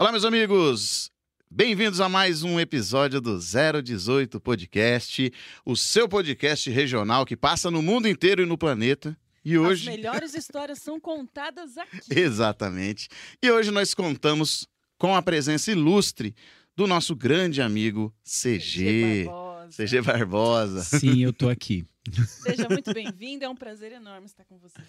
[0.00, 1.12] Olá, meus amigos!
[1.50, 5.30] Bem-vindos a mais um episódio do 018 Podcast,
[5.62, 9.14] o seu podcast regional que passa no mundo inteiro e no planeta.
[9.44, 9.90] E hoje.
[9.90, 11.98] As melhores histórias são contadas aqui.
[12.18, 13.10] Exatamente.
[13.42, 14.66] E hoje nós contamos
[14.96, 16.34] com a presença ilustre
[16.74, 19.26] do nosso grande amigo CG.
[19.26, 19.84] Barbosa.
[19.84, 20.80] CG Barbosa.
[20.80, 21.84] Sim, eu tô aqui.
[22.26, 24.80] Seja muito bem-vindo, é um prazer enorme estar com você.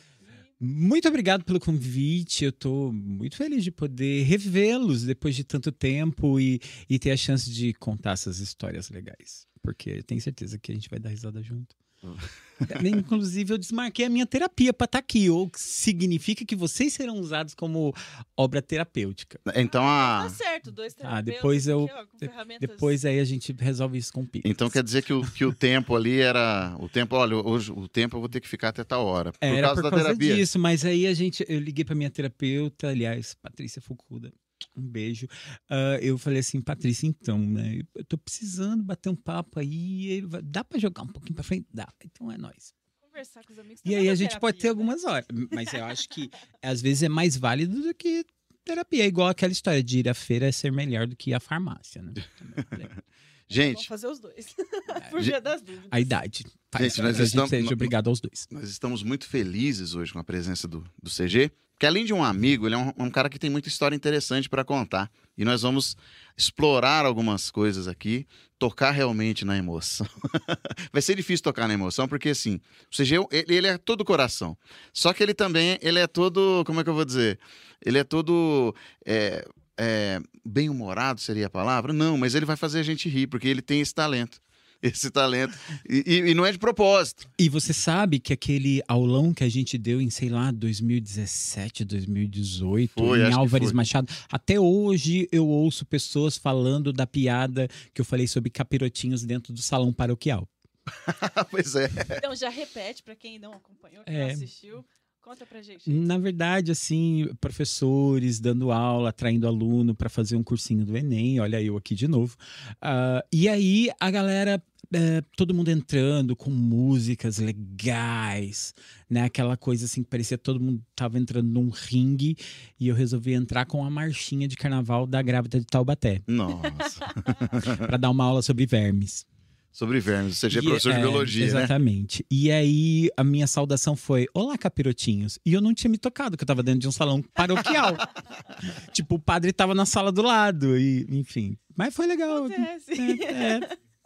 [0.63, 2.45] Muito obrigado pelo convite.
[2.45, 7.17] Eu tô muito feliz de poder revê-los depois de tanto tempo e, e ter a
[7.17, 9.47] chance de contar essas histórias legais.
[9.63, 11.75] Porque tenho certeza que a gente vai dar risada junto.
[12.85, 17.53] Inclusive, eu desmarquei a minha terapia para estar aqui, ou significa que vocês serão usados
[17.55, 17.93] como
[18.37, 19.39] obra terapêutica.
[19.55, 20.29] Então Tá a.
[20.29, 23.97] certo, dois Ah, terapeutas depois eu- aqui, ó, com ferramentas- Depois aí a gente resolve
[23.97, 24.47] isso com o Pix.
[24.49, 26.75] Então quer dizer que o, que o tempo ali era.
[26.79, 29.31] O tempo, olha, hoje o tempo eu vou ter que ficar até tal hora.
[29.31, 30.35] Por Era causa por da causa terapia.
[30.35, 34.31] disso, mas aí a gente, eu liguei pra minha terapeuta, aliás, Patrícia Fucuda,
[34.75, 35.27] um beijo.
[35.69, 40.41] Ah, eu falei assim, Patrícia, então, né, eu tô precisando bater um papo aí, vai-
[40.41, 41.67] dá pra jogar um pouquinho pra frente?
[41.73, 42.73] Dá, então é nóis.
[42.99, 43.81] Conversar com os amigos.
[43.83, 44.69] E aí é a gente pode ter né?
[44.69, 46.29] algumas horas, mas eu acho que
[46.61, 48.25] às vezes é mais válido do que
[48.63, 51.33] terapia, é igual aquela história de ir à feira é ser melhor do que ir
[51.33, 52.13] à farmácia, né?
[53.51, 54.55] Também, Vamos Gente, fazer os dois.
[55.11, 55.87] Por via das dúvidas.
[55.91, 56.45] A idade.
[56.71, 58.47] faz Gente, nós que a estamos- gente seja obrigado aos dois.
[58.51, 62.23] nós estamos muito felizes hoje com a presença do, do CG, que além de um
[62.23, 65.11] amigo, ele é um, um cara que tem muita história interessante para contar.
[65.37, 65.95] E nós vamos
[66.37, 68.27] explorar algumas coisas aqui,
[68.59, 70.07] tocar realmente na emoção.
[70.93, 72.59] Vai ser difícil tocar na emoção, porque assim,
[72.91, 74.55] o CG, ele, ele é todo coração.
[74.93, 77.39] Só que ele também, ele é todo, como é que eu vou dizer?
[77.83, 78.75] Ele é todo...
[79.05, 79.47] é,
[79.79, 81.91] é, bem-humorado seria a palavra?
[81.93, 84.41] Não, mas ele vai fazer a gente rir, porque ele tem esse talento.
[84.83, 85.55] Esse talento.
[85.87, 87.29] E, e- e não é de propósito.
[87.37, 92.91] E você sabe que aquele aulão que a gente deu em, sei lá, 2017, 2018,
[92.95, 93.71] Foi, em Álvares.
[93.71, 99.53] Machado, até hoje eu ouço pessoas falando da piada que eu falei sobre capirotinhos dentro
[99.53, 100.49] do salão paroquial.
[101.51, 101.87] pois é.
[102.17, 104.25] Então já repete pra quem não acompanhou, quem É.
[104.27, 104.83] não assistiu.
[105.21, 105.87] Conta pra gente.
[105.87, 111.61] Na verdade, assim, professores dando aula, atraindo aluno para fazer um cursinho do Enem, olha
[111.61, 112.35] eu aqui de novo.
[112.81, 114.61] Ah, e aí a galera,
[114.91, 118.73] eh, todo mundo entrando com músicas legais,
[119.07, 119.21] né?
[119.21, 122.35] Aquela coisa assim que parecia que todo mundo tava entrando num ringue
[122.79, 127.05] e eu resolvi entrar com a marchinha de carnaval da grávida de Taubaté Nossa.
[127.85, 129.25] para dar uma aula sobre vermes.
[129.71, 130.37] Sobre vermes.
[130.37, 131.59] Você já é professor de é, biologia, né?
[131.59, 132.25] Exatamente.
[132.29, 135.39] E aí a minha saudação foi: Olá, capirotinhos.
[135.45, 137.95] E eu não tinha me tocado, que eu tava dentro de um salão paroquial.
[138.91, 141.57] tipo, o padre tava na sala do lado, e enfim.
[141.75, 142.45] Mas foi legal.
[142.45, 142.91] Acontece.
[143.23, 143.59] É, é,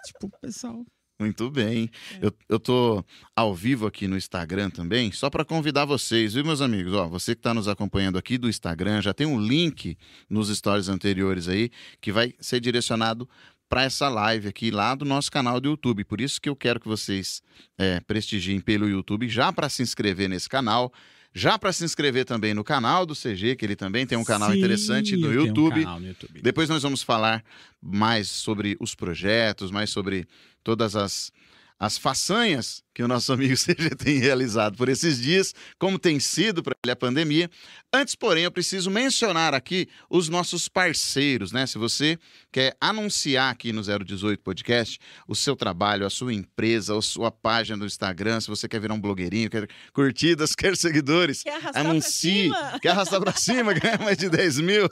[0.05, 0.85] tipo, pessoal.
[1.17, 1.89] Muito bem.
[2.21, 2.25] É.
[2.25, 3.03] Eu, eu tô
[3.33, 6.93] ao vivo aqui no Instagram também, só para convidar vocês, viu, meus amigos?
[6.93, 9.97] Ó, você que está nos acompanhando aqui do Instagram, já tem um link
[10.29, 11.71] nos stories anteriores aí
[12.01, 13.29] que vai ser direcionado
[13.69, 16.03] para essa live aqui lá do nosso canal do YouTube.
[16.03, 17.41] Por isso que eu quero que vocês
[17.77, 20.91] é, prestigiem pelo YouTube já para se inscrever nesse canal.
[21.37, 24.51] Já para se inscrever também no canal do CG, que ele também tem um canal
[24.51, 25.83] Sim, interessante no tenho um YouTube.
[25.83, 26.41] canal no YouTube.
[26.41, 27.43] Depois nós vamos falar
[27.81, 30.25] mais sobre os projetos, mais sobre
[30.63, 31.33] todas as,
[31.77, 36.63] as façanhas que o nosso amigo CG tem realizado por esses dias, como tem sido
[36.63, 37.51] para ele a pandemia.
[37.93, 41.67] Antes, porém, eu preciso mencionar aqui os nossos parceiros, né?
[41.67, 42.17] Se você
[42.51, 44.97] quer anunciar aqui no 018 Podcast
[45.27, 48.93] o seu trabalho, a sua empresa, a sua página do Instagram, se você quer virar
[48.93, 52.51] um blogueirinho, quer curtidas, quer seguidores, Quer arrastar Anuncie.
[52.81, 54.89] Quer arrastar pra cima, ganhar mais de 10 mil?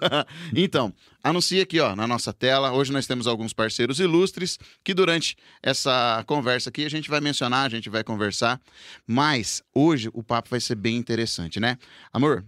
[0.54, 0.94] então,
[1.24, 2.74] anuncie aqui, ó, na nossa tela.
[2.74, 7.66] Hoje nós temos alguns parceiros ilustres que durante essa conversa aqui a gente vai mencionar,
[7.66, 8.60] a gente vai conversar.
[9.08, 11.78] Mas hoje o papo vai ser bem interessante, né?
[12.12, 12.44] Amor,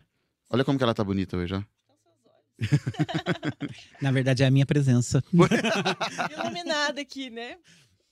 [0.50, 1.62] olha como que ela tá bonita hoje, ó.
[4.02, 5.24] Na verdade, é a minha presença.
[5.32, 7.56] Iluminada aqui, né?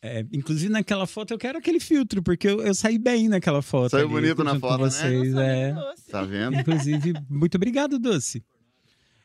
[0.01, 3.91] É, inclusive, naquela foto, eu quero aquele filtro, porque eu, eu saí bem naquela foto.
[3.91, 4.89] Saiu ali, bonito na foto, né?
[4.89, 5.73] vocês, Nossa, é.
[5.73, 6.11] doce.
[6.11, 6.59] Tá vendo?
[6.59, 8.43] Inclusive, muito obrigado, Doce.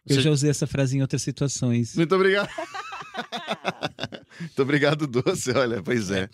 [0.06, 1.96] Eu Você- já usei essa frase em outras situações.
[1.96, 2.48] Muito obrigado.
[4.38, 5.50] Muito obrigado, doce.
[5.50, 6.28] Olha, pois é.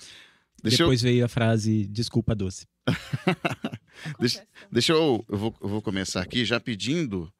[0.64, 2.66] Deixa eu, Depois veio a frase desculpa, Doce.
[4.19, 4.46] Deixa-.
[4.72, 7.32] Deixa eu, eu vou, eu vou começar aqui já pedindo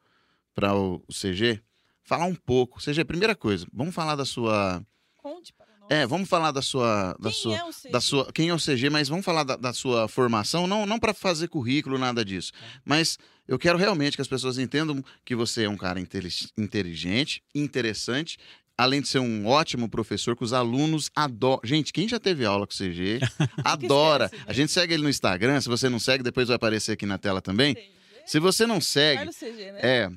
[0.55, 1.61] para o, o CG
[2.03, 2.79] falar um pouco.
[2.81, 4.85] CG, primeira coisa, vamos falar da sua.
[5.17, 5.89] Conte para nós.
[5.91, 7.17] É, vamos falar da sua.
[7.19, 7.91] Da Quem sua, é o CG?
[7.91, 8.33] da sua.
[8.33, 11.49] Quem é o CG, mas vamos falar da, da sua formação, não, não para fazer
[11.49, 12.53] currículo, nada disso.
[12.85, 13.19] Mas
[13.49, 18.37] eu quero realmente que as pessoas entendam que você é um cara inteli- inteligente, interessante.
[18.77, 21.61] Além de ser um ótimo professor, que os alunos adoram.
[21.63, 23.21] Gente, quem já teve aula com o CG,
[23.65, 24.31] adora.
[24.47, 25.61] A gente segue ele no Instagram.
[25.61, 27.77] Se você não segue, depois vai aparecer aqui na tela também.
[28.27, 29.81] Se você não segue, CG, né?
[29.83, 30.11] é,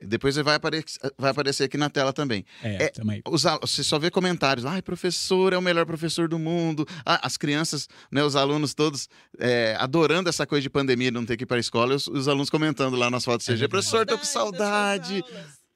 [0.00, 2.44] depois vai aparecer, vai aparecer aqui na tela também.
[2.62, 3.22] É, É, também.
[3.28, 4.64] Os você só vê comentários.
[4.64, 6.86] Ai, professor é o melhor professor do mundo.
[7.04, 9.08] Ah, as crianças, né, os alunos todos
[9.38, 11.94] é, adorando essa coisa de pandemia, não ter que ir para a escola.
[11.94, 13.60] Os, os alunos comentando lá nas fotos do É CG.
[13.60, 13.70] verdade.
[13.70, 15.22] professor, tô com saudade.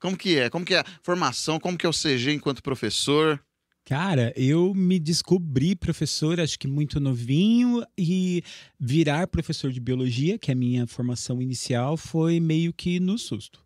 [0.05, 0.51] Como que é?
[0.51, 1.59] Como que é a formação?
[1.59, 3.43] Como que é o CG enquanto professor?
[3.87, 8.43] Cara, eu me descobri professor, acho que muito novinho, e
[8.79, 13.65] virar professor de biologia, que é a minha formação inicial, foi meio que no susto.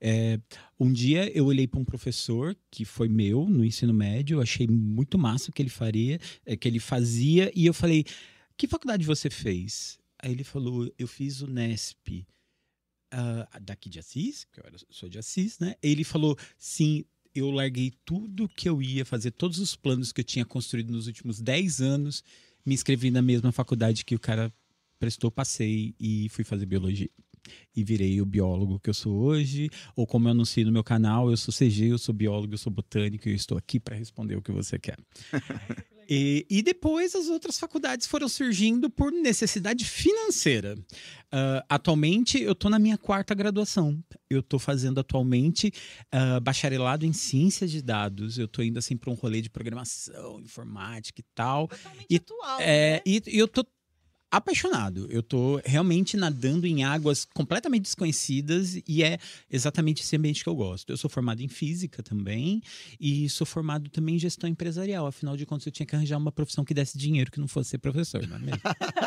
[0.00, 0.38] É,
[0.78, 5.18] um dia eu olhei para um professor que foi meu no ensino médio, achei muito
[5.18, 8.04] massa o que ele faria, é, que ele fazia, e eu falei:
[8.56, 12.24] "Que faculdade você fez?" Aí ele falou: "Eu fiz o Nesp."
[13.10, 15.74] Ah, daqui de Assis, porque eu era- sou de Assis, né?
[15.82, 17.04] Ele falou: "Sim,
[17.34, 21.06] eu larguei tudo que eu ia fazer, todos os planos que eu tinha construído nos
[21.06, 22.24] últimos 10 anos,
[22.66, 24.52] me inscrevi na mesma faculdade que o cara
[24.98, 27.08] prestou, passei e fui fazer biologia.
[27.74, 31.30] E virei o biólogo que eu sou hoje, ou como eu anuncio no meu canal,
[31.30, 34.36] eu sou CG, eu sou biólogo, eu sou botânico e eu estou aqui para responder
[34.36, 34.98] o que você quer.
[36.12, 40.76] E, e depois as outras faculdades foram surgindo por necessidade financeira.
[41.30, 43.96] Ah, atualmente eu estou na minha quarta graduação.
[44.28, 45.72] Eu estou fazendo atualmente
[46.10, 48.38] ah, bacharelado em ciências de dados.
[48.38, 51.68] Eu estou indo assim para um rolê de programação, informática e tal.
[51.68, 53.00] Totalmente E- atual, É, né?
[53.06, 53.64] e, e eu tô
[54.30, 55.06] apaixonado.
[55.10, 59.18] Eu tô realmente nadando em águas completamente desconhecidas e é
[59.50, 60.90] exatamente esse ambiente que eu gosto.
[60.90, 62.62] Eu sou formado em física também
[63.00, 65.06] e sou formado também em gestão empresarial.
[65.06, 67.70] Afinal de contas, eu tinha que arranjar uma profissão que desse dinheiro que não fosse
[67.70, 68.60] ser professor, não é mesmo?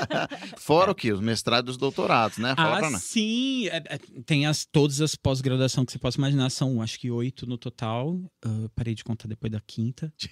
[0.57, 1.13] Fora o quê?
[1.13, 2.55] Os mestrados e os doutorados, né?
[2.55, 3.67] Fala Ah, sim.
[3.67, 6.49] É, é, tem as, todas as pós-graduação que você possa imaginar.
[6.49, 8.19] São, acho que, oito no total.
[8.43, 10.13] Ah, parei de contar depois da quinta.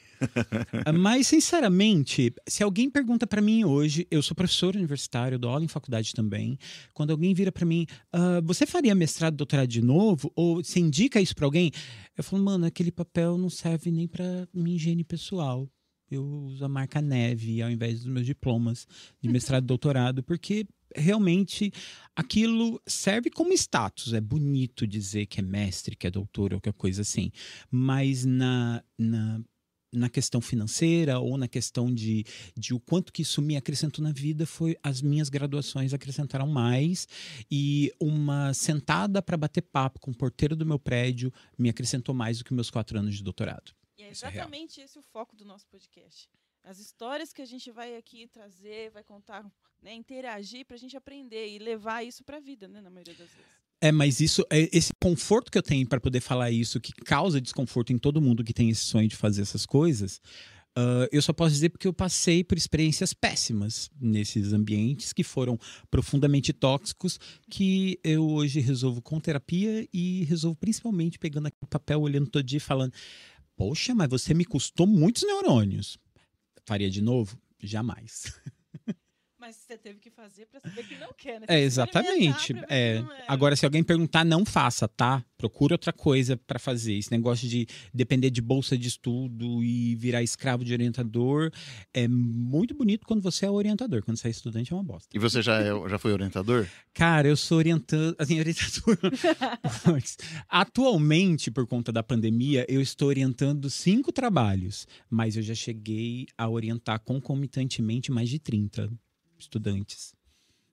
[0.86, 5.64] Ah, Mas, sinceramente, se alguém pergunta pra mim hoje, eu sou professor universitário, dou aula
[5.64, 6.58] em faculdade também.
[6.94, 10.32] Quando alguém vira pra mim, "Ah, você faria mestrado, doutorado de novo?
[10.36, 11.72] Ou você indica isso pra alguém?
[12.18, 15.70] Eu falo, mano, aquele papel não serve nem pra minha higiene pessoal.
[16.10, 18.86] Eu uso a marca Neve ao invés dos meus diplomas
[19.22, 21.72] de mestrado e doutorado, porque realmente
[22.14, 24.14] aquilo serve como status.
[24.14, 27.32] É bonito dizer que é mestre, que é doutor ou qualquer coisa assim.
[27.70, 29.42] Mas na, na,
[29.92, 34.12] na questão financeira ou na questão de, de o quanto que isso me acrescentou na
[34.12, 37.08] vida foi as minhas graduações acrescentaram mais
[37.50, 42.38] e uma sentada para bater papo com o porteiro do meu prédio me acrescentou mais
[42.38, 43.74] do que meus quatro anos de doutorado.
[43.98, 46.30] E é é exatamente esse o foco do nosso podcast.
[46.64, 49.44] As histórias que a gente vai aqui trazer, vai contar,
[49.82, 53.16] né, interagir para a gente aprender e levar isso para a vida, né, na maioria
[53.16, 53.71] das vezes.
[53.82, 57.42] É, mas isso, é, esse conforto que eu tenho para poder falar isso, que causa
[57.42, 60.22] desconforto em todo mundo que tem esse sonho de fazer essas coisas,
[60.76, 65.60] ah, eu só posso dizer porque eu passei por experiências péssimas nesses ambientes que foram
[65.90, 67.20] profundamente tóxicos,
[67.50, 72.58] que eu hoje resolvo com terapia e resolvo principalmente pegando aquele papel, olhando todo dia
[72.58, 72.94] e falando:
[73.56, 75.98] Poxa, mas você me custou muitos neurônios.
[76.66, 77.38] Faria de novo?
[77.62, 78.34] Jamais.
[79.42, 81.48] Mas você teve que fazer para saber que não quer, né?
[81.50, 82.54] É, exatamente.
[82.70, 82.98] É.
[82.98, 83.06] é.
[83.28, 85.26] Agora, se alguém perguntar, não faça, tá?
[85.36, 86.94] Procura outra coisa pra fazer.
[86.94, 91.52] Esse negócio de depender de bolsa de estudo e virar escravo de orientador
[91.92, 94.04] é muito bonito quando você é orientador.
[94.04, 95.10] Quando você é estudante, é uma bosta.
[95.12, 96.68] E você já, é- já foi orientador?
[96.94, 98.96] Cara, eu sou orientando, assim, orientador.
[100.48, 106.48] Atualmente, por conta da pandemia, eu estou orientando cinco trabalhos, mas eu já cheguei a
[106.48, 108.88] orientar concomitantemente mais de 30
[109.44, 110.14] estudantes.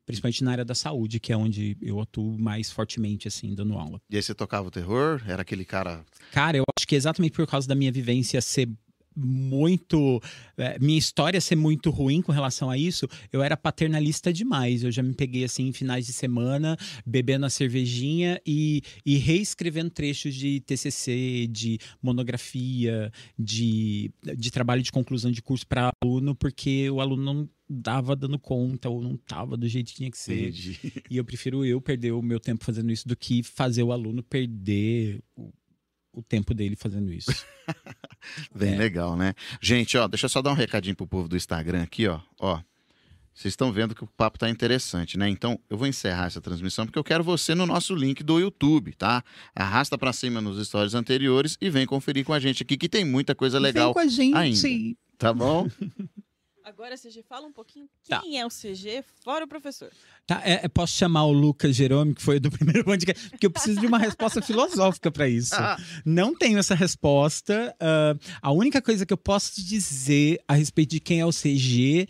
[0.06, 4.00] Principalmente na área da saúde, que é onde eu atuo mais fortemente, assim, dando aula.
[4.08, 5.22] E aí você tocava o terror?
[5.26, 6.02] Era aquele cara.
[6.32, 8.70] Cara, eu acho que exatamente por causa da minha vivência ser
[9.18, 10.20] muito.
[10.56, 14.82] é, minha história ser muito ruim com relação a isso, eu era paternalista demais.
[14.82, 19.90] Eu já me peguei assim em finais de semana, bebendo a cervejinha e, e reescrevendo
[19.90, 26.88] trechos de TCC, de monografia, de, de trabalho de conclusão de curso para aluno, porque
[26.90, 30.48] o aluno não dava dando conta ou não tava do jeito que tinha que ser.
[30.48, 30.78] Entendi.
[31.10, 34.22] E eu prefiro eu perder o meu tempo fazendo isso do que fazer o aluno
[34.22, 35.52] perder o,
[36.12, 37.30] o tempo dele fazendo isso.
[38.54, 38.78] Bem É.
[38.78, 39.34] legal, né?
[39.60, 42.20] Gente, ó, deixa eu só dar um recadinho pro povo do Instagram aqui, ó.
[42.38, 42.60] Ó.
[43.34, 45.28] Vocês estão vendo que o papo tá interessante, né?
[45.28, 48.92] Então, eu vou encerrar essa transmissão porque eu quero você no nosso link do YouTube,
[48.96, 49.22] tá?
[49.54, 53.04] Arrasta pra cima nos stories anteriores e vem conferir com a gente aqui que tem
[53.04, 54.66] muita coisa legal, Vem com a gente.
[54.66, 54.96] ainda.
[55.16, 55.68] tá bom?
[56.68, 58.20] Agora, CG, fala um pouquinho Tá.
[58.20, 59.90] quem é o CG, fora o professor.
[60.26, 62.50] Tá, é- é, posso chamar o Lucas Jerome, que foi do
[62.82, 65.54] primeiro podcast, porque eu preciso de uma resposta filosófica para isso.
[66.04, 67.75] Não tenho essa resposta.
[67.80, 71.32] ah, a única coisa que eu posso te dizer a respeito de quem é o
[71.32, 72.06] CG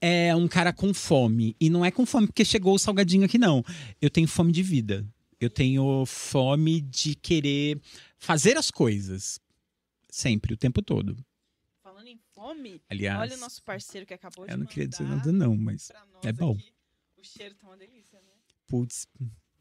[0.00, 1.54] é um cara com fome.
[1.60, 3.62] E não é com fome porque chegou o salgadinho aqui, não.
[4.02, 5.06] Eu tenho fome de vida.
[5.40, 7.80] Eu tenho fome de querer
[8.18, 9.38] fazer as coisas.
[10.10, 11.16] Sempre, o tempo todo.
[12.40, 15.54] Fome, Aliás, olha o nosso parceiro que acabou de eu não queria dizer nada, não,
[15.54, 15.90] mas.
[16.24, 16.52] é bom.
[16.52, 16.72] aqui.
[17.18, 18.28] O cheiro tá uma delícia, né?
[18.66, 19.06] Putz,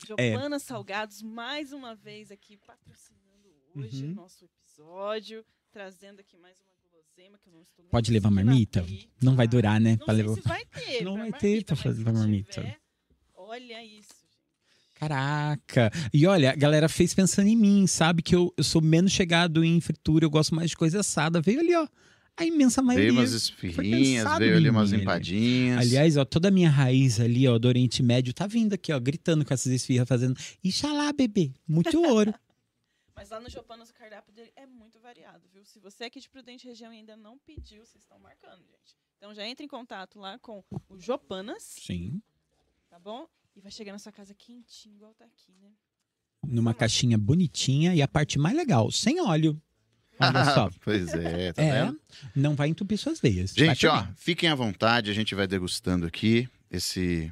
[0.07, 4.11] Giovana Salgados, mais uma vez aqui patrocinando hoje Uhum.
[4.11, 8.79] o nosso episódio, trazendo aqui mais uma guloseima que eu não estou Pode levar marmita?
[8.79, 9.09] abrir.
[9.21, 9.97] Não vai durar, né?
[9.99, 11.03] Não pra levar- vai ter.
[11.03, 12.61] Não vai ter pra fazer pra marmita.
[12.61, 12.79] tiver,
[13.35, 14.39] olha isso, gente.
[14.95, 15.91] Caraca!
[16.13, 18.21] E olha, a galera fez pensando em mim, sabe?
[18.21, 21.41] Que eu, eu sou menos chegado em fritura, eu gosto mais de coisa assada.
[21.41, 21.85] Veio ali, ó.
[22.39, 23.11] A imensa maioria.
[23.11, 25.79] Veio umas esfirrinhas, pensado veio ali umas mim, empadinhas.
[25.79, 28.99] Aliás, ó, toda a minha raiz ali, ó, do Oriente Médio, tá vindo aqui, ó,
[28.99, 32.33] gritando com essas esfirras, fazendo Ixalá, bebê, muito ouro.
[33.13, 35.65] Mas lá no Jopanas o cardápio dele é muito variado, viu?
[35.65, 38.95] Se você é aqui de Prudente Região e ainda não pediu, vocês estão marcando, gente.
[39.17, 42.21] Então já entre em contato lá com o Jopanas, Sim.
[42.89, 43.27] tá bom?
[43.53, 45.73] E vai chegar na sua casa quentinho, igual tá aqui, né?
[46.47, 49.61] Numa caixinha bonitinha e a parte mais legal, sem óleo.
[50.19, 50.69] Olha só.
[50.83, 51.99] pois é, tá É, vendo?
[52.35, 53.53] não vai entupir suas veias.
[53.55, 57.31] Gente, ó, fiquem à vontade, a gente vai degustando aqui esse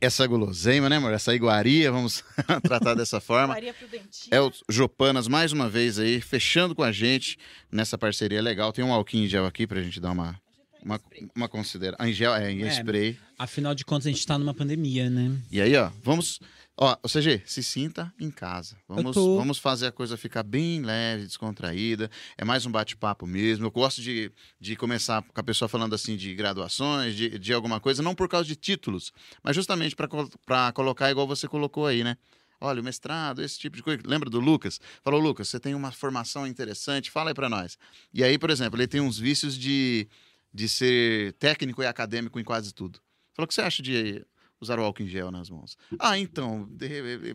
[0.00, 1.12] essa guloseima, né, amor?
[1.12, 2.24] Essa iguaria, vamos
[2.64, 3.54] tratar dessa forma.
[3.54, 4.30] Maria Prudentinha.
[4.36, 7.38] É o Jopanas mais uma vez aí, fechando com a gente
[7.70, 8.72] nessa parceria legal.
[8.72, 10.40] Tem um alquinho em gel aqui pra gente dar uma
[10.84, 11.00] uma,
[11.36, 12.04] uma consideração.
[12.04, 12.68] Em gel, é, em É.
[12.72, 13.16] spray.
[13.38, 15.30] Afinal de contas, a gente tá numa pandemia, né?
[15.48, 16.40] E aí, ó, vamos.
[16.76, 18.76] Ó, ou CG, se sinta em casa.
[18.88, 19.36] Vamos, tô.
[19.36, 22.10] vamos fazer a coisa ficar bem leve, descontraída.
[22.36, 23.66] É mais um bate-papo mesmo.
[23.66, 27.78] Eu gosto de, de começar com a pessoa falando assim de graduações, de, de alguma
[27.78, 29.12] coisa, não por causa de títulos,
[29.42, 32.16] mas justamente para colocar igual você colocou aí, né?
[32.58, 34.00] Olha, o mestrado, esse tipo de coisa.
[34.06, 34.80] Lembra do Lucas?
[35.02, 37.76] Falou, Lucas, você tem uma formação interessante, fala aí para nós.
[38.14, 40.08] E aí, por exemplo, ele tem uns vícios de,
[40.54, 43.00] de ser técnico e acadêmico em quase tudo.
[43.34, 44.24] Falou, o que você acha de
[44.62, 45.76] usar o álcool em gel nas mãos?
[45.98, 46.68] Ah, então,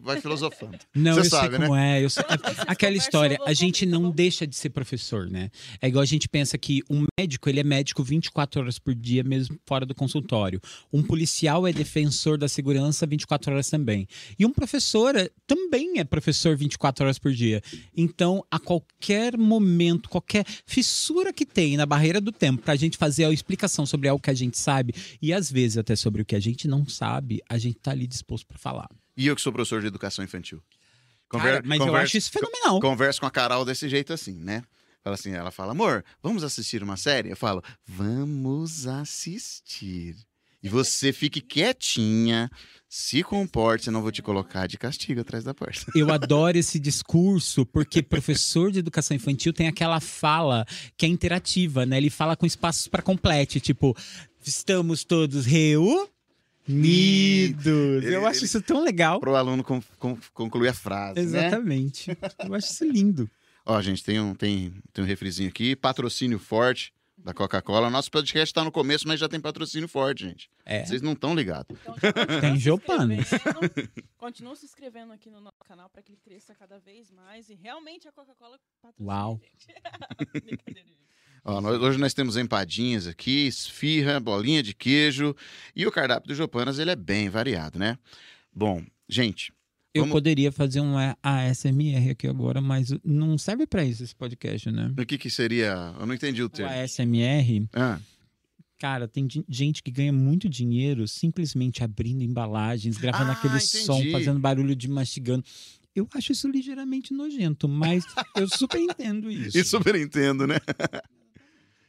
[0.01, 0.77] vai filosofando.
[0.95, 2.03] Não, Você eu sabe, sei como é.
[2.03, 5.49] Eu sei- é- Aquela história, a gente tá não deixa de ser professor, né?
[5.81, 9.23] É igual a gente pensa que um médico, ele é médico 24 horas por dia,
[9.23, 10.59] mesmo fora do consultório.
[10.91, 14.07] Um policial é defensor da segurança 24 horas também.
[14.39, 17.61] E um professor é- também é professor 24 horas por dia.
[17.95, 23.25] Então, a qualquer momento, qualquer fissura que tem na barreira do tempo pra gente fazer
[23.25, 26.35] a explicação sobre algo que a gente sabe, e às vezes até sobre o que
[26.35, 27.16] a gente não sabe,
[27.49, 28.89] a gente tá ali disposto pra falar.
[29.15, 30.61] E eu que sou professor de educação infantil.
[31.29, 32.79] Cara, mas eu acho isso fenomenal.
[32.79, 34.63] Converso com a Carol desse jeito assim, né?
[35.03, 37.29] Fala assim, ela fala, amor, vamos assistir uma série?
[37.29, 40.15] Eu falo, vamos assistir.
[40.61, 42.49] E você fique quietinha,
[42.89, 45.85] se comporte, senão vou te colocar de castigo atrás da porta.
[45.95, 50.65] Eu adoro esse discurso, porque professor de educação infantil tem aquela fala
[50.97, 51.97] que é interativa, né?
[51.97, 53.95] Ele fala com espaços para complete, tipo,
[54.43, 55.45] estamos todos
[57.97, 59.19] Ele- Eu acho ele- isso tão legal.
[59.19, 61.47] Para o aluno con- con- concluir a frase, né?
[61.47, 62.09] Exatamente.
[62.45, 63.29] Eu acho isso lindo.
[63.65, 67.89] Ó, gente, tem um, tem, tem um refrizinho aqui, patrocínio forte da Coca-Cola.
[67.89, 70.49] Nosso podcast tá no começo, mas já tem patrocínio forte, gente.
[70.65, 70.85] É.
[70.85, 71.77] Vocês não estão ligados.
[71.81, 71.95] Então,
[72.41, 72.55] Tem
[73.21, 73.89] inscrevendo.
[74.17, 77.49] Continua se inscrevendo aqui no nosso canal para que ele cresça cada vez mais.
[77.49, 79.41] E realmente a Coca-Cola patrocina Uau.
[79.41, 79.67] a gente.
[80.45, 81.06] Brincadeira, gente.
[81.43, 85.35] Ó, nós- hoje nós temos empadinhas aqui, esfirra, bolinha de queijo.
[85.75, 87.97] E o cardápio do Jopanas, ele é bem variado, né?
[88.53, 89.51] Bom, gente,
[89.93, 94.69] Eu Vamos- poderia fazer um ASMR aqui agora, mas não serve pra isso esse podcast,
[94.69, 94.93] né?
[94.95, 95.95] o que que seria...
[95.99, 96.71] Eu não entendi o O termo.
[96.71, 97.97] ASMR, Ah,
[98.77, 103.85] cara, tem gente que ganha muito dinheiro simplesmente abrindo embalagens, gravando Ah, aquele entendi.
[103.85, 105.43] som, fazendo barulho de mastigando.
[105.95, 108.03] Eu acho isso ligeiramente nojento, mas
[108.35, 109.57] eu super entendo isso.
[109.57, 110.57] e super entendo, né?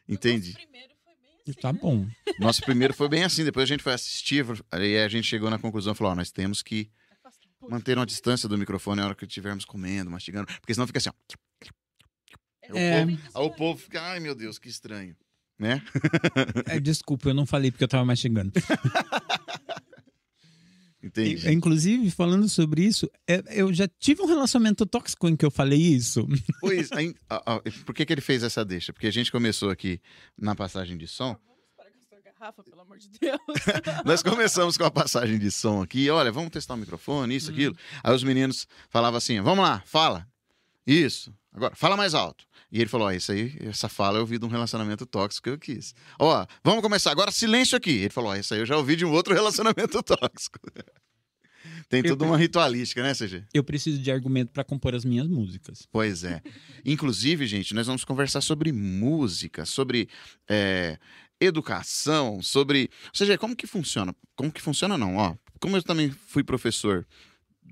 [0.08, 0.50] Entendi.
[0.50, 1.78] O nosso primeiro foi bem assim, Tá né?
[1.80, 2.06] bom.
[2.40, 5.58] Nosso primeiro foi bem assim, depois a gente foi assistir, aí a gente chegou na
[5.58, 6.88] conclusão e falou, ó, nós temos que
[7.68, 11.10] manter uma distância do microfone na hora que estivermos comendo, mastigando, porque senão fica assim,
[11.10, 11.12] ó.
[12.74, 13.02] É.
[13.02, 15.16] Aí o povo fica, ai meu Deus, que estranho,
[15.58, 15.82] né?
[16.66, 18.52] É, desculpa, eu não falei porque eu tava mastigando.
[21.02, 21.50] Entendi.
[21.50, 25.80] Inclusive, falando sobre isso, é, eu já tive um relacionamento tóxico em que eu falei
[25.80, 26.26] isso.
[26.60, 28.92] Pois, aí, ó, ó, por que, que ele fez essa deixa?
[28.92, 30.00] Porque a gente começou aqui
[30.36, 31.36] na passagem de som.
[31.46, 33.38] Vamos parar com essa garrafa, pelo amor de Deus.
[34.04, 36.10] Nós começamos com a passagem de som aqui.
[36.10, 37.76] Olha, vamos testar o microfone, isso, aquilo.
[38.02, 40.26] Aí os meninos falavam assim: vamos lá, fala.
[40.84, 41.32] Isso.
[41.52, 42.44] Agora, fala mais alto.
[42.70, 45.50] E ele falou: Ó, isso aí, essa fala eu ouvi de um relacionamento tóxico que
[45.50, 45.94] eu quis.
[46.18, 47.10] Ó, vamos começar.
[47.10, 47.90] Agora, silêncio aqui.
[47.90, 50.58] Ele falou: Ó, isso aí eu já ouvi de um outro relacionamento tóxico.
[51.88, 53.44] Tem toda uma ritualística, né, CG?
[53.52, 55.88] Eu preciso de argumento para compor as minhas músicas.
[55.90, 56.42] Pois é.
[56.84, 60.06] Inclusive, gente, nós vamos conversar sobre música, sobre
[60.46, 60.98] é,
[61.40, 62.90] educação, sobre.
[63.06, 64.14] Ou seja, como que funciona?
[64.36, 65.16] Como que funciona, não?
[65.16, 67.06] Ó, como eu também fui professor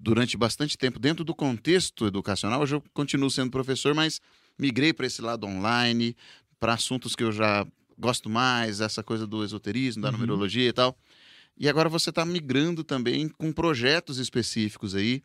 [0.00, 4.20] durante bastante tempo dentro do contexto educacional, hoje eu continuo sendo professor, mas
[4.58, 6.16] migrei para esse lado online,
[6.60, 7.66] para assuntos que eu já
[7.98, 10.12] gosto mais, essa coisa do esoterismo, da Uhum.
[10.14, 10.96] numerologia e tal.
[11.58, 15.22] E agora você está migrando também com projetos específicos aí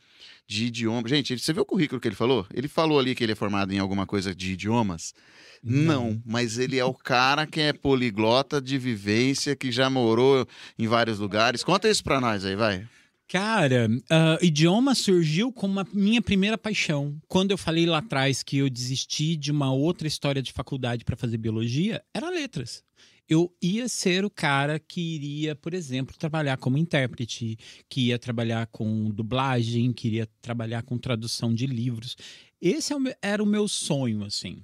[0.47, 1.05] de idioma.
[1.07, 2.47] Gente, você viu o currículo que ele falou?
[2.53, 5.13] Ele falou ali que ele é formado em alguma coisa de idiomas?
[5.61, 10.47] Não, mas ele é o cara que é poliglota de vivência, que já morou
[10.79, 11.63] em vários lugares.
[11.65, 12.87] Conta isso pra nós aí, vai.
[13.31, 17.17] Cara, ah, idioma surgiu como a minha primeira paixão.
[17.29, 21.15] Quando eu falei lá atrás que eu desisti de uma outra história de faculdade para
[21.15, 22.83] fazer biologia, era letras.
[23.29, 27.57] Eu ia ser o cara que iria, por exemplo, trabalhar como intérprete,
[27.87, 32.17] que ia trabalhar com dublagem, que iria trabalhar com tradução de livros.
[32.61, 34.61] Esse é era o meu sonho, assim.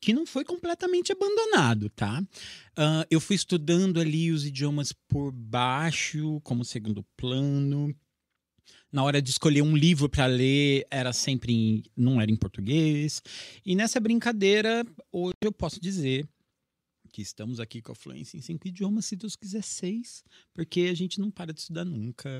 [0.00, 2.22] Que não foi completamente abandonado, tá?
[2.76, 7.94] Ah, eu fui estudando ali os idiomas por baixo, como segundo plano.
[8.90, 13.22] Na hora de escolher um livro para ler, era sempre em, não era em português.
[13.64, 16.26] E nessa brincadeira, hoje eu posso dizer
[17.12, 20.94] que estamos aqui com a fluência em cinco idiomas, se Deus quiser seis, porque a
[20.94, 22.30] gente não para de estudar nunca.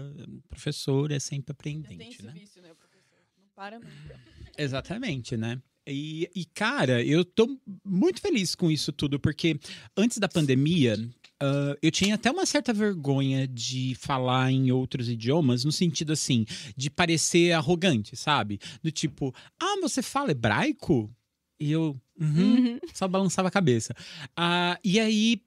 [0.48, 2.32] Professor é sempre aprendente, né?
[2.32, 3.18] vício, né, professor?
[3.36, 4.20] Não para nunca.
[4.56, 5.60] Exatamente, né?
[5.88, 9.58] E, e, cara, eu tô muito feliz com isso tudo, porque
[9.96, 10.96] antes da pandemia,
[11.40, 16.44] ah, eu tinha até uma certa vergonha de falar em outros idiomas, no sentido assim,
[16.76, 18.60] de parecer arrogante, sabe?
[18.82, 21.10] Do tipo, ah, você fala hebraico?
[21.58, 22.78] E eu, uhum, Uhum.
[22.94, 23.94] só balançava a cabeça.
[24.36, 25.42] Ah, e aí,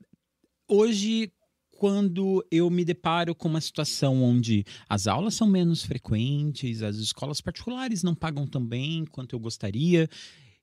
[0.67, 1.31] hoje,
[1.77, 7.41] quando eu me deparo com uma situação onde as aulas são menos frequentes, as escolas
[7.41, 10.09] particulares não pagam tão bem quanto eu gostaria,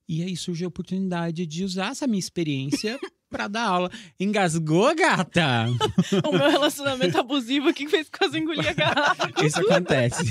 [0.09, 2.99] e aí surge a oportunidade de usar essa minha experiência
[3.31, 3.91] para dar aula.
[4.19, 5.67] Engasgou, gata?
[6.27, 9.31] o meu relacionamento abusivo aqui fez quase engolir a garrafa.
[9.45, 10.25] Isso acontece.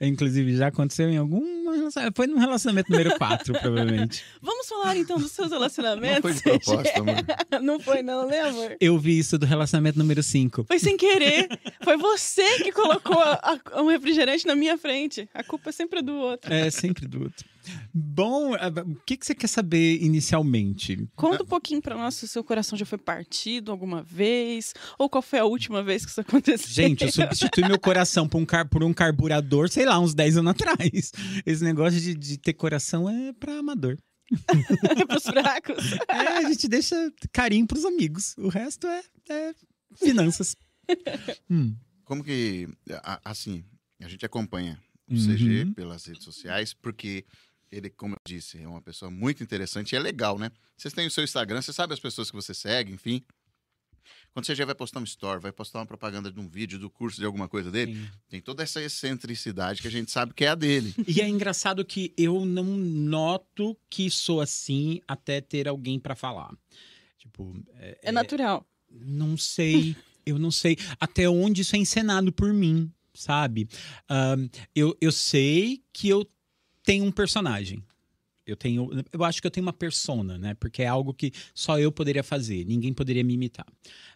[0.00, 1.40] Inclusive, já aconteceu em algum
[1.70, 2.16] relacionamento.
[2.16, 4.24] Foi no relacionamento número 4, provavelmente.
[4.40, 6.14] Vamos falar então dos seus relacionamentos?
[6.16, 7.14] Não foi de propósito, amor.
[7.62, 8.76] não foi, não, né, amor?
[8.80, 10.64] Eu vi isso do relacionamento número 5.
[10.64, 11.48] Foi sem querer.
[11.84, 15.28] Foi você que colocou a- a- um refrigerante na minha frente.
[15.34, 16.52] A culpa sempre é do outro.
[16.52, 17.48] É sempre do outro.
[17.92, 21.06] Bom, ah, o que, que você quer saber inicialmente?
[21.14, 25.10] Conta um pouquinho pra nós se o seu coração já foi partido alguma vez, ou
[25.10, 26.68] qual foi a última vez que isso aconteceu.
[26.70, 30.36] Gente, eu substituí meu coração por um, car- por um carburador, sei lá, uns 10
[30.38, 31.12] anos atrás.
[31.44, 33.96] Esse negócio de, de ter coração é pra amador.
[35.08, 35.92] pros fracos.
[36.08, 36.94] É, a gente deixa
[37.32, 38.36] carinho pros amigos.
[38.38, 39.54] O resto é, é
[39.96, 40.54] finanças.
[41.50, 41.74] Hum.
[42.04, 42.68] Como que,
[43.24, 43.64] assim,
[44.00, 45.34] a gente acompanha o Uhum.
[45.34, 47.24] CG pelas redes sociais, porque
[47.70, 50.50] ele, como eu disse, é uma pessoa muito interessante e é legal, né?
[50.76, 53.22] Vocês têm o seu Instagram, você sabe as pessoas que você segue, enfim.
[54.32, 56.88] Quando o CG vai postar um story, vai postar uma propaganda de um vídeo, do
[56.88, 58.08] curso, de alguma coisa dele, Sim.
[58.28, 60.94] tem toda essa excentricidade que a gente sabe que é a dele.
[61.06, 66.54] E é engraçado que eu não noto que sou assim até ter alguém pra falar.
[67.18, 67.54] Tipo,
[68.02, 68.66] É natural.
[68.88, 73.68] Não sei, eu não sei até onde isso é encenado por mim, sabe?
[74.08, 76.28] Ahn, eu, eu sei que eu
[76.84, 77.84] tenho um personagem.
[78.50, 80.54] Eu tenho, eu acho que eu tenho uma persona, né?
[80.54, 83.66] Porque é algo que só eu poderia fazer, ninguém poderia me imitar.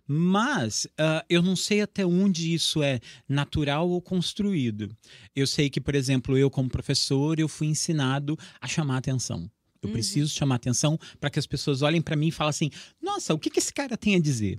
[0.07, 4.95] Mas ah, eu não sei até onde isso é natural ou construído.
[5.35, 9.51] Eu sei que, por exemplo, eu como professor, eu fui ensinado a chamar atenção.
[9.83, 9.93] Eu Uhum.
[9.93, 12.71] preciso chamar atenção para que as pessoas olhem para mim e falem assim:
[13.03, 14.59] nossa, o que, que esse cara tem a dizer?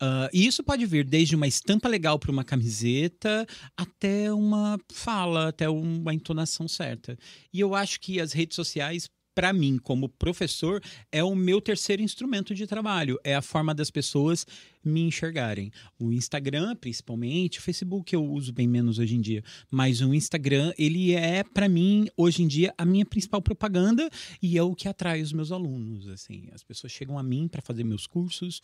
[0.00, 5.48] Ah, e isso pode vir desde uma estampa legal para uma camiseta até uma fala,
[5.48, 7.16] até uma entonação certa.
[7.52, 12.02] E eu acho que as redes sociais, para mim, como professor, é o meu terceiro
[12.02, 13.18] instrumento de trabalho.
[13.24, 14.46] É a forma das pessoas
[14.84, 15.72] me enxergarem.
[15.98, 20.72] O Instagram, principalmente, o Facebook eu uso bem menos hoje em dia, mas o Instagram,
[20.78, 24.08] ele é, para mim, hoje em dia, a minha principal propaganda
[24.42, 26.08] e é o que atrai os meus alunos.
[26.08, 28.60] Assim, as pessoas chegam a mim para fazer meus cursos,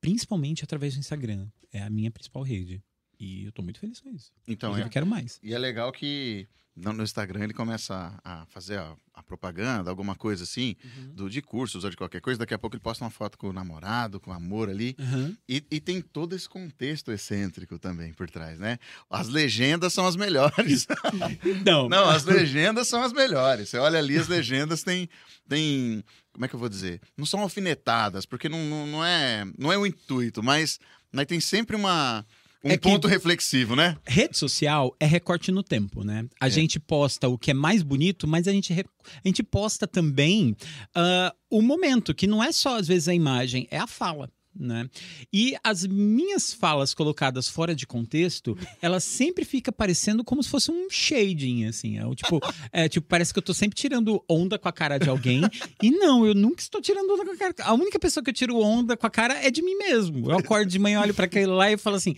[0.00, 1.48] principalmente através do Instagram.
[1.72, 2.82] É a minha principal rede.
[3.18, 4.32] E eu tô muito feliz com isso.
[4.46, 5.40] Então, Inclusive, é, quero mais.
[5.42, 10.14] e é legal que no, Instagram ele começa a, a fazer a, a propaganda, alguma
[10.14, 10.76] coisa assim,
[11.14, 12.38] do, de cursos ou de qualquer coisa.
[12.38, 14.94] Daqui a pouco ele posta uma foto com o namorado, com o amor ali.
[14.98, 15.36] Aham.
[15.48, 18.78] E, e tem todo esse contexto excêntrico também por trás, né?
[19.08, 20.86] As legendas são as melhores.
[21.64, 23.70] Não, Não, as legendas são as melhores.
[23.70, 25.08] Você olha ali, as legendas têm.
[25.48, 27.00] têm como é que eu vou dizer?
[27.16, 30.78] Não são alfinetadas, porque não, não, não é, não é o intuito, mas,
[31.10, 32.26] mas tem sempre uma,
[32.64, 33.96] um É ponto reflexivo, né?
[34.04, 36.26] Rede social é recorte no tempo, né?
[36.40, 36.50] A É.
[36.50, 38.86] gente posta o que é mais bonito, mas a gente, re-
[39.24, 40.56] a gente posta também
[40.94, 44.30] ah, o momento, que não é só às vezes a imagem, é a fala.
[44.58, 44.88] Né?
[45.32, 50.70] E as minhas falas colocadas fora de contexto, elas sempre fica parecendo como se fosse
[50.70, 51.98] um shading, assim.
[51.98, 52.40] É, tipo,
[52.72, 55.42] é, tipo, parece que eu tô sempre tirando onda com a cara de alguém.
[55.82, 57.54] e não, eu nunca estou tirando onda com a cara.
[57.60, 60.30] A única pessoa que eu tiro onda com a cara é de mim mesmo.
[60.30, 62.14] Eu acordo de manhã, olho pra aquele lá e falo assim: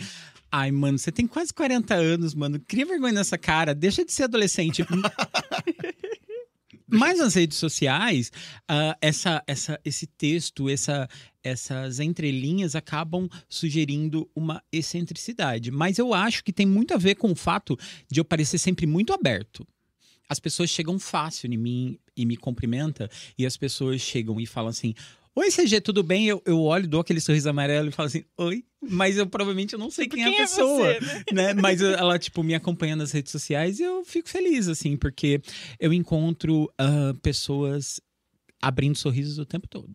[0.50, 2.58] Ai, mano, você tem quase 40 anos, mano.
[2.66, 3.74] Cria vergonha nessa cara.
[3.74, 4.82] Deixa de ser adolescente.
[6.90, 8.32] Mas nas redes sociais,
[8.66, 11.08] ah, essa, essa, esse texto, essa,
[11.42, 15.70] essas entrelinhas acabam sugerindo uma excentricidade.
[15.70, 17.78] Mas eu acho que tem muito a ver com o fato
[18.10, 19.66] de eu parecer sempre muito aberto.
[20.28, 24.68] As pessoas chegam fácil em mim e me cumprimentam, e as pessoas chegam e falam
[24.68, 24.94] assim:
[25.38, 26.26] Oi, CG, tudo bem?
[26.26, 29.78] Eu, eu olho, dou aquele sorriso amarelo e falo assim: Oi, mas eu provavelmente eu
[29.78, 31.22] não sei quem, é a pessoa você, né?
[31.32, 31.54] né?
[31.54, 35.40] Mas ela, tipo, me acompanha nas redes sociais e eu fico feliz, assim, porque
[35.78, 38.00] eu encontro ah, pessoas
[38.60, 39.88] abrindo sorrisos o tempo todo.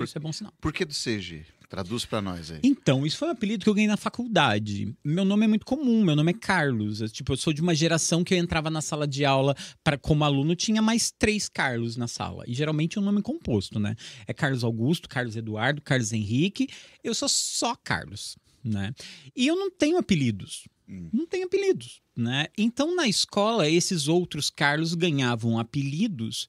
[0.00, 0.54] Isso é bom sinal.
[0.58, 1.44] Por que do CG?
[1.68, 2.60] Traduz pra nós aí.
[2.62, 4.96] Então, isso foi um apelido que eu ganhei na faculdade.
[5.04, 7.02] Meu nome é muito comum, meu nome é Carlos.
[7.02, 9.54] Eu, tipo, eu sou de uma geração que eu entrava na sala de aula
[9.84, 12.44] para como aluno, tinha mais três Carlos na sala.
[12.46, 13.96] E geralmente é um nome composto, né?
[14.26, 16.68] É Carlos Augusto, Carlos Eduardo, Carlos Henrique.
[17.04, 18.94] Eu sou só Carlos, né?
[19.36, 20.66] E eu não tenho apelidos.
[20.88, 21.10] Hum.
[21.12, 22.46] Não tenho apelidos, né?
[22.56, 26.48] Então, na escola, esses outros Carlos ganhavam apelidos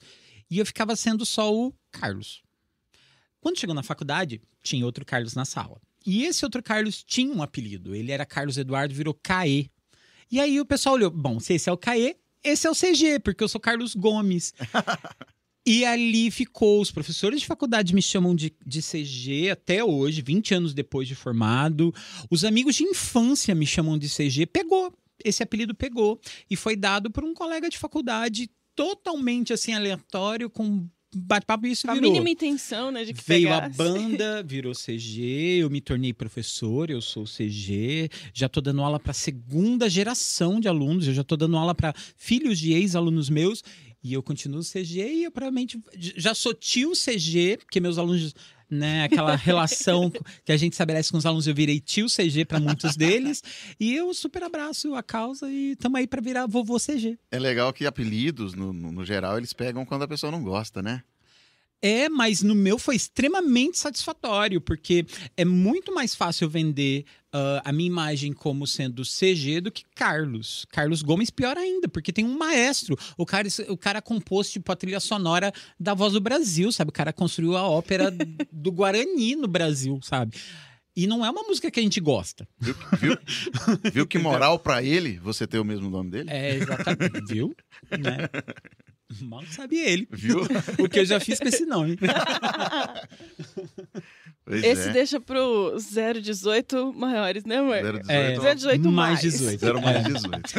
[0.49, 2.41] e eu ficava sendo só o Carlos.
[3.41, 5.81] Quando chegou na faculdade, tinha outro Carlos na sala.
[6.05, 7.95] E esse outro Carlos tinha um apelido.
[7.95, 9.67] Ele era Carlos Eduardo, virou Caê.
[10.31, 13.19] E aí o pessoal olhou: bom, se esse é o Caê, esse é o CG,
[13.19, 14.53] porque eu sou Carlos Gomes.
[15.65, 16.81] e ali ficou.
[16.81, 21.15] Os professores de faculdade me chamam de, de CG até hoje, 20 anos depois de
[21.15, 21.93] formado.
[22.29, 24.45] Os amigos de infância me chamam de CG.
[24.45, 24.93] Pegou.
[25.23, 26.19] Esse apelido pegou.
[26.49, 31.87] E foi dado por um colega de faculdade totalmente assim aleatório, com bate-papo e isso
[31.87, 32.11] Com a virou.
[32.11, 33.77] mínima intenção, né, de que Veio a pegasse.
[33.77, 39.13] banda, virou CG, eu me tornei professor, eu sou CG, já tô dando aula para
[39.13, 43.63] segunda geração de alunos, eu já tô dando aula para filhos de ex-alunos meus
[44.03, 48.33] e eu continuo CG e eu provavelmente já sou tio CG, porque meus alunos,
[48.69, 50.11] né, aquela relação
[50.45, 53.43] que a gente estabelece com os alunos, eu virei tio CG para muitos deles
[53.79, 57.17] e eu super abraço a causa e tamo aí para virar vovô CG.
[57.31, 60.81] É legal que apelidos, no, no, no geral, eles pegam quando a pessoa não gosta,
[60.81, 61.03] né?
[61.81, 65.05] É, mas no meu foi extremamente satisfatório, porque
[65.37, 70.65] é muito mais fácil vender ah, a minha imagem como sendo CG do que Carlos.
[70.71, 72.97] Carlos Gomes, pior ainda, porque tem um maestro.
[73.17, 76.89] O cara, o cara compôs tipo, a trilha sonora da Voz do Brasil, sabe?
[76.89, 78.11] O cara construiu a ópera
[78.51, 80.35] do Guarani no Brasil, sabe?
[80.95, 82.47] E não é uma música que a gente gosta.
[82.59, 83.17] Viu, viu,
[83.93, 86.29] viu que moral pra ele você ter o mesmo nome dele?
[86.29, 87.55] É, exatamente, viu?
[87.89, 88.27] Né?
[89.21, 90.07] Mal sabe ele.
[90.11, 90.39] Viu?
[90.79, 91.97] O que eu já fiz com esse nome.
[94.45, 94.91] Pois Esse é.
[94.93, 97.75] deixa pro 018 maiores, né, amor?
[97.83, 99.21] 018, É, 018 mais mais.
[99.21, 99.59] 18.
[99.59, 100.09] Zero mais É.
[100.09, 100.53] 18.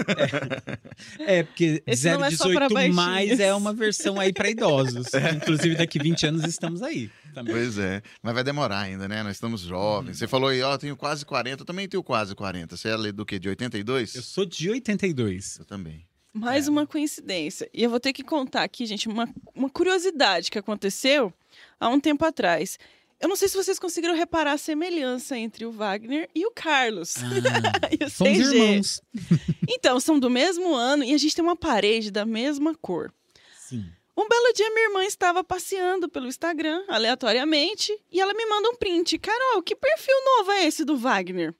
[1.19, 2.19] É, porque Esse é só
[2.53, 2.95] pra 018 baixinhos.
[2.95, 5.09] mais é uma versão aí para idosos.
[5.35, 7.11] Inclusive, daqui 20 anos estamos aí.
[7.35, 7.53] Também.
[7.53, 8.01] Pois é.
[8.23, 9.25] Mas vai demorar ainda, né?
[9.25, 10.19] Nós estamos jovens.
[10.19, 11.63] Você falou aí, ó, eu tenho quase 40.
[11.63, 12.77] Eu também tenho quase 40.
[12.77, 13.41] Você é do quê?
[13.41, 14.15] De 82?
[14.15, 15.59] Eu sou de 82.
[15.59, 16.07] Eu também.
[16.33, 16.71] Mais É.
[16.71, 17.69] uma coincidência.
[17.75, 21.33] E eu vou ter que contar aqui, gente, uma, uma curiosidade que aconteceu
[21.79, 22.79] há um tempo atrás.
[23.21, 27.17] Eu não sei se vocês conseguiram reparar a semelhança entre o Wagner e o Carlos.
[27.19, 28.57] Ah, e o CG.
[28.57, 29.03] irmãos.
[29.69, 33.13] Então, são do mesmo ano e a gente tem uma parede da mesma cor.
[33.59, 33.85] Sim.
[34.17, 38.77] Um belo dia, minha irmã estava passeando pelo Instagram, aleatoriamente, e ela me manda um
[38.77, 39.19] print.
[39.19, 41.55] Carol, que perfil novo é esse do Wagner?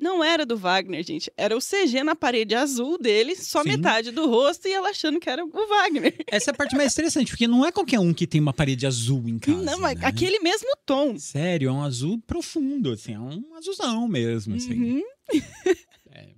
[0.00, 1.30] Não era do Wagner, gente.
[1.36, 3.68] Era o CG na parede azul dele, só Sim.
[3.68, 6.14] metade do rosto, e ela achando que era o Wagner.
[6.26, 8.86] Essa é a parte mais interessante, porque não é qualquer um que tem uma parede
[8.86, 9.62] azul em casa.
[9.62, 9.94] Não, né?
[10.02, 11.18] aquele mesmo tom.
[11.18, 14.72] Sério, é um azul profundo, assim, é um azulzão mesmo, assim.
[14.72, 15.02] Uhum.
[16.12, 16.30] É.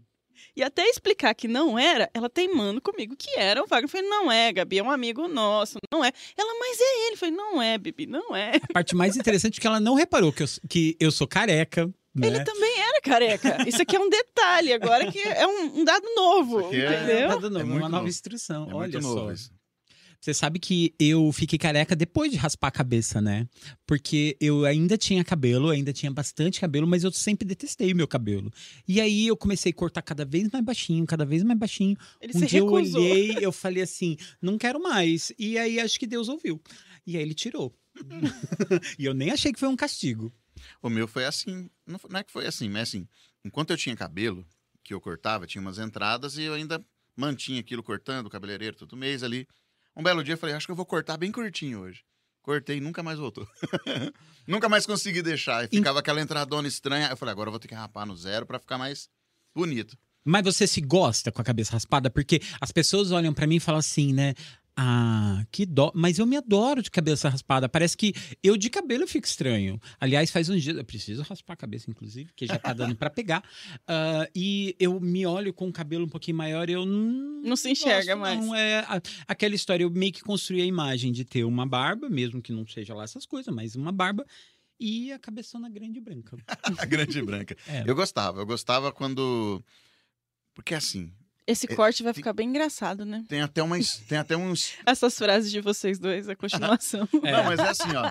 [0.54, 3.84] E até explicar que não era, ela teimando comigo que era o Wagner.
[3.84, 6.12] Eu falei, não é, Gabi, é um amigo nosso, não é.
[6.36, 7.14] Ela, mas é ele.
[7.14, 8.56] Eu falei, não é, Bibi, não é.
[8.68, 11.90] A parte mais interessante é que ela não reparou que eu, que eu sou careca,
[12.14, 12.26] né?
[12.26, 13.68] Ele também careca.
[13.68, 17.02] Isso aqui é um detalhe, agora que é um, um dado novo, Isso aqui é-
[17.04, 17.28] entendeu?
[17.28, 18.08] Tá dando É uma nova novo.
[18.08, 18.70] instrução.
[18.70, 19.14] É Olha muito só.
[19.16, 19.50] novo isso.
[20.20, 23.44] Você sabe que eu fiquei careca depois de raspar a cabeça, né?
[23.84, 28.06] Porque eu ainda tinha cabelo, ainda tinha bastante cabelo, mas eu sempre detestei o meu
[28.06, 28.48] cabelo.
[28.86, 31.96] E aí eu comecei a cortar cada vez mais baixinho, cada vez mais baixinho.
[32.20, 33.00] Ele um se dia eu recusou.
[33.02, 35.32] olhei, eu falei assim, não quero mais.
[35.36, 36.62] E aí acho que Deus ouviu.
[37.04, 37.74] E aí ele tirou.
[38.96, 40.32] e eu nem achei que foi um castigo.
[40.82, 41.70] O meu foi assim.
[41.86, 43.06] Não, foi- não é que foi assim, mas assim,
[43.44, 44.44] enquanto eu tinha cabelo,
[44.82, 46.84] que eu cortava, tinha umas entradas e eu ainda
[47.16, 49.46] mantinha aquilo cortando, o cabeleireiro todo mês ali.
[49.94, 52.02] Um belo dia eu falei, acho que eu vou cortar bem curtinho hoje.
[52.42, 53.46] Cortei e nunca mais voltou.
[54.48, 55.64] nunca mais consegui deixar.
[55.64, 57.08] E ficava aquela entradona estranha.
[57.08, 59.08] Eu falei, agora eu vou ter que rapar no zero pra ficar mais
[59.54, 59.96] bonito.
[60.24, 62.10] Mas você se gosta com a cabeça raspada?
[62.10, 64.34] Porque as pessoas olham pra mim e falam assim, né?
[64.74, 65.92] Ah, que dó.
[65.94, 67.68] Mas eu me adoro de cabeça raspada.
[67.68, 69.78] Parece que eu de cabelo fico estranho.
[70.00, 70.76] Aliás, faz uns dias.
[70.76, 73.42] Eu preciso raspar a cabeça, inclusive, porque já tá dando pra pegar.
[73.86, 77.42] Ah, e eu me olho com o cabelo um pouquinho maior e eu não.
[77.42, 78.60] Não se enxerga gosto, Não, mais.
[78.60, 79.82] é a- aquela história.
[79.84, 83.04] Eu meio que construí a imagem de ter uma barba, mesmo que não seja lá
[83.04, 84.24] essas coisas, mas uma barba.
[84.80, 86.36] E a cabeçona grande e branca.
[86.78, 87.56] A grande branca.
[87.68, 87.84] É.
[87.86, 88.40] Eu gostava.
[88.40, 89.62] Eu gostava quando...
[90.54, 91.12] Porque assim,
[91.46, 93.24] Esse É, corte vai tem- ficar bem engraçado, né?
[93.28, 94.74] tem até, uma, his- tem até uns...
[94.86, 97.08] Essas frases de vocês dois, a continuação.
[97.24, 97.32] É.
[97.32, 98.10] Não, mas é assim, ó.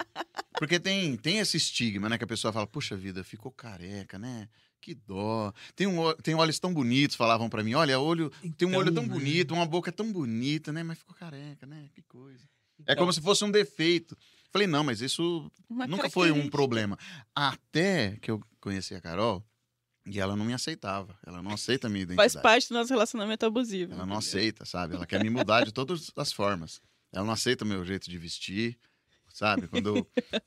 [0.58, 2.18] Porque tem, tem esse estigma, né?
[2.18, 4.50] Que a pessoa fala, puxa vida, ficou careca, né?
[4.82, 5.54] Que dó.
[5.76, 7.74] Tem, um, tem olhos tão bonitos, falavam pra mim.
[7.76, 9.10] Olha, olho, tem um Então, olho tão né?
[9.14, 10.84] bonito, uma boca tão bonita, né?
[10.84, 11.88] Mas ficou careca, né?
[11.94, 12.44] Que coisa.
[12.80, 14.18] É Então- como se fosse um defeito.
[14.52, 16.98] Falei, não, mas isso Uma nunca foi um problema.
[17.34, 19.42] Até que eu conheci a Carol
[20.06, 21.18] e ela não me aceitava.
[21.26, 22.32] Ela não aceita a minha identidade.
[22.34, 23.94] Faz parte do nosso relacionamento abusivo.
[23.94, 24.18] Ela não entendeu?
[24.20, 24.96] aceita, sabe?
[24.96, 26.82] Ela quer me mudar de todas as formas.
[27.14, 28.78] Ela não aceita o meu jeito de vestir,
[29.34, 29.68] sabe?
[29.68, 30.08] Quando eu,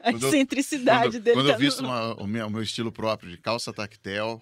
[0.00, 2.50] A Quando eu- excentricidade quando, dele quando eu tá visto no- uma- o, meu, o
[2.50, 4.40] meu estilo próprio de calça tactel,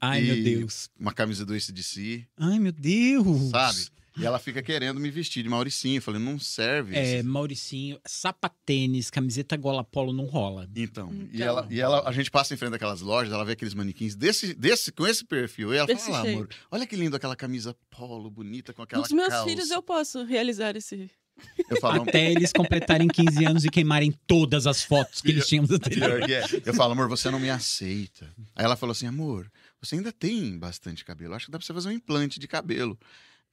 [0.00, 0.90] Ai, E- meu Deus.
[0.98, 3.50] uma camisa do ACDC, Ai, meu Deus.
[3.50, 3.88] sabe?
[4.18, 5.98] E ela fica querendo me vestir de Mauricinho.
[5.98, 7.22] Eu falei, não serve É.
[7.22, 10.68] Mauricinho, sapatênis, camiseta gola polo não rola.
[10.74, 11.46] Então, E, Então.
[11.46, 14.54] ela, e ela, a gente passa em frente daquelas lojas, ela vê aqueles manequins desse,
[14.54, 15.72] desse, com esse perfil.
[15.72, 19.02] E ela Desse fala, ah, amor, olha que lindo aquela camisa polo, bonita, com aquela
[19.02, 19.48] Os meus calça.
[19.48, 21.10] filhos eu posso realizar esse.
[21.70, 25.64] Eu falo, Até eles completarem 15 anos e queimarem todas as fotos que eles tinham
[25.64, 26.44] do que é.
[26.66, 28.30] Eu falo, amor, você não me aceita.
[28.54, 31.34] Aí ela falou assim, amor, você ainda tem bastante cabelo.
[31.34, 32.98] Acho que dá pra você fazer um implante de cabelo.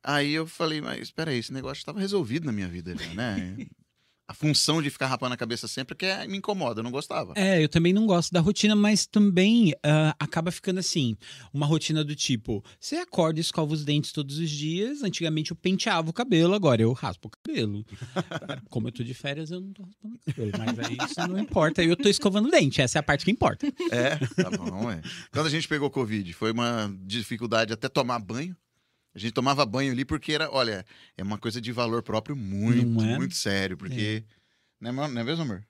[0.04, 3.58] Aí eu falei, mas espera aí, esse negócio estava resolvido na minha vida, já, né?
[4.30, 7.32] A função de ficar rapando a cabeça sempre que é, me incomoda, eu não gostava.
[7.38, 11.16] É, eu também não gosto da rotina, mas também ah, acaba ficando assim,
[11.54, 15.56] uma rotina do tipo, você acorda e escova os dentes todos os dias, antigamente eu
[15.56, 17.86] penteava o cabelo, agora eu raspo o cabelo.
[18.70, 21.40] Como eu tô de férias, eu não tô raspando o cabelo, mas aí isso não
[21.40, 23.66] importa, eu tô escovando o dente, essa é a parte que importa.
[23.90, 25.02] É, tá bom, é.
[25.32, 28.54] Quando a gente pegou Covid, foi uma dificuldade até tomar banho.
[29.18, 30.86] A gente tomava banho ali porque era, olha,
[31.18, 33.18] é uma coisa de valor próprio muito, é?
[33.18, 33.76] muito sério.
[33.76, 34.24] Porque.
[34.80, 35.66] Não, é, não é mesmo, amor?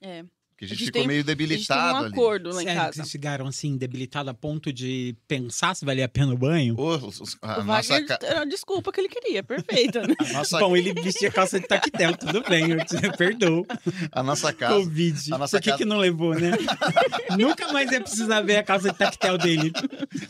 [0.00, 0.24] É.
[0.62, 2.12] Porque a gente, A gente ficou tem- meio A gente tem debilitado um ali.
[2.12, 2.96] acordo lá em Sério que casa.
[2.96, 6.76] vocês ficaram assim, debilitados a ponto de pensar se valia a pena o banho?
[6.78, 10.14] Os- a, O nossa, Wagner ca- era a desculpa que ele queria, perfeita, né?
[10.30, 13.66] a nossa, Bom, ele vestia calça de tactel, tudo bem, eu te perdoo.
[14.12, 14.74] a nossa casa.
[14.76, 15.34] Covid.
[15.34, 16.52] a nossa Por que, casa- que não levou, né?
[17.38, 19.72] Nunca mais ia precisar ver a calça de tactel dele.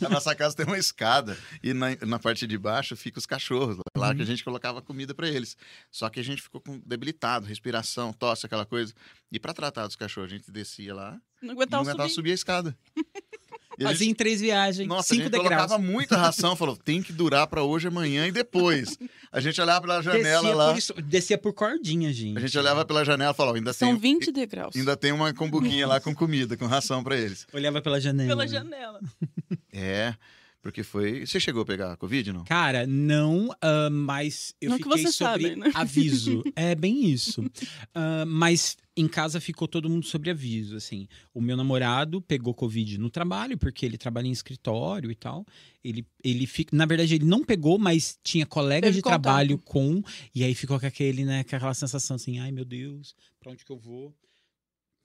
[0.03, 3.77] A nossa casa tem uma escada e na, na parte de baixo fica os cachorros,
[3.95, 4.15] lá Uhum.
[4.15, 5.55] que a gente colocava comida pra eles.
[5.91, 8.93] Só que a gente ficou com debilitado, respiração, tosse, aquela coisa.
[9.33, 12.13] E pra tratar dos cachorros, a gente descia lá Não e não aguentava aguentava subir.
[12.15, 12.77] subir a escada.
[13.79, 15.49] E a Fazia gente- em três viagens, Nossa, a cinco gente degraus.
[15.55, 18.95] colocava muita ração, falou, tem que durar pra hoje, amanhã e depois.
[19.31, 22.37] A gente olhava pela janela descia lá, Por isso, descia por cordinha, gente.
[22.37, 24.75] a gente olhava pela janela e falava, ainda São tem, 20 degraus.
[24.75, 27.47] ainda tem uma combuquinha lá com comida, com ração pra eles.
[27.51, 28.29] Olhava pela janela.
[28.29, 28.99] Pela janela.
[29.73, 30.13] É,
[30.63, 31.25] porque foi...
[31.27, 32.45] Você chegou a pegar a Covid, não?
[32.45, 35.71] Cara, não, ah, mas eu Não que fiquei você sobre sabe, né?
[35.75, 36.41] aviso.
[36.55, 37.43] É bem isso.
[37.93, 41.05] Ah, mas em casa ficou todo mundo sobre aviso, assim.
[41.33, 45.45] O meu namorado pegou Covid no trabalho, porque ele trabalha em escritório e tal.
[45.83, 49.21] Ele, ele fica, na verdade, ele não pegou, mas tinha colega Teve de contato.
[49.21, 50.01] trabalho com,
[50.33, 53.65] e aí ficou com aquele, né, com aquela sensação assim, ai meu Deus, pra onde
[53.65, 54.15] que eu vou?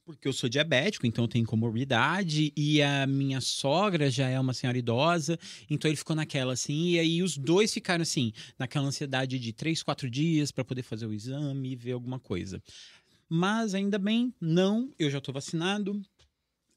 [0.09, 4.55] Porque eu sou diabético, então eu tenho comorbidade, e a minha sogra já é uma
[4.55, 9.39] senhora idosa, então ele ficou naquela assim, e aí os dois ficaram assim, naquela ansiedade
[9.39, 12.63] de três, quatro dias para poder fazer o exame e ver alguma coisa.
[13.29, 16.01] Mas ainda bem, não, eu já tô vacinado,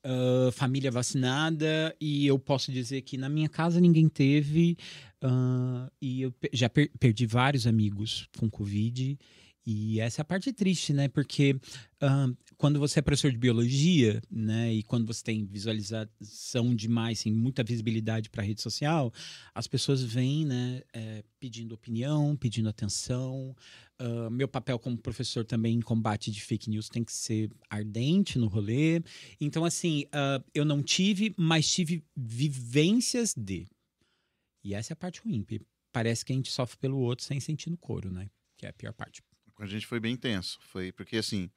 [0.03, 4.77] ah, família vacinada, e eu posso dizer que na minha casa ninguém teve,
[5.21, 9.17] ah, e eu já per- perdi vários amigos com Covid.
[9.65, 11.07] E essa é a parte triste, né?
[11.07, 11.55] Porque
[11.99, 17.31] ah, quando você é professor de biologia, né, e quando você tem visualização demais, assim,
[17.31, 19.13] muita visibilidade para a rede social,
[19.53, 23.55] as pessoas vêm, né, é, pedindo opinião, pedindo atenção.
[23.99, 28.39] Ah, meu papel como professor também em combate de fake news tem que ser ardente
[28.39, 29.03] no rolê.
[29.39, 33.67] Então, assim, ah, eu não tive, mas tive vivências de.
[34.63, 35.45] E essa é a parte ruim.
[35.91, 38.29] Parece que a gente sofre pelo outro sem sentir no couro, né?
[38.57, 39.21] Que é a pior parte.
[39.61, 40.57] Com a gente foi bem tenso.
[40.59, 41.47] Foi porque, assim,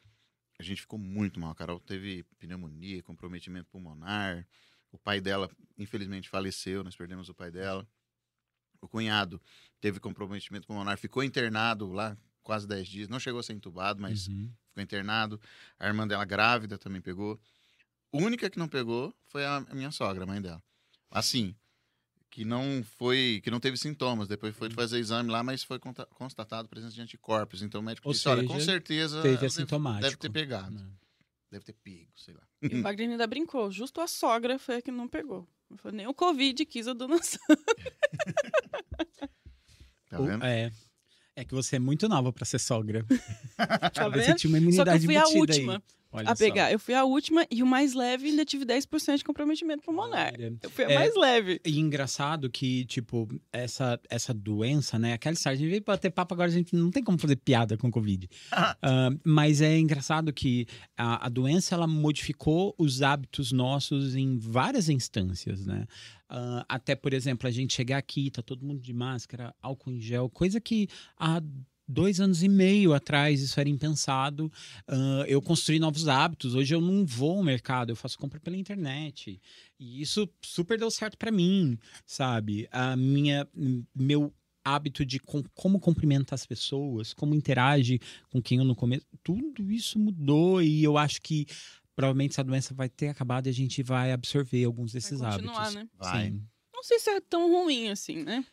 [0.58, 1.52] a gente ficou muito mal.
[1.52, 4.46] A Carol teve pneumonia, comprometimento pulmonar.
[4.92, 6.84] O pai dela, infelizmente, faleceu.
[6.84, 7.88] Nós perdemos o pai dela.
[8.78, 9.40] O cunhado
[9.80, 13.08] teve comprometimento pulmonar, ficou internado lá quase 10 dias.
[13.08, 14.52] Não chegou a ser entubado, mas Uhum.
[14.68, 15.40] ficou internado.
[15.78, 17.40] A irmã dela grávida também pegou.
[18.12, 20.62] A única que não pegou foi a a minha sogra, a mãe dela.
[21.10, 21.56] Assim,
[22.34, 24.26] que não foi, que não teve sintomas.
[24.26, 25.78] Depois foi fazer exame lá, mas foi
[26.14, 27.62] constatado presença de anticorpos.
[27.62, 30.02] Então o médico Ou disse, olha, com seja, certeza Teve deve, assintomático.
[30.02, 30.84] deve ter pegado, né?
[31.48, 32.42] deve ter pego, sei lá.
[32.60, 33.70] E o Wagner ainda brincou.
[33.70, 35.46] Justo a sogra foi a que não pegou.
[35.70, 37.38] Não foi nem o Covid quis a donação.
[40.10, 40.44] Tá O- vendo?
[40.44, 40.72] é.
[41.36, 43.04] É que você é muito nova pra ser sogra.
[43.94, 44.36] Tá Você vendo?
[44.36, 45.82] tinha uma Só que eu imunidade fui a última aí.
[46.14, 46.44] Olha a só.
[46.44, 46.72] pegar.
[46.72, 50.32] Eu fui a última e o mais leve ainda tive 10% de comprometimento pulmonar.
[50.32, 50.54] Olha.
[50.62, 50.94] Eu fui a É.
[50.94, 51.60] mais leve.
[51.64, 55.12] E engraçado que, tipo, essa, essa doença, né?
[55.14, 57.76] Aquela história, a gente veio bater papo agora, a gente não tem como fazer piada
[57.76, 58.28] com Covid.
[58.86, 64.88] Ah, mas é engraçado que a, a doença, ela modificou os hábitos nossos em várias
[64.88, 65.86] instâncias, né?
[66.28, 70.00] Ah, até, por exemplo, a gente chegar aqui, tá todo mundo de máscara, álcool em
[70.00, 71.42] gel, coisa que há
[71.86, 74.50] dois anos e meio atrás isso era impensado.
[74.88, 76.54] Ah, eu construí novos hábitos.
[76.54, 79.40] Hoje eu não vou ao mercado, eu faço compra pela internet.
[79.78, 82.68] E isso super deu certo para mim, sabe?
[82.70, 83.46] A minha,
[83.94, 84.32] meu
[84.64, 89.70] hábito de com- como cumprimenta as pessoas, como interage com quem eu no começo, tudo
[89.70, 91.46] isso mudou e eu acho que
[91.94, 95.58] provavelmente essa doença vai ter acabado e a gente vai absorver alguns desses Vai continuar,
[95.60, 95.74] hábitos.
[95.74, 95.88] né?
[95.98, 96.26] Vai.
[96.30, 96.42] Sim.
[96.72, 98.44] Não sei se é tão ruim assim, né?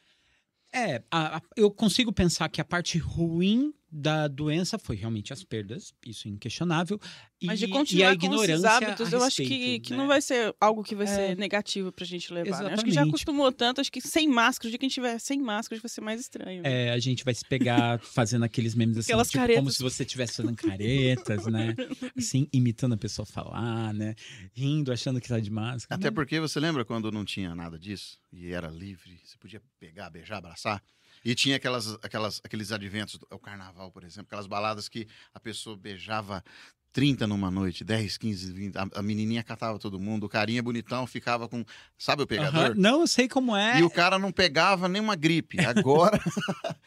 [0.73, 5.43] É, a- a- eu consigo pensar que a parte ruim da doença foi realmente as
[5.43, 6.97] perdas, isso é inquestionável.
[7.41, 9.91] E, Mas de e continuar a com ignorância esses hábitos, a eu acho que, que
[9.91, 9.97] né?
[9.97, 11.09] não vai ser algo que vai É.
[11.15, 12.63] ser negativo pra gente levar.
[12.63, 12.73] né?
[12.73, 15.19] Acho que já acostumou tanto, acho que sem máscara, o dia que a gente tiver
[15.19, 16.61] sem máscara, vai ser mais estranho.
[16.63, 16.87] né?
[16.87, 19.75] É, a gente vai se pegar fazendo aqueles memes assim, Aquelas tipo, como caretas.
[19.75, 21.75] se você estivesse fazendo caretas, né?
[22.17, 24.15] Assim, imitando a pessoa falar, né?
[24.53, 25.99] Rindo, achando que tá de máscara.
[25.99, 26.13] Até Não.
[26.15, 30.37] porque você lembra quando não tinha nada disso e era livre, você podia pegar, beijar,
[30.37, 30.81] abraçar.
[31.23, 35.77] E tinha aquelas, aquelas, aqueles adventos, o carnaval, por exemplo, aquelas baladas que a pessoa
[35.77, 36.43] beijava
[36.93, 38.75] 30 numa noite, 10, 15, 20.
[38.77, 41.63] A, a menininha catava todo mundo, o carinha bonitão ficava com.
[41.97, 42.65] Sabe o pegador?
[42.67, 42.73] Aham.
[42.75, 43.79] Não, eu sei como é.
[43.79, 45.57] E o cara não pegava nenhuma gripe.
[45.65, 46.19] Agora,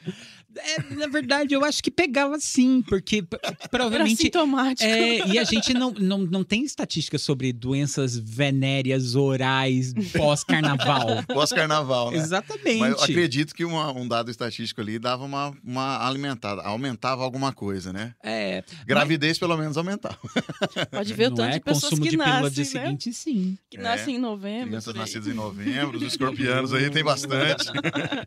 [0.57, 4.23] É, Na verdade, eu acho que pegava sim, porque p- Era provavelmente.
[4.23, 4.89] sintomático.
[4.89, 11.25] É, e a gente não, não, não tem estatística sobre doenças venéreas orais pós-carnaval.
[11.27, 12.19] pós-carnaval, né?
[12.19, 12.79] Exatamente.
[12.79, 17.53] Mas eu acredito que uma- um dado estatístico ali dava uma, uma alimentada, aumentava alguma
[17.53, 18.15] coisa, né?
[18.23, 19.94] É, Gravidez, pelo menos, aumentava.
[20.91, 22.71] Pode ver o não tanto é de pessoas que de nascem, dia né?
[22.87, 23.59] seguinte, sim.
[23.71, 23.81] Que É.
[23.83, 24.69] nascem em novembro.
[24.69, 27.69] Crianças nascidas em novembro, os escorpianos aí tem bastante.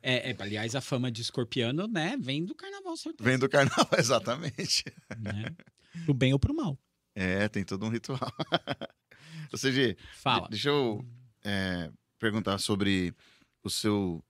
[0.01, 3.30] É, é, aliás, a fama de escorpiano, né, vem do carnaval, certeza.
[3.30, 4.84] Vem do carnaval, exatamente.
[5.17, 5.45] Né?
[6.06, 6.77] Pro bem ou pro mal.
[7.15, 8.32] É, tem todo um ritual.
[9.51, 10.47] Ou seja, Fala.
[10.49, 11.03] deixa eu
[11.43, 13.13] é, perguntar sobre
[13.63, 14.23] o seu,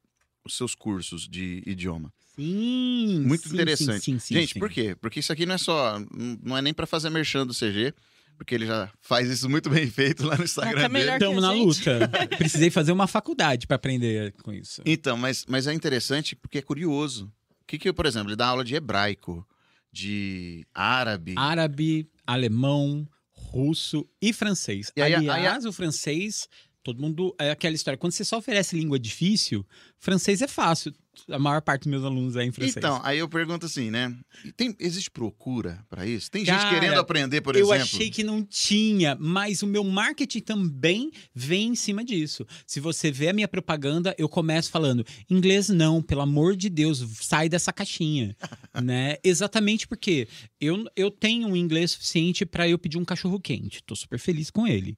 [0.45, 2.13] os seus cursos de idioma.
[2.37, 3.23] Sim.
[3.25, 3.99] Muito sim, interessante.
[4.03, 4.59] Sim, sim, sim, Gente, sim.
[4.59, 4.95] por quê?
[4.95, 5.99] Porque isso aqui não é só.
[6.43, 7.93] Não é nem pra fazer merchan do CG,
[8.37, 10.93] porque ele já faz isso muito bem feito lá no Instagram tá dele.
[10.93, 12.27] melhor que Estamos na luta.
[12.37, 14.81] Precisei fazer uma faculdade para aprender com isso.
[14.85, 17.25] Então, mas, mas é interessante porque é curioso.
[17.61, 19.45] O que, que, por exemplo, ele dá aula de hebraico,
[19.91, 21.33] de árabe.
[21.35, 24.91] Árabe, alemão, russo e francês.
[24.95, 26.47] E aí- Aliás, o francês,
[26.83, 27.35] todo mundo.
[27.39, 27.97] É aquela história.
[27.97, 29.65] Quando você só oferece língua difícil,
[29.97, 30.93] francês é fácil.
[31.29, 32.77] A maior parte dos meus alunos é em francês.
[32.77, 34.15] Então, aí eu pergunto assim, né?
[34.55, 36.29] Tem, existe procura pra isso?
[36.29, 37.83] Tem gente Cara, querendo aprender, por eu exemplo?
[37.83, 42.45] achei que não tinha, mas o meu marketing também vem em cima disso.
[42.65, 47.05] Se você vê a minha propaganda, eu começo falando: inglês não, pelo amor de Deus,
[47.21, 48.35] sai dessa caixinha.
[48.83, 49.17] né?
[49.23, 50.27] Exatamente porque
[50.59, 53.83] eu, eu tenho um inglês suficiente para eu pedir um cachorro quente.
[53.83, 54.97] Tô super feliz com ele.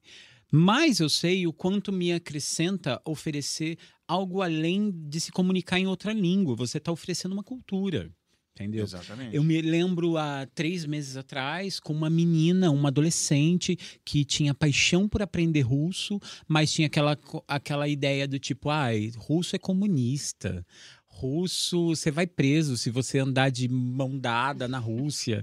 [0.52, 3.78] Mas eu sei o quanto me acrescenta oferecer
[4.10, 6.56] algo além de se comunicar em outra língua.
[6.56, 8.10] Você está oferecendo uma cultura.
[8.52, 8.82] Entendeu?
[8.82, 9.34] Exatamente.
[9.34, 15.08] Eu me lembro há três meses atrás com uma menina, uma adolescente, que tinha paixão
[15.08, 20.66] por aprender russo, mas tinha aquela, aquela ideia do tipo, ai, russo é comunista.
[21.20, 25.42] Russo, você vai preso se você andar de mão dada na Rússia.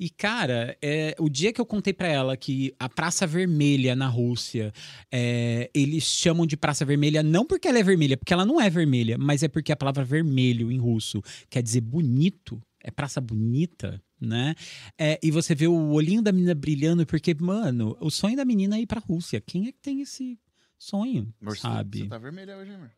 [0.00, 4.08] E, cara, é, o dia que eu contei para ela que a Praça Vermelha na
[4.08, 4.72] Rússia,
[5.12, 8.70] é, eles chamam de Praça Vermelha não porque ela é vermelha, porque ela não é
[8.70, 14.02] vermelha, mas é porque a palavra vermelho em russo quer dizer bonito, é praça bonita,
[14.20, 14.54] né?
[14.96, 18.76] É, e você vê o olhinho da menina brilhando, porque, mano, o sonho da menina
[18.76, 19.40] é ir pra Rússia.
[19.40, 20.38] Quem é que tem esse
[20.78, 21.98] sonho, Amor, você- sabe?
[21.98, 22.90] Você tá vermelha hoje, amor.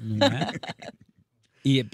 [0.00, 0.50] Não é?
[1.66, 1.84] E,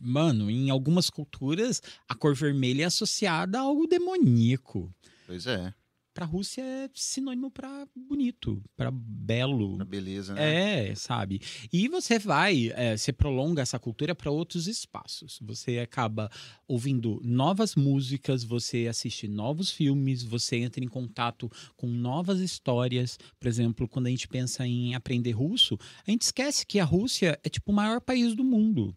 [0.00, 4.90] mano, em algumas culturas, a cor vermelha é associada a algo demoníaco.
[5.26, 5.74] Pois é,
[6.14, 9.76] Pra Rússia é sinônimo pra bonito, pra belo.
[9.76, 10.90] pra beleza, né?
[10.90, 11.40] É, sabe?
[11.72, 15.38] E você vai, é, você prolonga essa cultura para outros espaços.
[15.40, 16.30] Você acaba
[16.68, 23.18] ouvindo novas músicas, você assiste novos filmes, você entra em contato com novas histórias.
[23.40, 27.40] Por exemplo, quando a gente pensa em aprender russo, a gente esquece que a Rússia
[27.42, 28.94] é tipo o maior país do mundo.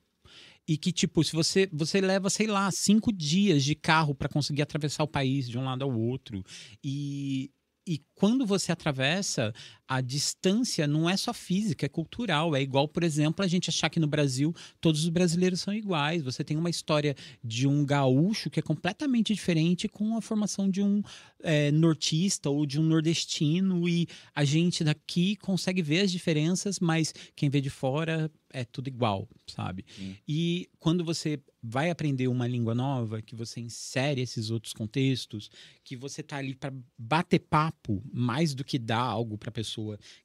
[0.68, 4.64] E que, tipo, se você, você leva, sei lá, cinco dias de carro para conseguir
[4.64, 6.44] atravessar o país de um lado ao outro.
[6.84, 7.52] E,
[7.88, 9.54] e quando você atravessa,
[9.88, 12.56] a distância não é só física, é cultural.
[12.56, 16.24] É igual, por exemplo, a gente achar que no Brasil todos os brasileiros são iguais.
[16.24, 20.82] Você tem uma história de um gaúcho que é completamente diferente com a formação de
[20.82, 21.04] um
[21.44, 23.88] é, nortista ou de um nordestino.
[23.88, 28.88] E a gente daqui consegue ver as diferenças, mas quem vê de fora é tudo
[28.88, 29.86] igual, sabe?
[29.96, 30.16] Sim.
[30.26, 35.50] E quando você vai aprender uma língua nova, que você insere esses outros contextos,
[35.84, 39.75] que você tá ali para bater papo mais do que dar algo para pessoa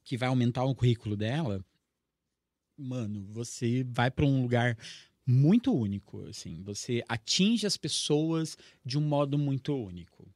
[0.03, 1.63] que vai aumentar o currículo dela,
[2.77, 4.77] mano, você vai para um lugar
[5.25, 10.27] muito único, assim, você atinge as pessoas de um modo muito único.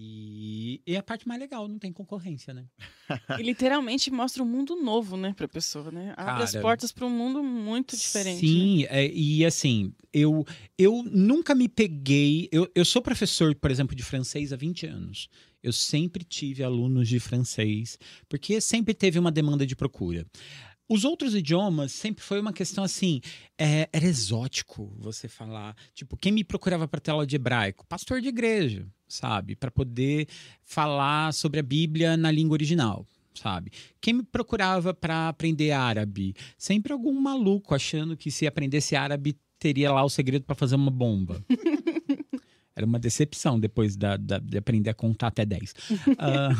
[0.00, 2.66] E, e a parte mais legal, não tem concorrência, né?
[3.36, 6.14] E literalmente mostra um mundo novo, né, pra pessoa, né?
[6.16, 8.46] Abre as Cara, portas pra um mundo muito diferente.
[8.46, 8.48] né?
[8.48, 10.46] Sim, é, e assim, eu,
[10.78, 12.48] eu nunca me peguei.
[12.52, 15.28] Eu, eu sou professor, por exemplo, de francês há 20 anos.
[15.62, 17.98] Eu sempre tive alunos de francês,
[18.28, 20.26] porque sempre teve uma demanda de procura.
[20.88, 23.20] Os outros idiomas sempre foi uma questão assim,
[23.58, 25.76] é, era exótico você falar.
[25.92, 27.86] Tipo, quem me procurava para tela de hebraico?
[27.86, 29.54] Pastor de igreja, sabe?
[29.54, 30.26] Para poder
[30.64, 33.06] falar sobre a Bíblia na língua original.
[33.34, 33.70] Sabe?
[34.00, 36.34] Quem me procurava para aprender árabe?
[36.56, 40.90] Sempre algum maluco achando que se aprendesse árabe teria lá o segredo para fazer uma
[40.90, 41.44] bomba.
[42.78, 45.74] Era uma decepção depois da, da- de aprender a contar até 10.
[46.18, 46.50] Ah,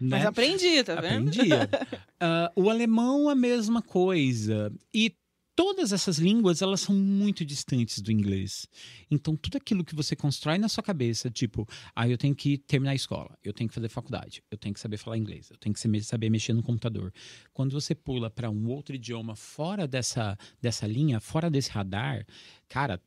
[0.00, 0.26] Mas né?
[0.26, 1.28] aprendi, tá vendo?
[1.30, 1.68] Aprendia.
[2.20, 4.72] Ah, o alemão, a mesma coisa.
[4.94, 5.14] E
[5.56, 8.66] todas essas línguas, elas são muito distantes do inglês.
[9.10, 12.92] Então, tudo aquilo que você constrói na sua cabeça, tipo, ah, eu tenho que terminar
[12.92, 15.72] a escola, eu tenho que fazer faculdade, eu tenho que saber falar inglês, eu tenho
[15.74, 17.12] que saber- saber mexer no computador.
[17.52, 22.26] Quando você pula para um outro idioma fora dessa, dessa linha, fora desse radar,
[22.68, 23.00] cara,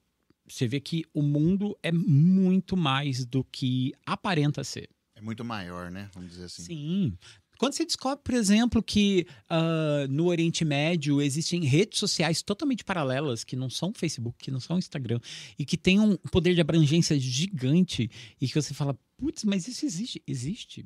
[0.48, 4.90] você vê que o mundo é muito mais do que aparenta ser.
[5.16, 6.10] É muito maior, né?
[6.14, 6.64] Vamos dizer assim.
[6.64, 7.18] Sim.
[7.58, 13.44] Quando você descobre, por exemplo, que ah, no Oriente Médio existem redes sociais totalmente paralelas,
[13.44, 15.20] que não são Facebook, que não são Instagram,
[15.58, 19.86] e que têm um poder de abrangência gigante, e que você fala, putz, mas isso
[19.86, 20.22] existe?
[20.28, 20.86] Existe.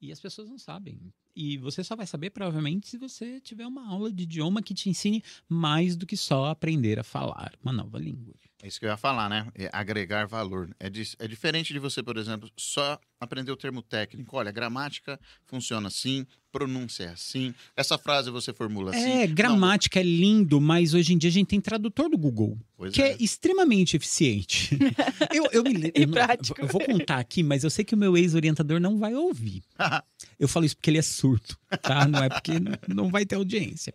[0.00, 1.00] E as pessoas não sabem.
[1.40, 4.90] E você só vai saber, provavelmente, se você tiver uma aula de idioma que te
[4.90, 8.34] ensine mais do que só aprender a falar uma nova língua.
[8.60, 9.46] É isso que eu ia falar, né?
[9.54, 10.68] É agregar valor.
[10.80, 14.36] É, é diferente de você, por exemplo, só aprender o termo técnico.
[14.36, 19.08] Olha, gramática funciona assim, pronúncia é assim, essa frase você formula assim.
[19.08, 22.58] É, Não, gramática é lindo, mas hoje em dia a gente tem tradutor do Google.
[22.76, 23.12] pois que é.
[23.12, 23.16] é.
[23.20, 24.76] extremamente eficiente.
[25.32, 25.92] eu, eu me lembro.
[25.94, 26.16] Eu não-.
[26.58, 29.62] Eu vou contar aqui, mas eu sei que o meu ex-orientador não vai ouvir.
[30.38, 32.06] Eu falo isso porque ele é surdo, tá?
[32.06, 32.52] Não é porque
[32.86, 33.92] não vai ter audiência.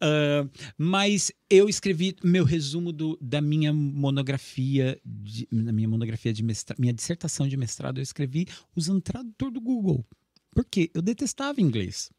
[0.00, 0.46] Ah,
[0.78, 6.78] mas eu escrevi meu resumo do- da minha monografia, de, na minha monografia de mestrado,
[6.78, 10.06] minha dissertação de mestrado, eu escrevi usando tradutor do Google.
[10.54, 12.10] Porque eu detestava inglês.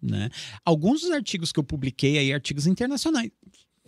[0.00, 0.30] Né?
[0.64, 3.30] Alguns dos artigos que eu publiquei aí, artigos internacionais,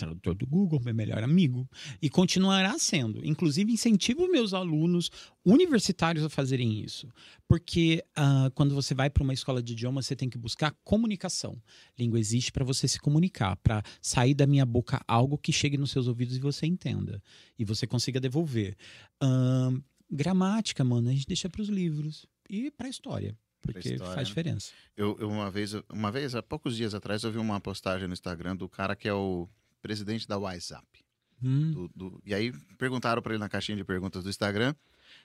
[0.00, 1.68] tradutor do Google, meu melhor amigo,
[2.00, 3.24] e continuará sendo.
[3.24, 5.10] Inclusive, incentivo meus alunos
[5.44, 7.08] universitários a fazerem isso.
[7.46, 11.60] Porque ah, quando você vai para uma escola de idioma, você tem que buscar comunicação.
[11.98, 15.90] Língua existe para você se comunicar, para sair da minha boca algo que chegue nos
[15.90, 17.22] seus ouvidos e você entenda.
[17.58, 18.76] E você consiga devolver.
[19.20, 19.80] Ahn,
[20.10, 23.36] gramática, mano, a gente deixa para os livros e para a história.
[23.62, 24.24] Porque história, faz né?
[24.24, 24.72] diferença.
[24.96, 28.14] Eu, eu uma vez, uma vez, há poucos dias atrás, eu vi uma postagem no
[28.14, 29.48] Instagram do cara que é o
[29.80, 30.86] presidente da WhatsApp.
[31.42, 31.72] Hum.
[31.72, 34.74] do- do- e aí perguntaram para ele na caixinha de perguntas do Instagram,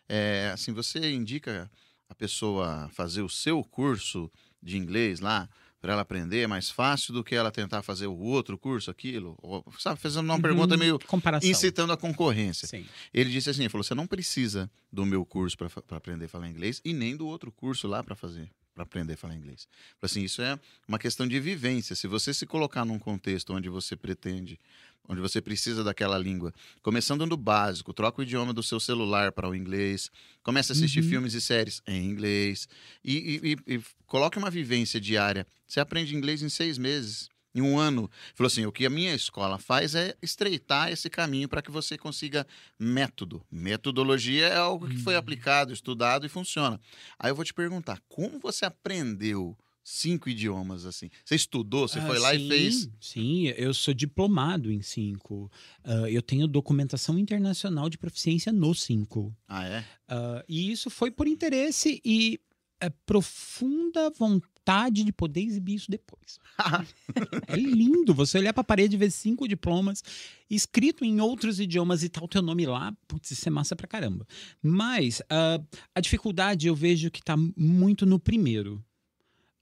[0.08, 1.70] é, assim, você indica
[2.08, 4.32] a pessoa fazer o seu curso
[4.64, 5.50] de inglês lá,
[5.82, 9.38] para ela aprender é mais fácil do que ela tentar fazer o outro curso, aquilo?
[9.42, 11.50] Ou, sabe, fazendo uma Uhum, pergunta meio comparação.
[11.50, 12.66] incitando a concorrência.
[12.68, 12.86] Sim.
[13.14, 16.50] Ele disse assim, ele falou, você não precisa do meu curso para aprender a falar
[16.50, 19.68] inglês e nem do outro curso lá para fazer, para aprender a falar inglês.
[20.02, 21.96] Assim, isso é uma questão de vivência.
[21.96, 24.60] Se você se colocar num contexto onde você pretende,
[25.08, 29.48] onde você precisa daquela língua, começando no básico, troca o idioma do seu celular para
[29.50, 30.12] o inglês,
[30.44, 31.10] comece a assistir Uhum.
[31.10, 32.68] filmes e séries em inglês
[33.04, 35.48] e, e- e- e coloque uma vivência diária.
[35.66, 37.30] Você aprende inglês em seis meses.
[37.56, 41.48] Em um ano, falou assim: o que a minha escola faz é estreitar esse caminho
[41.48, 42.46] para que você consiga
[42.78, 43.42] método.
[43.50, 45.20] Metodologia é algo que foi Uhum.
[45.20, 46.80] aplicado, estudado e funciona.
[47.18, 51.10] Aí eu vou te perguntar: como você aprendeu cinco idiomas assim?
[51.24, 51.88] Você estudou?
[51.88, 52.90] Você Ah, foi lá sim, e fez?
[53.00, 55.50] Sim, eu sou diplomado em cinco.
[55.84, 59.34] Ah, eu tenho documentação internacional de proficiência no cinco.
[59.48, 59.86] Ah, é?
[60.10, 62.40] Ah, e isso foi por interesse e
[62.82, 64.54] é, profunda vontade
[64.92, 66.40] de poder exibir isso depois.
[67.48, 70.04] é lindo você olhar para a parede e ver cinco diplomas
[70.50, 72.96] escrito em outros idiomas e tá o teu nome lá.
[73.08, 74.28] Putz, isso é massa pra caramba.
[74.62, 75.62] Mas ah,
[75.94, 78.84] a dificuldade eu vejo que tá muito no primeiro.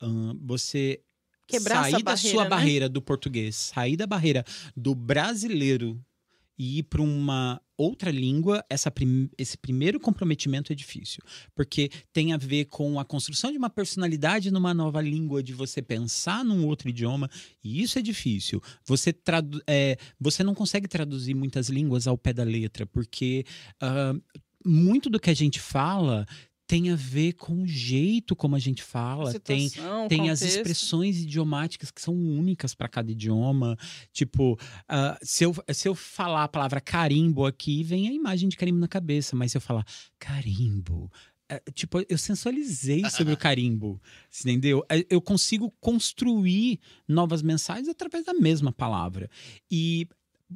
[0.01, 1.01] Ah, você
[1.45, 2.49] Quebrar sair essa da sua barreira, né?
[2.49, 4.45] barreira do português, sair da barreira
[4.75, 5.99] do brasileiro
[6.57, 11.23] e ir para uma outra língua, essa prim- esse primeiro comprometimento é difícil.
[11.55, 15.81] Porque tem a ver com a construção de uma personalidade numa nova língua, de você
[15.81, 17.29] pensar num outro idioma,
[17.63, 18.61] e isso é difícil.
[18.85, 19.15] Você,
[19.67, 23.45] é, você não consegue traduzir muitas línguas ao pé da letra, porque
[23.81, 24.13] ah,
[24.65, 26.25] muito do que a gente fala
[26.73, 30.57] tem a ver com o jeito como a gente fala, tem Situação, tem as contexto.
[30.57, 33.77] expressões idiomáticas que são únicas para cada idioma.
[34.11, 34.57] Tipo,
[34.89, 38.79] ah, se, eu, se eu falar a palavra carimbo aqui, vem a imagem de carimbo
[38.79, 39.35] na cabeça.
[39.35, 39.85] Mas se eu falar
[40.17, 41.11] carimbo.
[41.47, 44.01] é, tipo, eu sensualizei sobre o carimbo,
[44.41, 44.83] entendeu?
[44.89, 49.29] É, Eu consigo construir novas mensagens através da mesma palavra.
[49.69, 50.07] E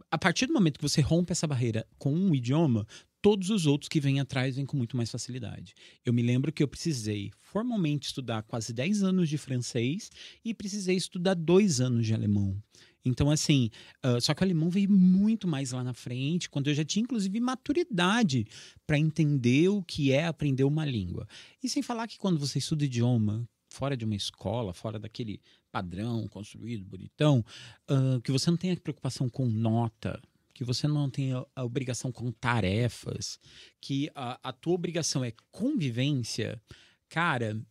[0.10, 2.88] a partir do momento que você rompe essa barreira com um idioma,
[3.28, 5.74] todos os outros que vêm atrás vêm com muito mais facilidade.
[6.06, 10.10] Eu me lembro que eu precisei formalmente estudar quase 10 anos de francês
[10.46, 12.58] e precisei estudar dois anos de alemão.
[13.04, 13.70] Então, assim,
[14.02, 17.04] ah, só que o alemão veio muito mais lá na frente, quando eu já tinha,
[17.04, 18.48] inclusive, maturidade
[18.86, 21.28] para entender o que é aprender uma língua.
[21.62, 26.30] E sem falar que quando você estuda idioma, fora de uma escola, fora daquele padrão
[26.30, 27.44] construído, bonitão,
[27.90, 30.18] ah, que você não tem a preocupação com nota,
[30.58, 33.40] que você não tem a, obrigação com tarefas,
[33.80, 36.60] que a, a tua obrigação é convivência,
[37.08, 37.62] cara,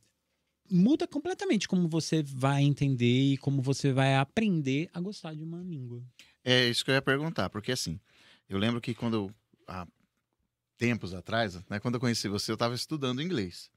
[0.70, 5.60] muda completamente como você vai entender e como você vai aprender a gostar de uma
[5.64, 6.00] língua.
[6.44, 7.98] É isso que eu ia perguntar, porque assim,
[8.48, 9.34] eu lembro que quando
[9.66, 9.84] há
[10.78, 13.68] tempos atrás, né, quando eu conheci você, eu estava estudando inglês.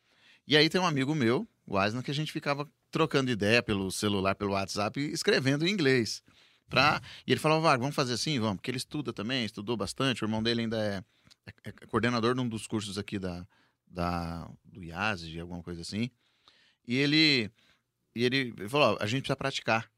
[0.47, 3.91] E aí tem um amigo meu, o Aslan, que a gente ficava trocando ideia pelo
[3.91, 6.21] celular, pelo WhatsApp, escrevendo em inglês.
[6.69, 7.01] Pra...
[7.25, 8.39] E ele falava, vamos fazer assim?
[8.39, 11.03] Vamos, porque ele estuda também, estudou bastante, o irmão dele ainda é,
[11.65, 13.45] é- é coordenador de um dos cursos aqui da,
[13.87, 16.09] da, do IASE, alguma coisa assim.
[16.87, 17.49] E ele,
[18.15, 19.89] e ele falou, a gente precisa praticar.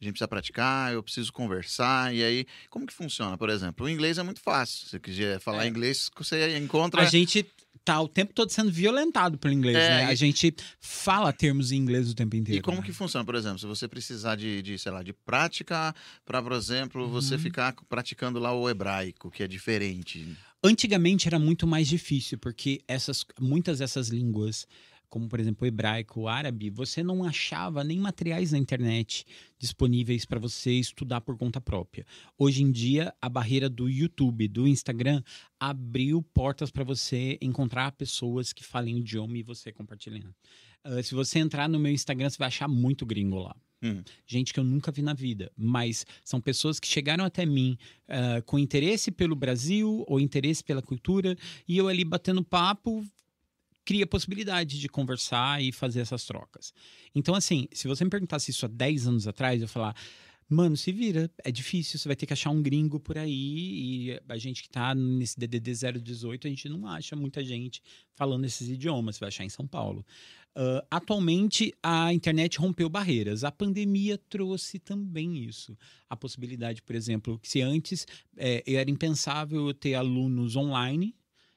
[0.00, 2.14] A gente precisa praticar, eu preciso conversar.
[2.14, 3.38] E aí, como que funciona?
[3.38, 4.80] Por exemplo, o inglês é muito fácil.
[4.84, 5.68] Se você quiser falar É.
[5.68, 7.00] inglês, você encontra.
[7.00, 7.46] A gente
[7.86, 10.04] tá o tempo todo sendo violentado pelo inglês, É, né?
[10.06, 12.58] A gente fala termos em inglês o tempo inteiro.
[12.58, 12.82] E como né?
[12.84, 16.52] que funciona, por exemplo, se você precisar de, de sei lá, de prática para, por
[16.52, 17.40] exemplo, você Uhum.
[17.40, 20.36] ficar praticando lá o hebraico, que é diferente.
[20.64, 24.66] Antigamente era muito mais difícil, porque essas, muitas dessas línguas,
[25.08, 29.24] como por exemplo o hebraico, o árabe, você não achava nem materiais na internet
[29.58, 32.06] disponíveis para você estudar por conta própria.
[32.38, 35.22] Hoje em dia, a barreira do YouTube, do Instagram,
[35.58, 40.34] abriu portas para você encontrar pessoas que falem o idioma e você compartilhando.
[40.86, 43.56] Ah, se você entrar no meu Instagram, você vai achar muito gringo lá.
[43.82, 44.02] Hum.
[44.26, 47.76] Gente que eu nunca vi na vida, mas são pessoas que chegaram até mim
[48.08, 51.36] ah, com interesse pelo Brasil ou interesse pela cultura,
[51.66, 53.04] e eu ali batendo papo
[53.86, 56.74] cria possibilidade de conversar e fazer essas trocas.
[57.14, 59.96] Então, assim, se você me perguntasse isso há 10 anos atrás, eu falar.
[60.48, 64.20] Mano, se vira, é difícil, você vai ter que achar um gringo por aí, e
[64.28, 67.82] a gente que tá nesse DDD 018, a gente não acha muita gente
[68.14, 70.06] falando esses idiomas, você vai achar em São Paulo.
[70.56, 73.44] Ah, atualmente, a internet rompeu barreiras.
[73.44, 75.76] A pandemia trouxe também isso.
[76.08, 78.06] A possibilidade, por exemplo, que se antes
[78.38, 81.14] eh, era impensável eu ter alunos online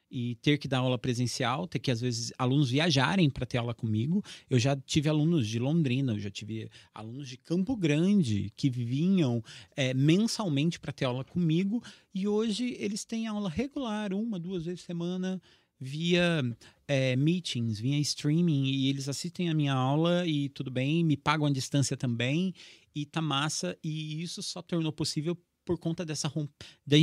[0.09, 3.73] e ter que dar aula presencial, ter que, às vezes, alunos viajarem para ter aula
[3.73, 4.23] comigo.
[4.49, 9.43] Eu já tive alunos de Londrina, eu já tive alunos de Campo Grande que vinham
[9.75, 11.83] eh, mensalmente para ter aula comigo.
[12.13, 15.41] E hoje eles têm aula regular, uma, duas vezes por semana
[15.79, 16.43] via
[16.87, 21.47] é, meetings, via streaming, e eles assistem a minha aula e tudo bem, me pagam
[21.47, 22.53] à distância também,
[22.93, 25.37] e tá massa, e isso só tornou possível
[25.69, 26.49] por conta dessa romp...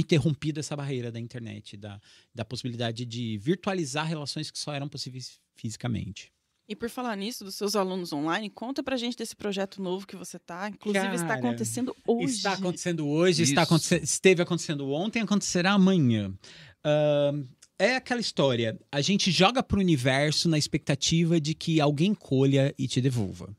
[0.08, 2.00] ter rompido essa barreira da internet, da,
[2.34, 6.32] da possibilidade de virtualizar relações que só eram possíveis fisicamente.
[6.68, 10.16] E por falar nisso, dos seus alunos online, conta pra gente desse projeto novo que
[10.16, 10.68] você tá.
[10.68, 12.34] Inclusive, Cara, está acontecendo hoje.
[12.34, 13.52] Está acontecendo hoje, Isso.
[13.52, 16.34] está aconte- esteve acontecendo ontem, acontecerá amanhã.
[16.82, 17.44] Ahn,
[17.78, 18.76] é aquela história.
[18.90, 23.56] A gente joga pro universo na expectativa de que alguém colha e te devolva.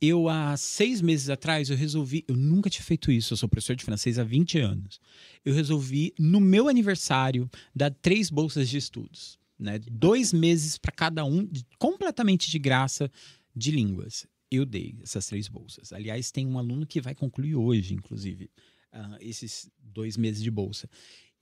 [0.00, 2.24] Eu, há seis meses atrás, eu resolvi.
[2.28, 3.32] Eu nunca tinha feito isso.
[3.32, 5.00] Eu sou professor de francês há 20 anos.
[5.44, 9.38] Eu resolvi, no meu aniversário, dar três bolsas de estudos.
[9.58, 9.78] Né?
[9.90, 13.10] Dois meses para cada um, completamente de graça,
[13.54, 14.26] de línguas.
[14.50, 15.92] Eu dei essas três bolsas.
[15.92, 18.50] Aliás, tem um aluno que vai concluir hoje, inclusive,
[18.92, 20.88] ah, esses dois meses de bolsa.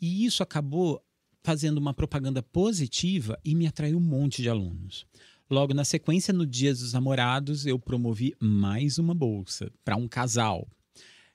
[0.00, 1.02] E isso acabou
[1.46, 5.06] fazendo uma propaganda positiva e me atraiu um monte de alunos.
[5.48, 10.66] Logo na sequência, no Dia dos Namorados, eu promovi mais uma bolsa para um casal.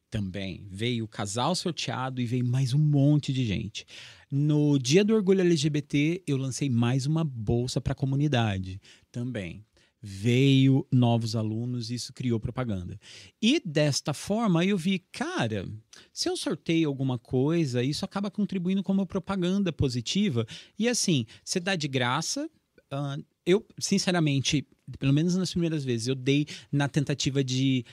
[0.09, 3.85] Também veio o casal sorteado e veio mais um monte de gente.
[4.29, 8.81] No Dia do Orgulho LGBT, eu lancei mais uma bolsa para a comunidade.
[9.09, 9.63] Também
[10.01, 12.99] veio novos alunos e isso criou propaganda.
[13.41, 15.65] E desta forma eu vi, cara,
[16.11, 20.45] se eu sorteio alguma coisa, isso acaba contribuindo como propaganda positiva.
[20.77, 22.49] E assim, você dá de graça.
[22.89, 24.65] ah, eu, sinceramente,
[24.99, 27.83] pelo menos nas primeiras vezes, eu dei na tentativa de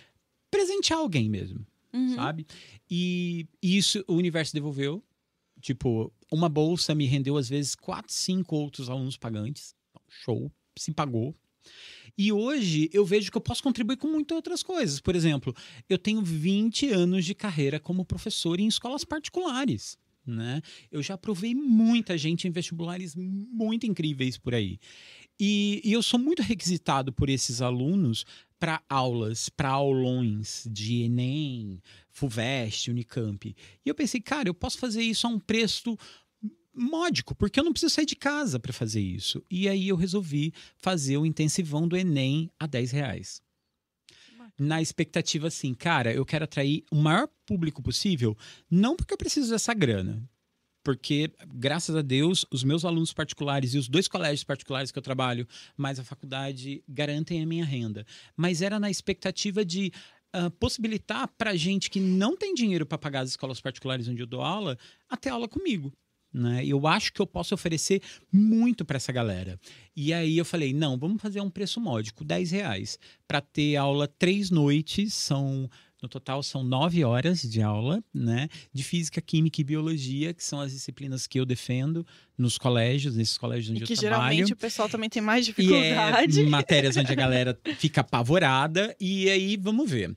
[0.50, 2.14] presentear alguém mesmo, Uhum.
[2.14, 2.46] sabe?
[2.90, 5.02] E isso o universo devolveu.
[5.60, 9.74] Tipo, uma bolsa me rendeu às vezes quatro, cinco outros alunos pagantes.
[10.08, 11.34] Show, se pagou.
[12.16, 15.00] E hoje eu vejo que eu posso contribuir com muitas outras coisas.
[15.00, 15.54] Por exemplo,
[15.88, 19.98] eu tenho 20 anos de carreira como professor em escolas particulares.
[20.26, 20.60] Né?
[20.90, 24.78] Eu já provei muita gente em vestibulares muito incríveis por aí.
[25.38, 28.24] E, e eu sou muito requisitado por esses alunos
[28.58, 31.80] para aulas, para aulões de Enem,
[32.10, 33.54] FUVEST, Unicamp.
[33.84, 35.96] E eu pensei, cara, eu posso fazer isso a um preço
[36.74, 39.44] módico, porque eu não preciso sair de casa para fazer isso.
[39.50, 43.42] E aí eu resolvi fazer o intensivão do Enem a 10 reais.
[44.58, 48.36] Na expectativa assim, cara, eu quero atrair o maior público possível,
[48.68, 50.28] não porque eu preciso dessa grana,
[50.82, 55.02] porque, graças a Deus, os meus alunos particulares e os dois colégios particulares que eu
[55.02, 58.06] trabalho, mais a faculdade, garantem a minha renda.
[58.36, 59.92] Mas era na expectativa de
[60.32, 64.26] ah, possibilitar para gente que não tem dinheiro para pagar as escolas particulares onde eu
[64.26, 65.92] dou aula, até aula comigo.
[66.32, 66.64] Né?
[66.66, 69.58] Eu acho que eu posso oferecer muito para essa galera.
[69.96, 74.06] E aí eu falei, não, vamos fazer um preço módico, 10 reais, para ter aula
[74.06, 75.68] três noites, são
[76.02, 78.48] no total são nove horas de aula, né?
[78.72, 83.36] De física, química e biologia, que são as disciplinas que eu defendo nos colégios, nesses
[83.36, 84.22] colégios onde E que eu trabalho.
[84.30, 86.40] geralmente o pessoal também tem mais E dificuldade.
[86.40, 88.94] é matérias onde a galera fica apavorada.
[89.00, 90.14] E aí, vamos ver.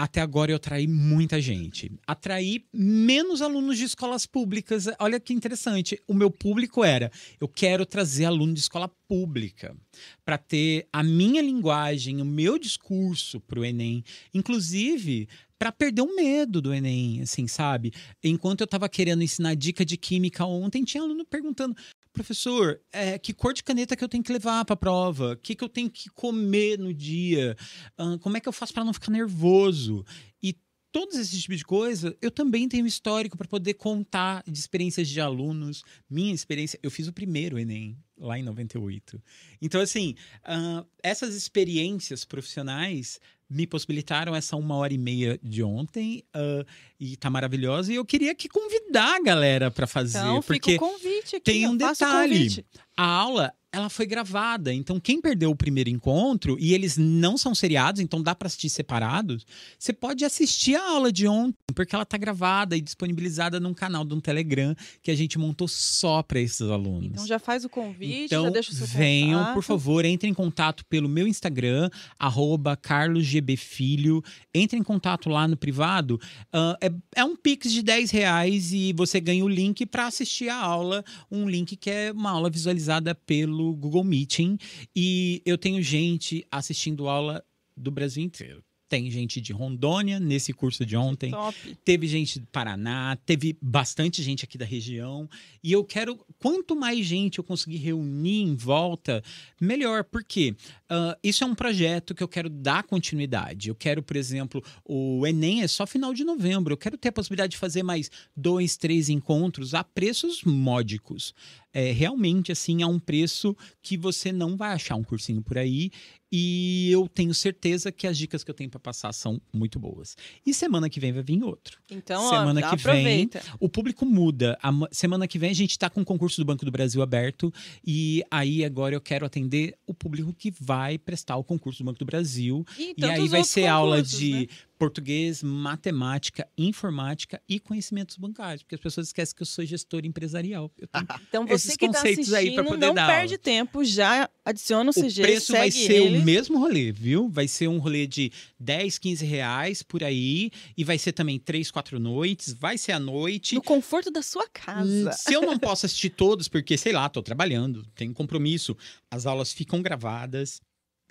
[0.00, 1.92] Até agora eu atraí muita gente.
[2.06, 4.86] Atraí menos alunos de escolas públicas.
[4.98, 6.00] Olha que interessante.
[6.08, 9.76] O meu público era: eu quero trazer aluno de escola pública
[10.24, 14.02] para ter a minha linguagem, o meu discurso para o Enem.
[14.32, 15.28] Inclusive,
[15.58, 17.92] para perder o medo do Enem, assim, sabe?
[18.24, 21.76] Enquanto eu estava querendo ensinar dica de química ontem, tinha aluno perguntando:
[22.12, 25.32] professor, é, que cor de caneta que eu tenho que levar para a prova?
[25.32, 27.56] O que, que eu tenho que comer no dia?
[27.96, 30.04] Ah, como é que eu faço para não ficar nervoso?
[30.42, 30.56] E
[30.92, 35.20] todos esses tipos de coisa, eu também tenho histórico para poder contar de experiências de
[35.20, 35.82] alunos.
[36.08, 39.20] Minha experiência, eu fiz o primeiro Enem lá em 98.
[39.60, 40.14] Então, assim,
[40.44, 43.18] ah, essas experiências profissionais
[43.48, 46.64] me possibilitaram essa uma hora e meia de ontem ah,
[46.98, 47.92] e tá maravilhosa.
[47.92, 51.40] E eu queria que convidar a galera para fazer, Então, porque fica o convite aqui.
[51.40, 52.64] tem um detalhe.
[52.96, 54.72] a aula ela foi gravada.
[54.74, 58.68] Então, quem perdeu o primeiro encontro e eles não são seriados, então dá para assistir
[58.68, 59.46] separados,
[59.78, 64.04] você pode assistir a aula de ontem, porque ela tá gravada e disponibilizada num canal
[64.04, 67.12] de um Telegram que a gente montou só para esses alunos.
[67.12, 69.54] Então já faz o convite, Então, já deixa o seu venham, contato.
[69.54, 74.22] por favor, entrem em contato pelo meu Instagram, arroba carlosgbfilho.
[74.54, 76.20] Entre em contato lá no privado.
[76.52, 80.48] Ah, é, é um Pix de 10 reais e você ganha o link para assistir
[80.48, 81.04] a aula.
[81.30, 84.58] Um link que é uma aula visualizada pelo Google Meeting.
[84.94, 87.42] E eu tenho gente assistindo aula
[87.76, 88.62] do Brasil inteiro.
[88.90, 91.30] Tem gente de Rondônia nesse curso de ontem.
[91.30, 91.78] Top.
[91.84, 95.30] Teve gente do Paraná, teve bastante gente aqui da região.
[95.62, 99.22] E eu quero, quanto mais gente eu conseguir reunir em volta,
[99.60, 100.02] melhor.
[100.02, 100.56] Por quê?
[100.88, 103.68] Ah, isso é um projeto que eu quero dar continuidade.
[103.68, 106.72] Eu quero, por exemplo, o Enem é só final de novembro.
[106.72, 111.32] Eu quero ter a possibilidade de fazer mais dois, três encontros a preços módicos.
[111.72, 115.90] É, realmente assim a um preço que você não vai achar um cursinho por aí.
[116.32, 120.16] E eu tenho certeza que as dicas que eu tenho para passar são muito boas.
[120.46, 121.78] E semana que vem vai vir outro.
[121.90, 123.42] Então, Semana ó, que aproveita.
[123.58, 124.56] O público muda.
[124.62, 127.02] A ma- semana que vem a gente está com o concurso do Banco do Brasil
[127.02, 127.52] aberto.
[127.84, 131.98] E aí agora eu quero atender o público que vai prestar o concurso do Banco
[131.98, 132.64] do Brasil.
[132.78, 134.46] E, E aí vai ser aula de né?
[134.80, 138.62] Português, matemática, informática e conhecimentos bancários.
[138.62, 140.72] Porque as pessoas esquecem que eu sou gestor empresarial.
[141.28, 143.38] Então você que tá pra assistindo, não perde aula.
[143.38, 146.18] tempo, já adiciona o o CG, preço vai ser ele.
[146.18, 147.28] o mesmo rolê, viu?
[147.28, 150.50] Vai ser um rolê de 10, 15 reais por aí.
[150.76, 152.54] E vai ser também 3, 4 noites.
[152.54, 153.54] Vai ser à noite.
[153.54, 155.12] No conforto da sua Hum, casa.
[155.12, 158.74] Se eu não posso assistir todos, porque, sei lá, tô trabalhando, tenho compromisso,
[159.10, 160.60] as aulas ficam gravadas.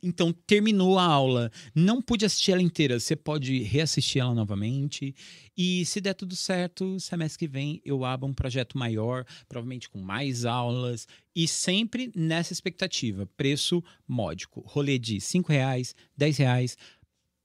[0.04, 5.16] Então, terminou a aula, não pude assistir ela inteira, você pode reassistir ela novamente.
[5.58, 10.00] E se der tudo certo, semestre que vem eu abro um projeto maior, provavelmente com
[10.00, 14.64] mais aulas, e sempre nessa expectativa, preço módico.
[14.66, 16.78] Rolê de 5 reais, 10 reais,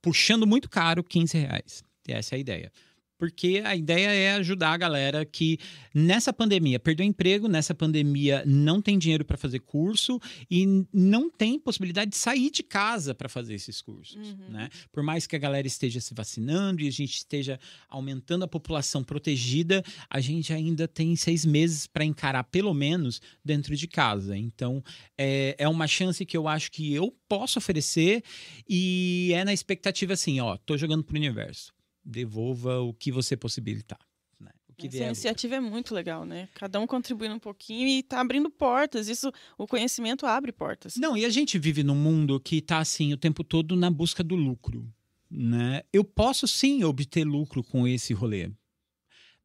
[0.02, 1.82] puxando muito caro, 15 reais.
[2.06, 2.72] Essa é a ideia.
[3.18, 5.58] Porque a ideia é ajudar a galera que
[5.94, 11.58] nessa pandemia perdeu emprego, nessa pandemia não tem dinheiro para fazer curso e não tem
[11.58, 14.16] possibilidade de sair de casa para fazer esses cursos.
[14.16, 14.50] Uhum.
[14.50, 14.68] Né?
[14.92, 17.58] Por mais que a galera esteja se vacinando e a gente esteja
[17.88, 23.76] aumentando a população protegida, a gente ainda tem seis meses para encarar, pelo menos, dentro
[23.76, 24.36] de casa.
[24.36, 24.82] Então,
[25.16, 28.22] é, é uma chance que eu acho que eu posso oferecer
[28.68, 31.73] e é na expectativa assim: ó, tô jogando pro universo.
[32.04, 33.98] Devolva o que você possibilitar.
[34.38, 34.50] Né?
[34.68, 35.06] O que Essa vier.
[35.06, 36.48] iniciativa é muito legal, né?
[36.54, 39.08] Cada um contribuindo um pouquinho e tá abrindo portas.
[39.08, 40.96] Isso, o conhecimento abre portas.
[40.96, 44.22] Não, e a gente vive num mundo que tá assim o tempo todo na busca
[44.22, 44.86] do lucro,
[45.30, 45.82] né?
[45.92, 48.50] Eu posso sim obter lucro com esse rolê,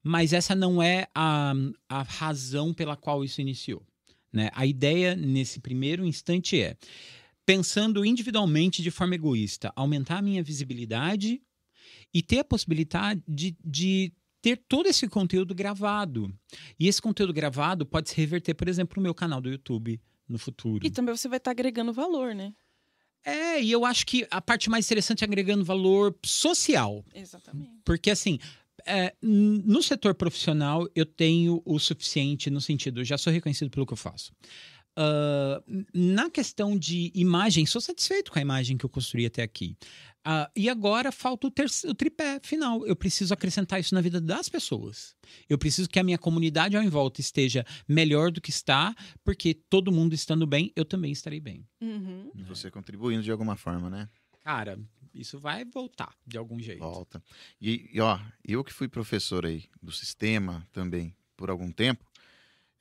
[0.04, 1.54] mas essa não é a,
[1.88, 3.86] a razão pela qual isso iniciou,
[4.32, 4.50] né?
[4.54, 6.78] A ideia nesse primeiro instante é
[7.46, 11.42] pensando individualmente de forma egoísta, aumentar a minha visibilidade
[12.14, 16.34] e ter a possibilidade de, de ter todo esse conteúdo gravado.
[16.80, 20.38] E esse conteúdo gravado pode se reverter, por exemplo, no meu canal do YouTube no
[20.38, 20.86] futuro.
[20.86, 22.54] E também você vai estar agregando valor, né?
[23.24, 27.04] É, e eu acho que a parte mais interessante é agregando valor social.
[27.14, 27.72] Exatamente.
[27.84, 28.40] Porque, assim,
[28.86, 33.86] é, no setor profissional, eu tenho o suficiente no sentido, eu já sou reconhecido pelo
[33.86, 34.32] que eu faço.
[35.68, 39.78] N- na questão de imagem, sou satisfeito com a imagem que eu construí até aqui.
[40.24, 41.52] Ah, e agora falta o,
[41.90, 42.86] o tripé final.
[42.86, 45.16] Eu preciso acrescentar isso na vida das pessoas.
[45.48, 48.94] Eu preciso que a minha comunidade ao em volta esteja melhor do que está,
[49.24, 51.66] porque todo mundo estando bem, eu também estarei bem.
[51.82, 52.32] Uhum.
[52.36, 54.10] E Você contribuindo de alguma forma, né?
[54.44, 54.80] Cara,
[55.14, 56.80] isso vai voltar de algum jeito.
[56.80, 57.24] Volta.
[57.62, 62.06] E, e, ó, eu que fui professor aí do sistema também por algum tempo,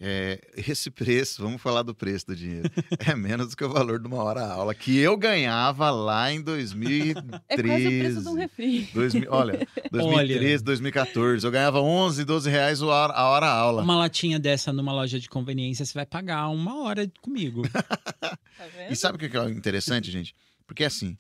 [0.01, 2.71] é, esse preço, vamos falar do preço do dinheiro,
[3.05, 6.41] é menos do que o valor de uma hora aula que eu ganhava lá em
[6.41, 7.41] 2013.
[7.49, 8.89] É quase o preço de um refri.
[8.95, 13.83] 2000, olha, 2013, 2014, eu ganhava 11, 12 reais a hora, a hora aula.
[13.83, 17.63] Uma latinha dessa numa loja de conveniência, você vai pagar uma hora comigo.
[18.59, 18.93] Tá vendo?
[18.93, 20.35] E sabe o que é interessante, gente?
[20.67, 21.17] Porque assim,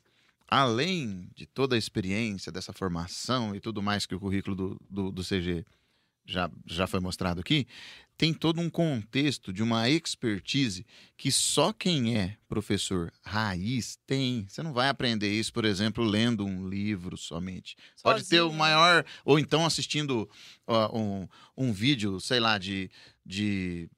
[0.48, 5.12] além de toda a experiência dessa formação e tudo mais que o currículo do, do,
[5.12, 5.64] do CG
[6.28, 7.66] já, já foi mostrado aqui,
[8.16, 10.84] tem todo um contexto de uma expertise
[11.16, 14.44] que só quem é professor raiz tem.
[14.48, 17.76] Você não vai aprender isso, por exemplo, lendo um livro somente.
[18.02, 18.58] Pode ter o Sozinho.
[18.58, 19.04] maior.
[19.24, 20.28] Ou então assistindo
[20.66, 22.90] ó, um, um vídeo, sei lá, de,
[23.24, 23.88] de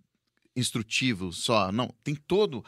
[0.55, 1.72] instrutivo só.
[1.72, 2.62] Não, tem todo.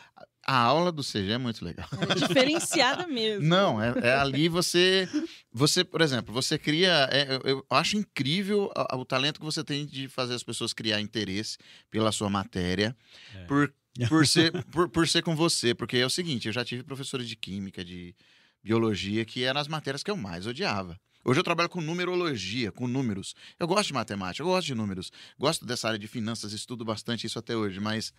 [0.44, 1.88] A aula do CG é muito legal.
[2.10, 3.46] É diferenciada mesmo.
[3.46, 5.08] Não, é, é ali você.
[5.52, 7.08] Você, por exemplo, você cria.
[7.12, 10.72] é, eu, eu acho incrível a- o talento que você tem de fazer as pessoas
[10.72, 11.58] criar interesse
[11.90, 12.96] pela sua matéria.
[13.34, 13.44] É.
[13.44, 13.72] Por,
[14.08, 15.74] por, ser, por, por ser com você.
[15.74, 18.14] Porque é o seguinte, eu já tive professores de química, de
[18.62, 20.98] biologia, que eram as matérias que eu mais odiava.
[21.24, 23.34] Hoje eu trabalho com numerologia, com números.
[23.60, 25.12] Eu gosto de matemática, eu gosto de números.
[25.38, 28.12] Gosto dessa área de finanças, estudo bastante isso até hoje, mas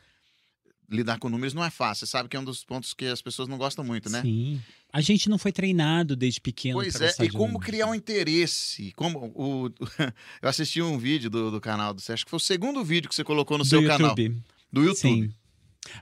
[0.89, 2.05] lidar com números não é fácil.
[2.05, 4.21] Você sabe que é um dos pontos que as pessoas não gostam muito, né?
[4.21, 4.61] Sim.
[4.91, 6.75] A gente não foi treinado desde pequeno.
[6.75, 7.65] Pois é, e como números.
[7.65, 8.91] criar um interesse?
[8.95, 9.69] Como o,
[10.41, 13.15] eu assisti um vídeo do, do canal do acho que foi o segundo vídeo que
[13.15, 13.97] você colocou no Do seu YouTube.
[13.97, 14.15] canal.
[14.71, 14.97] Do YouTube.
[14.97, 15.33] Sim.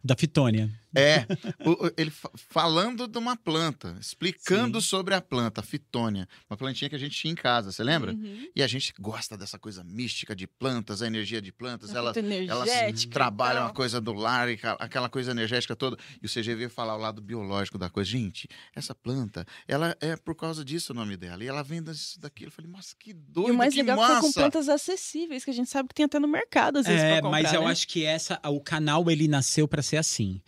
[0.04, 0.70] Da Fitônia.
[0.96, 1.26] É,
[1.66, 4.88] o- ele fa- falando de uma planta, explicando Sim.
[4.88, 8.12] sobre a planta, a fitônia, uma plantinha que a gente tinha em casa, você lembra?
[8.14, 8.50] Uhum.
[8.56, 13.06] E a gente gosta dessa coisa mística de plantas, a energia de plantas, Uma elas,
[13.10, 15.98] trabalham a coisa do lar, e aquela coisa energética toda.
[16.22, 18.10] E o CG veio falar o lado biológico da coisa.
[18.10, 21.44] Gente, essa planta, ela é por causa disso o nome dela.
[21.44, 22.46] E ela vem disso daqui.
[22.46, 24.40] Eu falei, mas que doido, E o mais legal é que foi com massa!
[24.40, 27.22] plantas acessíveis, que a gente sabe que tem até no mercado, às vezes, É, pra
[27.22, 27.68] comprar, mas eu né?
[27.72, 30.42] acho que essa, o canal ele nasceu para ser assim.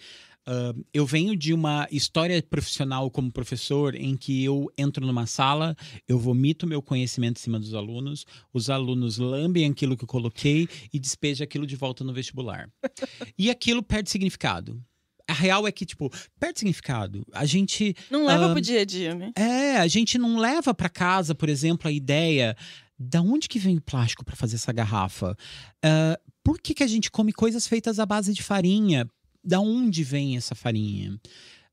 [0.45, 5.75] Ah, eu venho de uma história profissional como professor em que eu entro numa sala,
[6.07, 10.67] eu vomito meu conhecimento em cima dos alunos, os alunos lambem aquilo que eu coloquei
[10.93, 12.69] e despejam aquilo de volta no vestibular.
[13.37, 14.81] e aquilo perde significado.
[15.25, 17.25] A real é que, tipo, perde significado.
[17.31, 19.31] A gente Não leva Ah, pro dia a dia, né?
[19.37, 22.57] é, a gente não leva para casa, por exemplo, a ideia
[22.99, 25.35] da onde que vem o plástico para fazer essa garrafa?
[25.81, 29.07] Ah, por que, que a gente come coisas feitas à base de farinha?
[29.43, 31.19] Da onde vem essa farinha?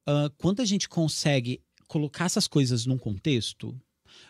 [0.07, 3.79] Ah, quando a gente consegue colocar essas coisas num contexto,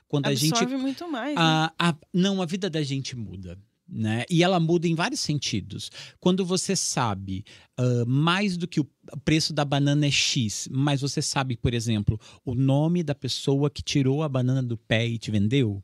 [0.09, 1.34] quando a gente Absorve muito mais.
[1.34, 1.70] né?
[1.78, 3.59] a, não, a vida da gente muda.
[3.93, 4.24] Né?
[4.30, 5.91] E ela muda em vários sentidos.
[6.20, 7.45] Quando você sabe
[7.76, 8.88] ah, mais do que o
[9.24, 13.82] preço da banana é X, mas você sabe, por exemplo, o nome da pessoa que
[13.82, 15.82] tirou a banana do pé e te vendeu,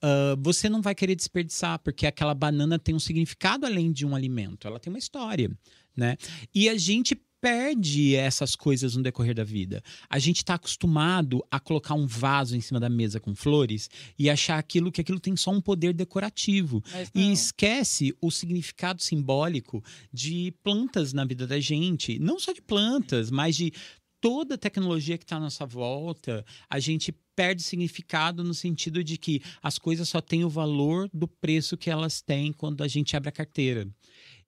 [0.00, 4.14] ah, você não vai querer desperdiçar, porque aquela banana tem um significado além de um
[4.14, 5.50] alimento, ela tem uma história.
[5.98, 6.16] Né?
[6.54, 9.82] E a gente perde essas coisas no decorrer da vida.
[10.08, 14.30] A gente está acostumado a colocar um vaso em cima da mesa com flores e
[14.30, 16.82] achar aquilo que aquilo tem só um poder decorativo
[17.14, 19.82] e esquece o significado simbólico
[20.12, 23.72] de plantas na vida da gente, não só de plantas, mas de
[24.20, 29.16] toda a tecnologia que está à nossa volta, a gente perde significado no sentido de
[29.16, 33.16] que as coisas só têm o valor do preço que elas têm quando a gente
[33.16, 33.88] abre a carteira.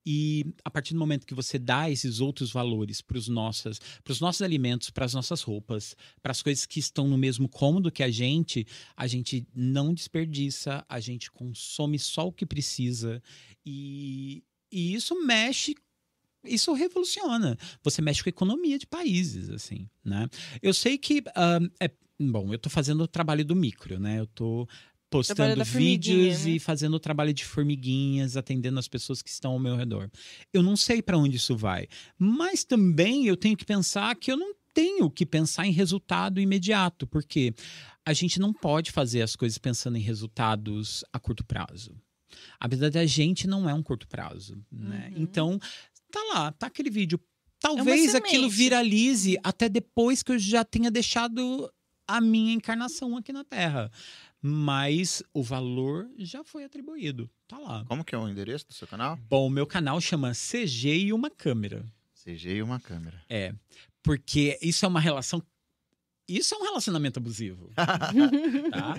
[0.05, 4.21] E a partir do momento que você dá esses outros valores para os nossos, pros
[4.21, 8.03] nossos alimentos, para as nossas roupas, para as coisas que estão no mesmo cômodo que
[8.03, 13.23] a gente, a gente não desperdiça, a gente consome só o que precisa.
[13.65, 14.43] E,
[14.73, 15.75] e isso mexe.
[16.43, 17.59] Isso revoluciona.
[17.83, 20.27] Você mexe com a economia de países, assim, né?
[20.63, 21.23] Eu sei que.
[21.35, 24.21] ah, é, bom, eu estou fazendo o trabalho do micro, né?
[24.21, 24.67] Eu estou
[25.11, 26.53] postando vídeos né?
[26.53, 30.09] e fazendo o trabalho de formiguinhas, atendendo as pessoas que estão ao meu redor.
[30.53, 34.37] Eu não sei para onde isso vai, mas também eu tenho que pensar que eu
[34.37, 37.53] não tenho que pensar em resultado imediato, porque
[38.07, 41.95] a gente não pode fazer as coisas pensando em resultados a curto prazo.
[42.59, 45.11] A vida da gente não é um curto prazo, né?
[45.15, 45.23] Uhum.
[45.23, 45.61] Então,
[46.11, 47.21] tá lá, tá aquele vídeo.
[47.59, 48.57] Talvez aquilo semente.
[48.57, 51.71] viralize até depois que eu já tenha deixado
[52.07, 53.91] a minha encarnação aqui na Terra.
[54.43, 57.29] Mas o valor já foi atribuído.
[57.47, 57.85] Tá lá.
[57.87, 59.19] Como que é o endereço do seu canal?
[59.29, 61.85] Bom, o meu canal chama CG e uma câmera.
[62.25, 63.23] CG e uma câmera.
[63.29, 63.55] É.
[64.03, 65.43] Porque isso é uma relação.
[66.27, 67.71] Isso é um relacionamento abusivo.
[67.75, 68.95] tá?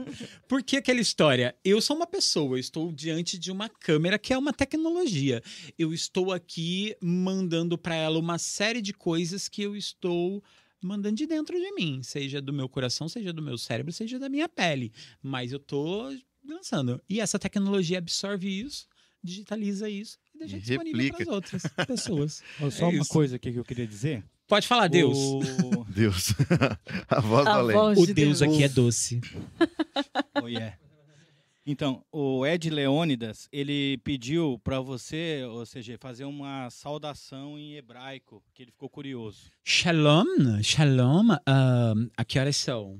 [0.47, 4.37] Porque aquela história, eu sou uma pessoa, eu estou diante de uma câmera que é
[4.37, 5.41] uma tecnologia.
[5.79, 10.43] Eu estou aqui mandando para ela uma série de coisas que eu estou
[10.81, 14.27] mandando de dentro de mim, seja do meu coração, seja do meu cérebro, seja da
[14.29, 14.91] minha pele.
[15.21, 16.11] Mas eu tô
[16.45, 17.01] lançando.
[17.09, 18.87] E essa tecnologia absorve isso,
[19.23, 21.15] digitaliza isso e deixa E disponível replica.
[21.17, 22.43] para as outras pessoas.
[22.71, 23.09] Só É uma isso.
[23.11, 24.23] coisa aqui que eu queria dizer.
[24.47, 25.17] Pode falar, Deus.
[25.17, 25.85] O...
[25.87, 26.33] Deus.
[27.07, 27.75] a voz A da lei.
[27.75, 29.21] voz O de Deus aqui é doce.
[30.41, 30.77] Oh, yeah.
[31.63, 38.43] Então, o Ed Leônidas, ele pediu para você, ou seja, fazer uma saudação em hebraico,
[38.53, 39.51] que ele ficou curioso.
[39.63, 40.25] Shalom,
[40.63, 41.27] shalom.
[41.47, 42.99] Um, a que horas são?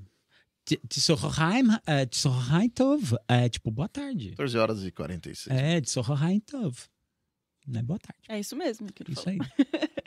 [0.88, 1.64] Tsohoraim,
[2.12, 3.16] Tsohoraim Tov.
[3.28, 4.30] É tipo, boa tarde.
[4.32, 5.47] 14 horas e 46.
[5.57, 6.78] É, Tsohoraim Tov.
[7.68, 7.82] Né?
[7.82, 8.22] Boa tarde.
[8.30, 9.39] É isso mesmo que ele Isso falou.
[9.41, 9.66] aí.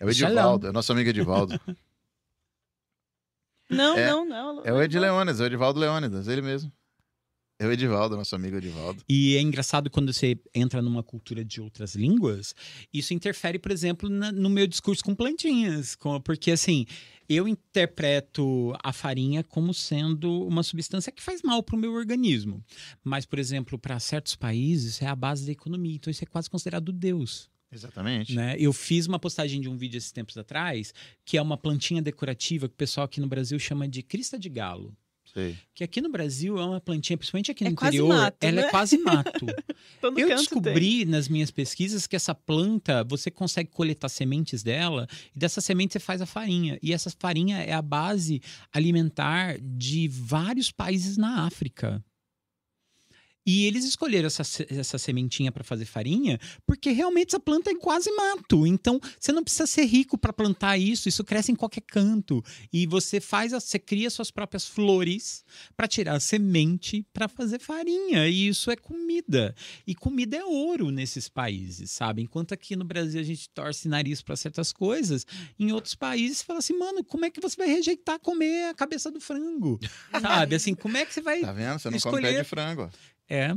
[0.00, 1.60] É o Edivaldo, é o nosso amigo Edivaldo.
[3.70, 4.64] Não, É- não, não.
[4.64, 6.72] É o Ed Leônidas, é o Edivaldo Leônidas, ele mesmo.
[7.58, 9.02] É o Edivaldo, nosso amigo Edivaldo.
[9.08, 12.52] E é engraçado quando você entra numa cultura de outras línguas,
[12.92, 15.94] isso interfere, por exemplo, na- no meu discurso com plantinhas.
[15.94, 16.84] com- porque, assim,
[17.28, 22.62] eu interpreto a farinha como sendo uma substância que faz mal para o meu organismo.
[23.04, 25.94] Mas, por exemplo, para certos países, é a base da economia.
[25.94, 27.48] Então, isso é quase considerado Deus.
[27.70, 28.34] Exatamente.
[28.34, 28.56] Né?
[28.58, 30.92] Eu fiz uma postagem de um vídeo esses tempos atrás,
[31.24, 34.48] que é uma plantinha decorativa que o pessoal aqui no Brasil chama de crista de
[34.48, 34.96] galo.
[35.34, 35.58] Sei.
[35.74, 38.60] Que aqui no Brasil é uma plantinha, principalmente aqui no É quase interior, mato, ela
[38.60, 38.66] né?
[38.68, 39.46] é quase mato.
[40.16, 45.60] Eu descobri nas minhas pesquisas que essa planta, você consegue coletar sementes dela, e dessa
[45.60, 46.78] semente você faz a farinha.
[46.80, 48.40] E essa farinha é a base
[48.72, 52.02] alimentar de vários países na África.
[53.46, 58.10] E eles escolheram essa, essa sementinha para fazer farinha porque realmente essa planta é quase
[58.12, 58.66] mato.
[58.66, 62.42] Então, você não precisa ser rico para plantar isso, isso cresce em qualquer canto.
[62.72, 65.44] E você faz, você cria suas próprias flores
[65.76, 68.28] para tirar a semente para fazer farinha.
[68.28, 69.54] E isso é comida.
[69.86, 72.22] E comida é ouro nesses países, sabe?
[72.22, 75.26] Enquanto aqui no Brasil a gente torce nariz para certas coisas,
[75.58, 79.10] em outros países fala assim, mano, como é que você vai rejeitar comer a cabeça
[79.10, 79.78] do frango?
[80.20, 80.54] Sabe?
[80.56, 81.40] Assim, como é que você vai.
[81.40, 81.78] Tá vendo?
[81.78, 82.90] Você não come Escolher- pé de frango.
[83.28, 83.54] É.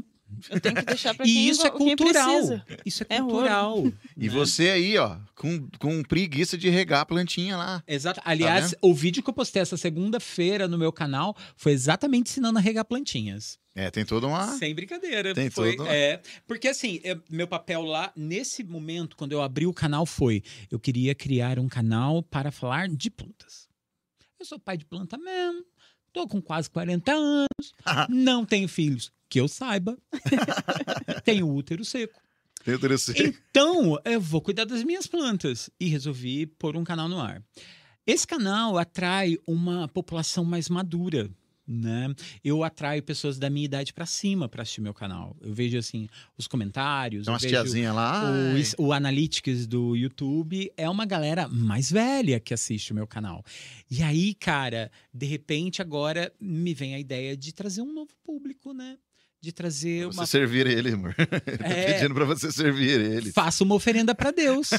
[0.49, 2.41] Eu tenho que deixar pra quem, E isso é cultural.
[2.85, 3.91] Isso é É cultural.
[4.15, 7.83] E você aí, ó, com, com preguiça de regar a plantinha lá.
[7.87, 8.21] Exato.
[8.25, 8.79] Aliás, vendo?
[8.81, 12.83] o vídeo que eu postei essa segunda-feira no meu canal foi exatamente ensinando a regar
[12.83, 13.57] plantinhas.
[13.73, 14.57] É, tem toda uma.
[14.57, 15.33] Sem brincadeira.
[15.33, 15.87] Tem foi, tudo.
[15.87, 20.43] É, porque assim, é, meu papel lá, nesse momento, quando eu abri o canal, foi:
[20.69, 23.67] eu queria criar um canal para falar de plantas.
[24.39, 25.63] Eu sou pai de planta mesmo,
[26.11, 27.47] tô com quase 40 anos,
[28.09, 29.97] não tenho filhos, que eu saiba.
[31.23, 32.19] tenho útero seco.
[33.13, 33.33] Tem.
[33.49, 35.69] Então, eu vou cuidar das minhas plantas.
[35.79, 37.41] E resolvi pôr um canal no ar.
[38.05, 41.29] Esse canal atrai uma população mais madura.
[41.67, 42.15] Né?
[42.41, 45.35] Eu atraio pessoas da minha idade pra cima pra assistir meu canal.
[45.41, 46.07] Eu vejo assim
[46.37, 48.23] os comentários, Tem umas vejo tiazinhas lá.
[48.77, 53.43] o, o Analytics do YouTube é uma galera mais velha que assiste o meu canal.
[53.91, 58.71] E aí, cara, de repente agora me vem a ideia de trazer um novo público,
[58.73, 58.97] né?
[59.39, 61.13] De trazer Você uma servir ele, amor.
[61.45, 61.93] Ele tá É.
[61.93, 63.31] pedindo pra você servir ele.
[63.31, 64.71] faça uma oferenda pra Deus.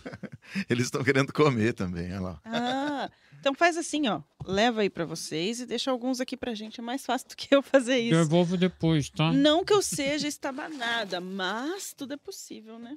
[0.68, 2.40] Eles estão querendo comer também, olha lá.
[2.44, 4.20] Ah, então faz assim, ó.
[4.46, 6.80] Leva aí pra vocês e deixa alguns aqui pra gente.
[6.80, 8.14] É mais fácil do que eu fazer isso.
[8.16, 9.32] Devolvo depois, tá?
[9.32, 12.96] Não que eu seja estabanada, mas tudo é possível, né?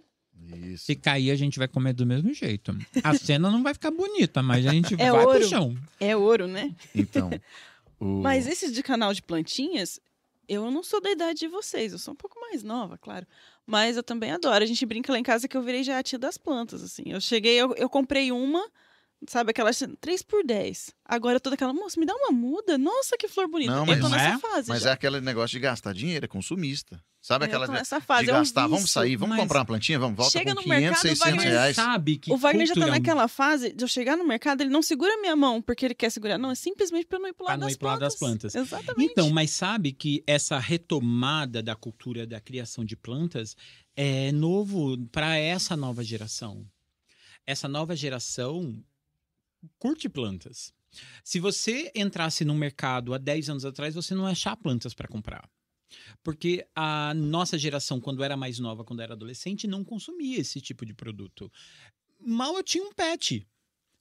[0.61, 0.85] Isso.
[0.85, 2.77] Se cair, a gente vai comer do mesmo jeito.
[3.03, 5.39] A cena não vai ficar bonita, mas a gente É vai ouro.
[5.39, 5.75] pro chão.
[5.99, 6.75] É ouro, né?
[6.93, 7.29] Então.
[7.99, 9.99] o- Mas esse de canal de plantinhas,
[10.47, 11.91] eu não sou da idade de vocês.
[11.91, 13.27] Eu sou um pouco mais nova, claro.
[13.65, 14.63] Mas eu também adoro.
[14.63, 17.03] A gente brinca lá em casa que eu virei já a tia das plantas, assim.
[17.07, 18.65] Eu cheguei, eu, eu comprei uma,
[19.27, 20.91] sabe, aquela 3 por 10.
[21.05, 22.77] Agora eu tô daquela, moça, me dá uma muda?
[22.77, 23.71] Nossa, que flor bonita.
[23.71, 24.39] Não, eu tô mas- nessa é?
[24.39, 24.89] fase Mas já.
[24.89, 27.01] é aquele negócio de gastar dinheiro, é consumista.
[27.19, 28.25] Sabe Eu aquela nessa fase.
[28.25, 28.61] de é um gastar?
[28.63, 28.93] vamos vício.
[28.93, 31.35] sair, vamos Mas- comprar uma plantinha, vamos, volta Chega com no 500, mercado, vai 600
[31.35, 31.75] mais reais.
[31.75, 34.69] sabe que O Wagner já tá cultural- naquela fase de eu chegar no mercado, ele
[34.69, 36.37] não segura minha mão porque ele quer segurar.
[36.37, 37.99] Não, é simplesmente pra eu não ir pro Pra lado, não das, ir pro lado
[37.99, 38.53] das plantas.
[38.53, 38.71] plantas.
[38.71, 39.11] Exatamente.
[39.11, 43.57] Então, mas sabe que essa retomada da cultura da criação de plantas
[43.95, 46.65] é novo para essa nova geração.
[47.45, 48.73] Essa nova geração
[49.77, 50.73] curte plantas.
[51.23, 55.07] Se você entrasse no mercado há 10 anos atrás, você não ia achar plantas para
[55.07, 55.49] comprar.
[56.23, 60.85] Porque a nossa geração, quando era mais nova, quando era adolescente, não consumia esse tipo
[60.85, 61.51] de produto.
[62.19, 63.47] Mal eu tinha um pet.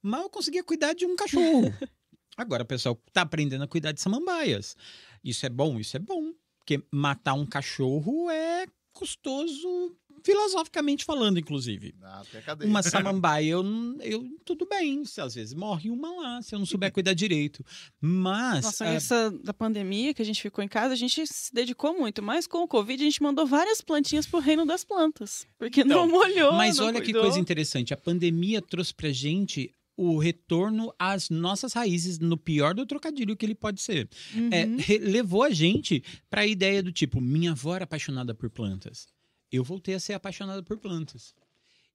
[0.03, 1.73] Mal eu conseguia cuidar de um cachorro.
[2.37, 4.77] Agora o pessoal tá aprendendo a cuidar de samambaias.
[5.23, 5.79] Isso é bom?
[5.79, 6.33] Isso é bom.
[6.59, 9.97] Porque matar um cachorro é custoso,
[10.27, 11.95] filosoficamente falando, inclusive.
[12.03, 12.69] Até cadeia.
[12.69, 15.05] Uma samambaia, eu, não- eu tudo bem.
[15.05, 17.65] Se às vezes morre uma lá, se eu não souber cuidar direito.
[18.01, 18.65] Mas.
[18.65, 21.97] Nossa, ah, essa da pandemia que a gente ficou em casa, a gente se dedicou
[21.97, 22.23] muito.
[22.23, 25.47] Mas com o Covid, a gente mandou várias plantinhas pro reino das plantas.
[25.59, 26.53] Porque não Então, molhou.
[26.53, 27.23] Mas não olha que cuidou.
[27.23, 27.95] coisa interessante.
[27.95, 33.47] A pandemia trouxe pra gente o retorno às nossas raízes, no pior do trocadilho que
[33.47, 34.07] ele pode ser.
[34.51, 34.77] É, Uhum.
[34.77, 39.07] re- levou a gente para a ideia do tipo, minha avó era apaixonada por plantas.
[39.51, 41.35] Eu voltei a ser apaixonada por plantas.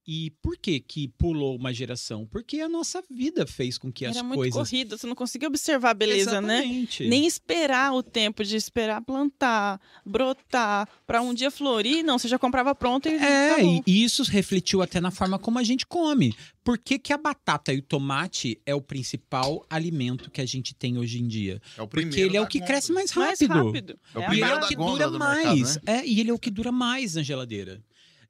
[0.04, 2.26] E por que que pulou uma geração?
[2.26, 5.46] Porque a nossa vida fez com que as Era muito coisas corrido, você não conseguia
[5.46, 6.56] observar a beleza, né?
[6.58, 7.06] Exatamente.
[7.08, 12.04] Nem esperar o tempo de esperar plantar, brotar, pra um dia florir.
[12.04, 15.58] Não, você já comprava pronto e É, tá e isso refletiu até na forma como
[15.58, 16.34] a gente come.
[16.64, 20.74] Por que, que a batata e o tomate é o principal alimento que a gente
[20.74, 21.60] tem hoje em dia?
[21.76, 22.72] É o Porque primeiro ele é o que conta.
[22.72, 23.64] cresce mais Mais rápido.
[23.66, 23.98] rápido.
[24.14, 25.44] É o É E é primeiro o da que gôndola dura mais.
[25.76, 26.00] mercado, né?
[26.00, 27.82] É, e ele é o que dura mais na geladeira.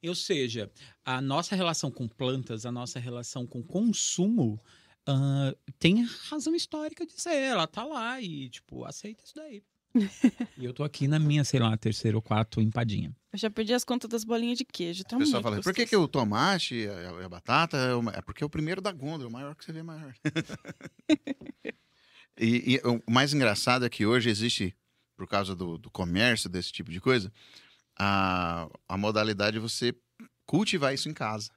[0.09, 0.71] Ou seja,
[1.05, 4.61] a nossa relação com plantas, a nossa relação com consumo
[5.07, 7.35] ah, tem razão histórica de ser.
[7.35, 9.63] Ela tá lá e, tipo, aceita isso daí.
[10.57, 13.15] e eu tô aqui na minha, sei lá, terceira ou quarta empadinha.
[13.33, 15.05] Eu já perdi as contas das bolinhas de queijo.
[15.05, 18.13] Tá O pessoal fala, por que, que o tomate a, a batata é, o ma-
[18.13, 20.15] é porque é o primeiro da gôndola, o maior que você vê maior.
[22.39, 24.75] e, e o mais engraçado é que hoje existe,
[25.17, 27.31] por causa do, do comércio, desse tipo de coisa,
[27.99, 29.95] a, a modalidade de você
[30.47, 31.51] cultivar isso em casa,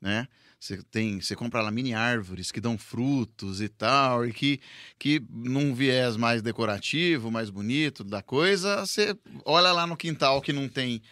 [0.00, 0.26] né?
[0.58, 4.60] Você tem, você compra lá mini árvores que dão frutos e tal, e que,
[4.96, 10.52] que num viés mais decorativo, mais bonito da coisa, você olha lá no quintal que
[10.52, 11.02] não tem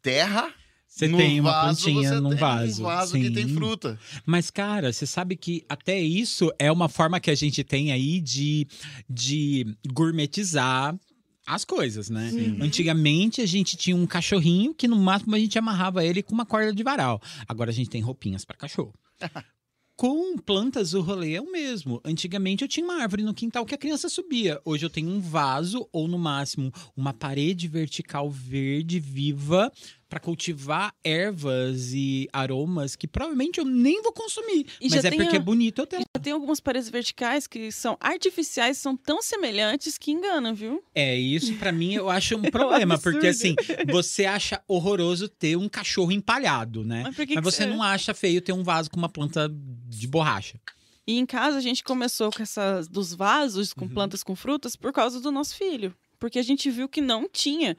[0.00, 0.54] terra,
[0.86, 2.82] Você tem uma vaso, plantinha você num tem vaso.
[2.82, 3.54] Um vaso que tem sim.
[3.54, 3.98] fruta.
[4.24, 8.20] Mas, cara, você sabe que até isso é uma forma que a gente tem aí
[8.20, 8.64] de,
[9.10, 10.96] de gourmetizar
[11.46, 12.30] as coisas, né?
[12.30, 12.58] Sim.
[12.60, 16.46] Antigamente a gente tinha um cachorrinho que no máximo a gente amarrava ele com uma
[16.46, 17.20] corda de varal.
[17.48, 18.94] Agora a gente tem roupinhas para cachorro.
[19.96, 22.00] Com plantas, o rolê é o mesmo.
[22.04, 24.60] Antigamente eu tinha uma árvore no quintal que a criança subia.
[24.64, 29.70] Hoje eu tenho um vaso ou, no máximo, uma parede vertical verde viva
[30.08, 34.66] para cultivar ervas e aromas que provavelmente eu nem vou consumir.
[34.80, 35.98] E mas é tem porque é bonito eu.
[36.00, 40.82] Já tem algumas paredes verticais que são artificiais, são tão semelhantes que enganam, viu?
[40.94, 43.54] É, isso pra mim eu acho um problema, porque assim,
[43.90, 47.02] você acha horroroso ter um cachorro empalhado, né?
[47.04, 49.50] Mas que Mas que você não acha feio ter um vaso com uma planta
[49.88, 50.60] de borracha.
[51.06, 53.90] E em casa a gente começou com essas dos vasos com Uhum.
[53.90, 55.94] plantas com frutas por causa do nosso filho.
[56.24, 57.76] Porque a gente viu que não tinha.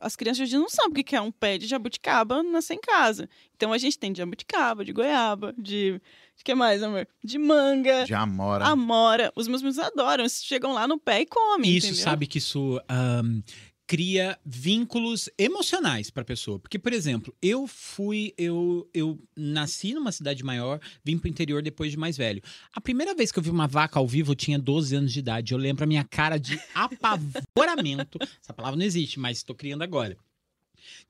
[0.00, 3.28] As crianças hoje não sabem o que é um pé de jabuticaba nascer em casa.
[3.54, 6.00] Então a gente tem de jabuticaba, de goiaba, de.
[6.34, 7.06] De que mais, amor?
[7.22, 8.64] De manga, De amora.
[8.64, 9.30] amora.
[9.36, 10.22] Os meus meninos adoram.
[10.22, 11.76] Eles chegam lá no pé e comem.
[11.76, 12.04] Isso entendeu?
[12.04, 13.42] sabe que isso ahn,
[13.86, 16.58] cria vínculos emocionais pra pessoa.
[16.58, 21.90] Porque, por exemplo, eu fui, eu, eu nasci numa cidade maior, vim pro interior depois
[21.90, 22.42] de mais velho.
[22.72, 25.18] A primeira vez que eu vi uma vaca ao vivo, eu tinha 12 anos de
[25.18, 25.52] idade.
[25.52, 28.18] Eu lembro a minha cara de apavoramento.
[28.42, 30.16] Essa palavra não existe, mas estou criando agora.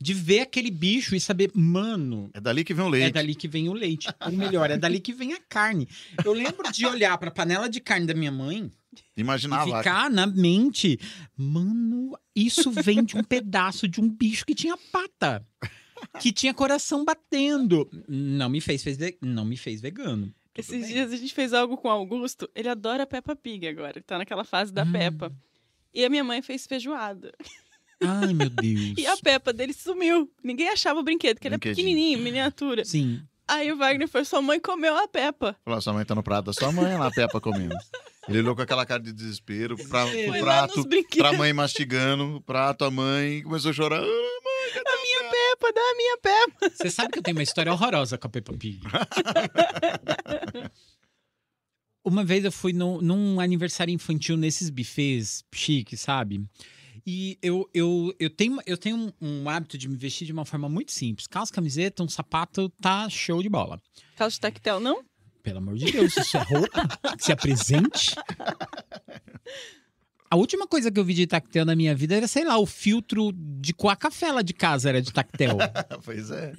[0.00, 3.06] De ver aquele bicho e saber, mano, É dali que vem o leite.
[3.08, 4.08] é dali que vem o leite.
[4.24, 5.88] Ou melhor, é dali que vem a carne.
[6.24, 8.70] Eu lembro de olhar pra panela de carne da minha mãe
[9.16, 10.98] Imaginar a e ficar na mente,
[11.36, 15.44] mano, isso vem de um pedaço de um bicho que tinha pata,
[16.20, 17.88] que tinha coração batendo.
[18.08, 20.26] Não me fez, fez não me fez vegano.
[20.26, 20.92] Tudo Esses bem.
[20.92, 22.48] dias a gente fez algo com o Augusto.
[22.54, 24.00] Ele adora Peppa Pig agora.
[24.00, 24.92] Tá naquela fase da Hum.
[24.92, 25.32] Peppa.
[25.92, 27.32] E a minha mãe fez feijoada.
[28.02, 28.94] Ai, meu Deus.
[28.98, 30.30] E a Peppa dele sumiu.
[30.42, 32.84] Ninguém achava o brinquedo, porque ele é pequenininho, miniatura.
[32.84, 33.22] Sim.
[33.46, 35.54] Aí o Wagner foi, sua mãe comeu a Peppa.
[35.64, 37.76] Falou, sua mãe tá no prato da sua mãe, lá a Peppa comendo.
[38.26, 40.88] Ele olhou com aquela cara de desespero pra, pro prato,
[41.18, 44.00] pra mãe mastigando, o prato, a mãe começou a chorar.
[44.02, 46.70] Ah, A minha Peppa, dá a minha Peppa.
[46.74, 48.80] Você sabe que eu tenho uma história horrorosa com a Peppa Pig.
[52.06, 56.44] Uma vez eu fui no- num aniversário infantil nesses buffets chiques, sabe?
[57.06, 60.44] E eu, eu, eu tenho, eu tenho um, um hábito de me vestir de uma
[60.44, 61.26] forma muito simples.
[61.26, 63.80] Calça, camiseta, um sapato, tá show de bola.
[64.16, 65.04] Calça de tactel, não?
[65.42, 66.88] Pelo amor de Deus, isso é roupa?
[67.20, 68.14] Se apresente.
[70.30, 72.66] A última coisa que eu vi de tactel na minha vida era, sei lá, o
[72.66, 75.58] filtro de coar café lá de casa era de tactel.
[76.04, 76.54] pois é.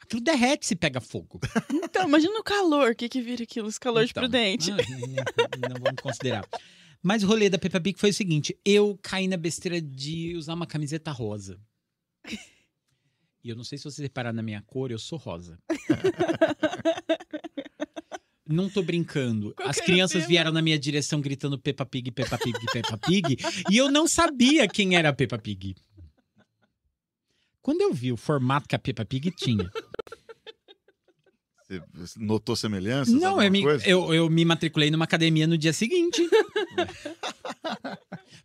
[0.00, 1.38] Aquilo derrete se pega fogo.
[1.72, 2.90] Então, imagina o calor.
[2.90, 3.68] O que que vira aquilo?
[3.68, 4.72] Os calor de Então, prudente.
[4.72, 6.44] ah, não, não vamos considerar.
[7.02, 10.54] Mas o rolê da Peppa Pig foi o seguinte: eu caí na besteira de usar
[10.54, 11.58] uma camiseta rosa.
[13.44, 15.58] E eu não sei se vocês repararam na minha cor, eu sou rosa.
[18.46, 19.54] Não tô brincando.
[19.54, 20.28] Qual As crianças tema?
[20.28, 23.36] vieram na minha direção gritando Peppa Pig, Peppa Pig, Peppa Pig.
[23.70, 25.74] e eu não sabia quem era a Peppa Pig.
[27.62, 29.70] Quando eu vi o formato que a Peppa Pig tinha,
[31.94, 33.14] Você notou semelhanças?
[33.14, 36.22] Não, eu me, eu, eu me matriculei numa academia no dia seguinte.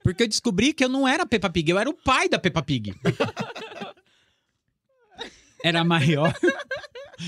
[0.04, 2.40] Porque eu descobri que eu não era a Peppa Pig, eu era o pai da
[2.40, 2.94] Peppa Pig.
[5.64, 6.34] Era maior,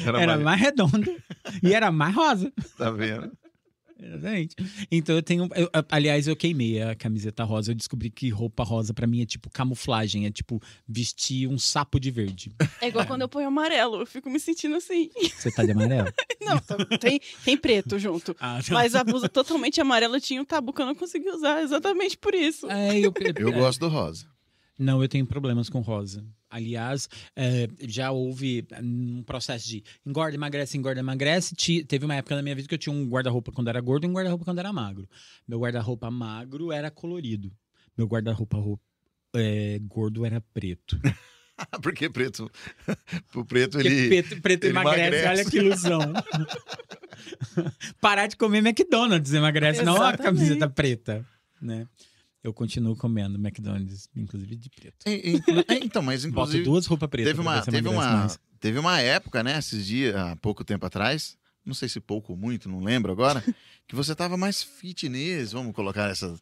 [0.06, 0.44] Era, era mais...
[0.44, 1.16] mais redondo
[1.64, 2.54] e era mais rosa.
[2.78, 3.32] Tá vendo?
[4.02, 4.56] Exatamente.
[4.92, 5.50] Então eu tenho.
[5.56, 7.72] eu- aliás, eu queimei a camiseta rosa.
[7.72, 12.00] Eu descobri que roupa rosa pra mim é tipo camuflagem, é tipo vestir um sapo
[12.00, 12.52] de verde.
[12.82, 13.98] É igual quando eu ponho amarelo.
[14.02, 15.10] Eu fico me sentindo assim.
[15.38, 16.08] Você tá de amarelo?
[16.42, 18.36] Não, tá- tem, tem preto junto.
[18.40, 22.18] Ah, Mas a blusa totalmente amarela tinha um tabu que eu não consegui usar exatamente
[22.18, 22.70] por isso.
[22.72, 24.26] É, eu, Eu gosto do rosa.
[24.78, 26.26] Não, eu tenho problemas com rosa.
[26.50, 31.54] Aliás, é, já houve um processo de engorda, emagrece, engorda, emagrece.
[31.56, 34.06] Ti- Teve uma época na minha vida que eu tinha um guarda-roupa quando era gordo
[34.06, 35.08] e um guarda-roupa quando era magro.
[35.48, 37.52] Meu guarda-roupa magro era colorido.
[37.98, 38.80] Meu guarda-roupa ro-
[39.36, 41.00] é, gordo era preto.
[41.84, 42.50] Porque preto.
[43.36, 44.08] o preto, Porque ele.
[44.08, 45.28] preto, preto ele emagrece, emagrece.
[45.28, 46.00] olha que ilusão.
[48.02, 50.24] Parar de comer McDonald's emagrece, não a Exatamente.
[50.24, 51.26] camiseta preta,
[51.62, 51.86] né?
[52.44, 54.96] Eu continuo comendo McDonald's, inclusive de preto.
[55.06, 56.64] É, inclu- é, Então, mas Boto inclusive.
[56.64, 57.32] duas roupas pretas.
[57.32, 58.40] Teve uma, teve, uma, mais.
[58.60, 62.38] teve uma época, né, esses dias, há pouco tempo atrás, não sei se pouco ou
[62.38, 63.44] muito, não lembro agora,
[63.88, 66.34] que você tava mais fitness, vamos colocar essa.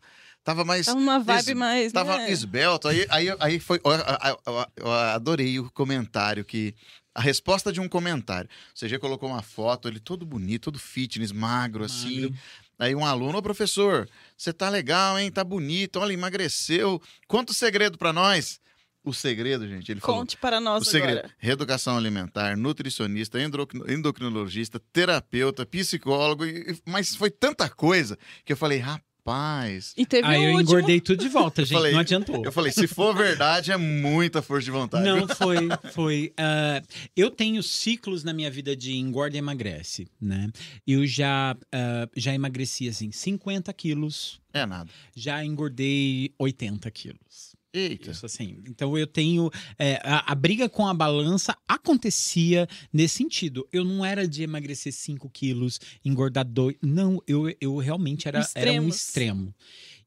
[0.44, 0.86] Tava mais.
[0.86, 1.92] Tava uma vibe es- mais.
[1.92, 2.32] Tava né?
[2.32, 2.88] esbelto.
[2.88, 3.82] Aí, aí, aí foi.
[3.84, 6.74] Eu, eu- eu- eu adorei o comentário que.
[7.14, 8.48] A resposta de um comentário.
[8.76, 12.32] O CG colocou uma foto, ele todo bonito, todo fitness, magro, assim.
[12.80, 14.08] Aí um aluno, ô professor,
[14.38, 15.32] você tá legal, hein?
[15.32, 17.02] Tá bonito, olha, emagreceu.
[17.28, 18.60] Conta o segredo pra nós.
[19.04, 20.18] O segredo, gente, ele falou.
[20.20, 21.34] Conte para nós O segredo: agora.
[21.40, 26.44] reeducação alimentar, nutricionista, endocrin- endocrinologista, terapeuta, psicólogo,
[26.86, 29.94] mas foi tanta coisa que eu falei, rapaz, Rapaz.
[29.98, 30.62] E teve Aí o eu último.
[30.62, 31.74] engordei tudo de volta, gente.
[31.74, 32.44] falei- não adiantou.
[32.46, 35.04] Eu falei, se for verdade, é muita força de vontade.
[35.04, 36.34] Não, foi, foi.
[36.38, 36.82] ah,
[37.16, 40.50] eu tenho ciclos na minha vida de engorda e emagrece, né?
[40.88, 44.90] Eu já, ah, já emagreci, assim, 50 quilos, É nada.
[45.16, 47.57] já engordei 80 quilos.
[47.74, 48.12] Eita.
[48.12, 48.62] Isso assim.
[48.68, 49.50] Então eu tenho.
[49.78, 53.68] é, a, a briga com a balança acontecia nesse sentido.
[53.72, 56.78] Eu não era de emagrecer 5 quilos, engordar 2.
[56.82, 59.54] Não, eu, eu realmente era, era um extremo.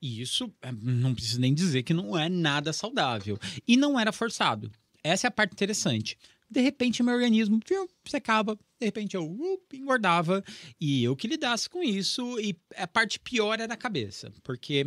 [0.00, 3.38] E isso é, não preciso nem dizer que não é nada saudável.
[3.66, 4.70] E não era forçado.
[5.04, 6.16] Essa é a parte interessante.
[6.50, 8.56] De repente, meu organismo viu, secava.
[8.78, 10.42] De repente, eu up, engordava.
[10.80, 12.40] E eu que lidasse com isso.
[12.40, 14.32] E a parte pior era a cabeça.
[14.42, 14.86] Porque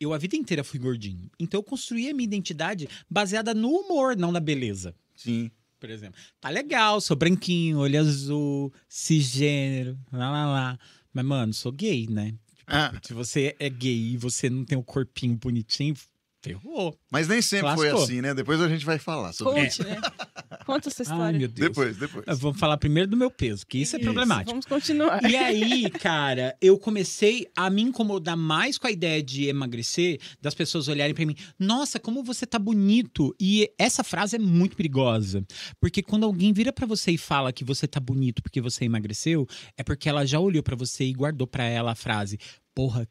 [0.00, 1.30] eu a vida inteira fui gordinho.
[1.38, 4.94] Então eu construí a minha identidade baseada no humor, não na beleza.
[5.16, 5.50] Sim.
[5.80, 10.78] Por exemplo, tá legal, sou branquinho, olho azul, cisgênero, lá lá lá.
[11.12, 12.34] Mas, mano, sou gay, né?
[12.66, 15.94] Ah, Se você é gay e você não tem um corpinho bonitinho,
[16.42, 16.98] ferrou.
[17.10, 18.34] mas nem sempre foi assim, né?
[18.34, 19.82] Depois a gente vai falar sobre isso.
[19.84, 20.00] Conte, né?
[20.68, 21.38] Conta essa Ai, história.
[21.38, 21.68] meu Deus.
[21.70, 22.24] Depois, depois.
[22.38, 24.50] Vamos falar primeiro do meu peso, que isso é Isso, problemático.
[24.50, 25.18] Vamos continuar.
[25.24, 30.54] E aí, cara, eu comecei a me incomodar mais com a ideia de emagrecer, das
[30.54, 33.34] pessoas olharem pra mim, nossa, como você tá bonito.
[33.40, 35.42] E essa frase é muito perigosa,
[35.80, 39.46] porque quando alguém vira pra você e fala que você tá bonito porque você emagreceu,
[39.74, 42.38] é porque ela já olhou pra você e guardou pra ela a frase:
[42.74, 43.08] "Porra,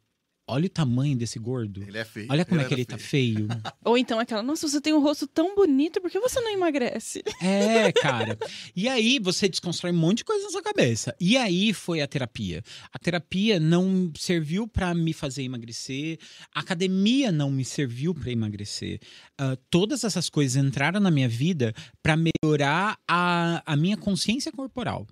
[0.48, 1.84] olha o tamanho desse gordo.
[1.84, 2.28] Ele é feio.
[2.30, 3.48] Olha como é era que ele tá feio".
[3.84, 7.24] Ou então aquela, nossa, você tem um rosto tão bonito, por que você não emagrece?
[7.42, 8.38] É, cara.
[8.76, 11.16] E aí você desconstrói um monte de coisa na sua cabeça.
[11.20, 12.64] E aí foi a terapia.
[12.92, 16.20] A terapia não serviu pra me fazer emagrecer.
[16.54, 19.00] A academia não me serviu pra emagrecer.
[19.38, 25.08] Ah, todas essas coisas entraram na minha vida pra melhorar a, a minha consciência corporal.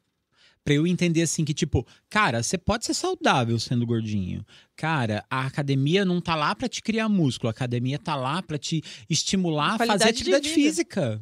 [0.66, 4.44] Pra eu entender assim que, tipo, cara, você pode ser saudável sendo gordinho.
[4.76, 7.50] Cara, a academia não tá lá pra te criar músculo.
[7.50, 10.56] A academia tá lá pra te estimular a fazer atividade vida.
[10.56, 11.22] física.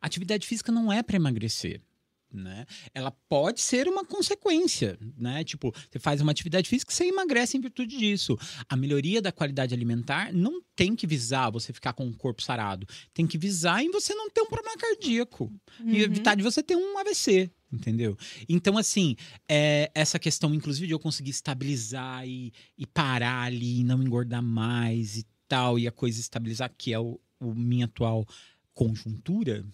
[0.00, 1.82] Atividade física não é pra emagrecer.
[2.30, 2.66] Né?
[2.92, 5.42] Ela pode ser uma consequência, né?
[5.44, 8.36] Tipo, você faz uma atividade física, você emagrece em virtude disso.
[8.68, 12.86] A melhoria da qualidade alimentar não tem que visar você ficar com o corpo sarado,
[13.14, 15.50] tem que visar em você não ter um problema cardíaco
[15.80, 15.96] e Uhum.
[15.96, 18.16] evitar de você ter um AVC, entendeu?
[18.46, 19.16] Então, assim,
[19.48, 24.42] é, essa questão, inclusive, de eu conseguir estabilizar e, e parar ali, e não engordar
[24.42, 28.26] mais e tal, e a coisa estabilizar, que é o, o minha atual
[28.74, 29.64] conjuntura.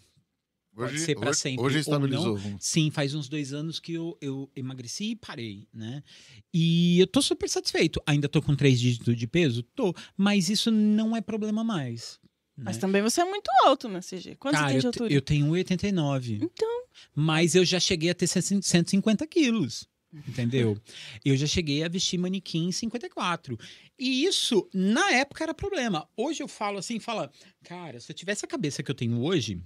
[0.75, 2.41] Pode ser pra hoje, sempre Hoje ou estabilizou.
[2.59, 6.03] Sim, faz uns dois anos que eu, eu emagreci e parei, né?
[6.53, 8.03] E eu tô super satisfeito.
[8.07, 9.63] Ainda tô com três dígitos de peso?
[9.63, 9.95] Tô.
[10.17, 12.19] Mas isso não é problema mais.
[12.57, 12.65] né?
[12.67, 14.35] Mas também você é muito alto, né, CG?
[14.37, 15.13] Quanto Cara, você tem de eu, altura?
[15.13, 16.43] eu tenho 1,89.
[16.43, 16.85] Então.
[17.15, 19.89] Mas eu já cheguei a ter 150 quilos.
[20.29, 20.77] Entendeu?
[21.25, 23.59] eu já cheguei a vestir manequim em 54.
[23.99, 26.09] E isso, na época, era problema.
[26.17, 27.31] Hoje eu falo assim, fala,
[27.65, 29.61] cara, se eu tivesse a cabeça que eu tenho hoje,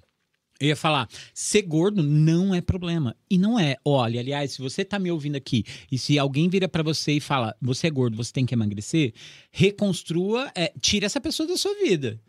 [0.61, 3.17] eu ia falar, ser gordo não é problema.
[3.31, 3.77] E não é.
[3.85, 7.21] Olha, aliás, se você tá me ouvindo aqui e se alguém vira pra você e
[7.21, 9.13] fala, você é gordo, você tem que emagrecer,
[9.53, 12.21] reconstrua, é, tira essa pessoa da sua vida.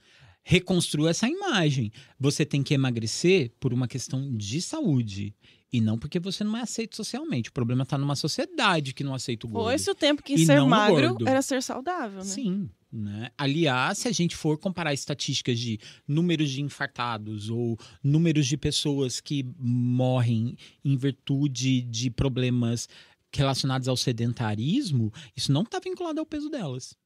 [0.44, 1.92] Reconstrua essa imagem.
[2.20, 5.36] Você tem que emagrecer por uma questão de saúde.
[5.72, 7.50] E não porque você não é aceito socialmente.
[7.50, 9.66] O problema tá numa sociedade que não aceita o gordo.
[9.66, 12.26] Foi-se o tempo que E ser magro era ser saudável, né?
[12.26, 12.70] Sim.
[12.92, 13.30] Né?
[13.38, 19.22] Aliás, se a gente for comparar estatísticas de números de infartados ou números de pessoas
[19.22, 22.90] que morrem em virtude de problemas
[23.32, 26.98] relacionados ao sedentarismo, isso não está vinculado ao peso delas.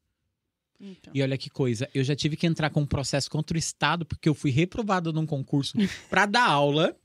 [0.79, 1.13] Então.
[1.13, 4.05] E olha que coisa, eu já tive que entrar com um processo contra o Estado
[4.05, 5.73] porque eu fui reprovado num concurso
[6.09, 6.97] para dar aula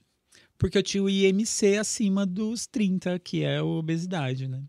[0.58, 4.64] porque eu tinha o IMC acima dos 30, que é a obesidade, né?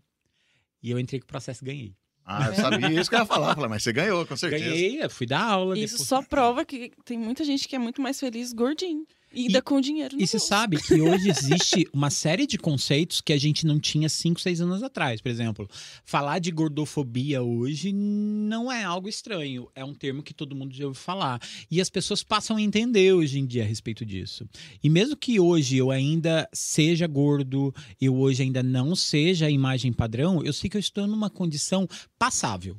[0.80, 1.96] E eu entrei com o processo e ganhei.
[2.24, 3.54] Ah, eu sabia isso que eu ia falar.
[3.54, 4.64] Falei, mas você ganhou, com certeza.
[4.64, 5.76] Ganhei, eu fui dar aula.
[5.78, 9.04] Isso depois- só prova que tem muita gente que é muito mais feliz gordinho.
[9.32, 13.20] E ainda com dinheiro no E você sabe que hoje existe uma série de conceitos
[13.20, 15.20] que a gente não tinha 5, 6 anos atrás.
[15.20, 15.68] Por exemplo,
[16.04, 19.68] falar de gordofobia hoje não é algo estranho.
[19.74, 21.40] É um termo que todo mundo já ouviu falar.
[21.70, 24.48] E as pessoas passam a entender hoje em dia a respeito disso.
[24.82, 29.92] E mesmo que hoje eu ainda seja gordo, eu hoje ainda não seja a imagem
[29.92, 31.86] padrão, eu sei que eu estou numa condição
[32.18, 32.76] passável.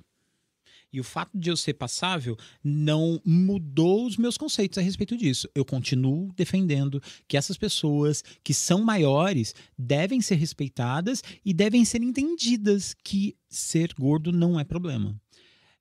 [0.94, 5.48] E o fato de eu ser passável não mudou os meus conceitos a respeito disso.
[5.56, 12.02] Eu continuo defendendo que essas pessoas que são maiores devem ser respeitadas e devem ser
[12.04, 15.16] entendidas que ser gordo não é problema.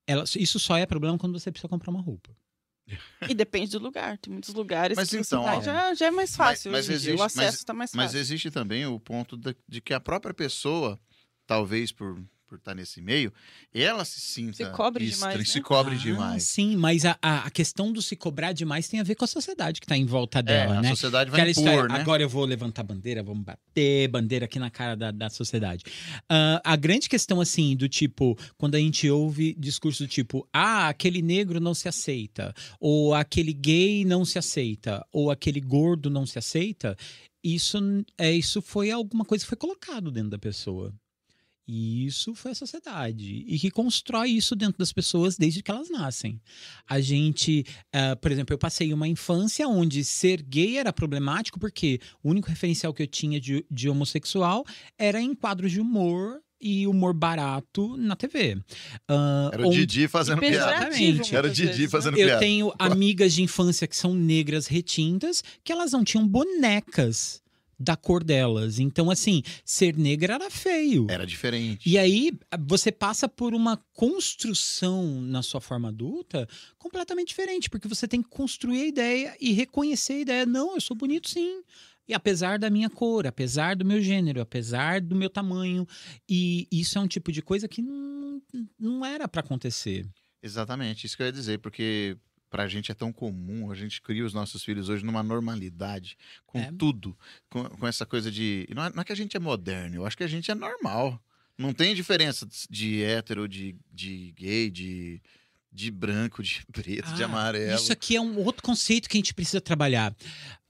[0.07, 2.31] Ela- isso só é problema quando você precisa comprar uma roupa.
[3.29, 4.17] E depende do lugar.
[4.19, 6.73] Tem muitos lugares Mas que então, ó, já, já é mais fácil.
[6.73, 6.95] mas dia.
[6.95, 8.19] existe- o acesso está mais Mas fácil.
[8.21, 10.99] existe também o ponto da- de que a própria pessoa,
[11.47, 12.21] talvez por,
[12.51, 13.33] por estar nesse meio,
[13.73, 15.65] ela se sinta Se cobre estranha, demais, se né?
[15.65, 16.43] cobre Ah, demais.
[16.43, 19.29] Sim, mas a, a, a questão do se cobrar demais tem a ver com a
[19.29, 20.89] sociedade que está em volta dela, é, a né?
[20.89, 22.01] sociedade vai Aquela impor, história, né?
[22.01, 25.85] agora eu vou levantar a bandeira, vamos bater bandeira aqui na cara da, da sociedade.
[26.29, 30.89] Ah, a grande questão, assim, do tipo, quando a gente ouve discurso do tipo, ah,
[30.89, 36.27] aquele negro não se aceita, ou aquele gay não se aceita, ou aquele gordo não
[36.27, 36.97] se aceita,
[37.45, 37.79] isso,
[38.19, 40.93] é, isso foi alguma coisa que foi colocado dentro da pessoa.
[41.73, 43.45] E isso foi a sociedade.
[43.47, 46.41] E que constrói isso dentro das pessoas desde que elas nascem.
[46.89, 52.01] A gente, ah, por exemplo, eu passei uma infância onde ser gay era problemático porque
[52.25, 54.65] o único referencial que eu tinha de, de homossexual
[54.99, 58.59] era em quadros de humor e humor barato na TV.
[59.09, 60.57] Ah, Era o onde- Didi fazendo piada.
[60.89, 61.35] Exatamente.
[61.37, 61.89] Era o Didi vezes, né?
[61.89, 62.41] fazendo eu piada.
[62.41, 67.41] tenho amigas de infância que são negras retintas que elas não tinham bonecas
[67.81, 68.79] da cor delas.
[68.79, 71.07] Então, assim, ser negra era feio.
[71.09, 71.89] Era diferente.
[71.89, 72.31] E aí
[72.61, 76.47] você passa por uma construção na sua forma adulta
[76.79, 80.47] completamente diferente, porque você tem que construir a ideia e reconhecer a ideia.
[80.47, 81.63] Não, eu sou bonito sim.
[82.07, 85.87] E apesar da minha cor, apesar do meu gênero, apesar do meu tamanho.
[86.29, 88.43] E isso é um tipo de coisa que não,
[88.79, 90.07] não era para acontecer.
[90.43, 92.17] Exatamente, isso que eu ia dizer, porque
[92.51, 96.59] pra gente é tão comum, a gente cria os nossos filhos hoje numa normalidade, com
[96.59, 96.73] É.
[96.73, 97.17] tudo,
[97.49, 98.67] com, com essa coisa de.
[98.75, 100.55] Não é, não é que a gente é moderno, eu acho que a gente é
[100.55, 101.23] normal.
[101.57, 105.21] Não tem diferença de hétero, de, de gay, de,
[105.71, 107.75] de branco, de preto, de Ah, amarelo.
[107.79, 110.17] Isso aqui é um outro conceito que a gente precisa trabalhar.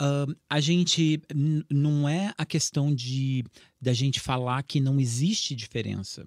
[0.01, 1.23] Ahn, a gente
[1.71, 3.45] não é a questão de
[3.81, 6.27] da gente falar que não existe diferença.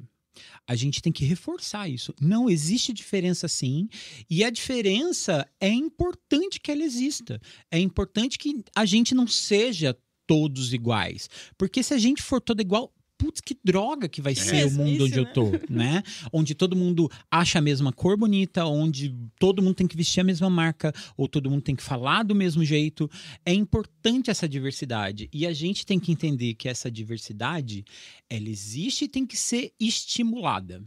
[0.68, 2.14] A gente tem que reforçar isso.
[2.19, 3.88] Não existe diferença sim,
[4.30, 7.39] e a diferença é importante que ela exista.
[7.72, 12.61] É importante que a gente não seja todos iguais, porque se a gente for todo
[12.61, 12.93] igual,
[13.23, 15.31] putz, que droga que vai ser o mundo onde eu né?
[15.33, 16.03] tô, né?
[16.31, 20.23] Onde todo mundo acha a mesma cor bonita, onde todo mundo tem que vestir a
[20.25, 23.09] mesma marca, ou todo mundo tem que falar do mesmo jeito.
[23.45, 25.29] É importante essa diversidade.
[25.31, 27.85] E a gente tem que entender que essa diversidade,
[28.29, 30.83] ela existe e tem que ser estimulada.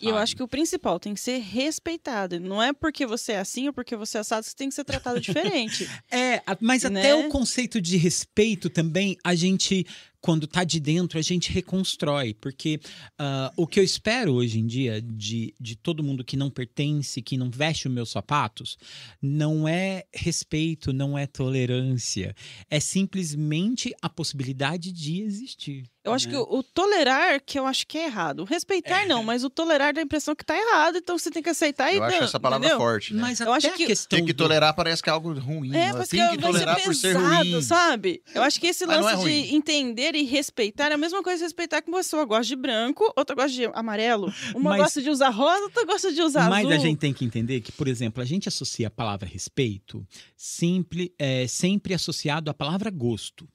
[0.00, 2.40] E eu acho que o principal tem que ser respeitado.
[2.40, 4.74] Não é porque você é assim ou porque você é assado que você tem que
[4.74, 5.88] ser tratado diferente.
[6.10, 7.00] É, mas Né?
[7.00, 9.86] até o conceito de respeito também, a gente,
[10.22, 12.32] quando tá de dentro, a gente reconstrói.
[12.32, 12.80] Porque
[13.18, 17.20] ah, o que eu espero hoje em dia de, de todo mundo que não pertence,
[17.20, 18.78] que não veste os meus sapatos,
[19.20, 22.34] não é respeito, não é tolerância.
[22.70, 25.84] É simplesmente a possibilidade de existir.
[26.04, 26.32] Eu acho né?
[26.32, 28.40] que o, o tolerar, que eu acho que é errado.
[28.40, 31.40] O respeitar, não, mas o tolerar dá a impressão que tá errado, então você tem
[31.40, 32.84] que aceitar e eu acho não, essa palavra entendeu?
[32.84, 33.14] forte.
[33.14, 33.20] Né?
[33.20, 35.68] Mas Eu acho a que- questão Tem que do- tolerar parece que é algo ruim.
[35.68, 35.92] É, né?
[35.92, 37.62] parece tem que que tolerar por ser pesado, ruim.
[37.62, 38.22] sabe?
[38.34, 41.22] Eu acho que esse Mas não lance é de entender e respeitar é a mesma
[41.22, 44.80] coisa que respeitar que uma pessoa gosta de branco, outra gosta de amarelo, uma Mas-
[44.82, 46.72] gosta de usar rosa, outra gosta de usar Mas azul.
[46.72, 50.06] a gente tem que entender que, por exemplo, a gente associa a palavra respeito
[50.36, 53.48] sempre, é, sempre associado à palavra gosto.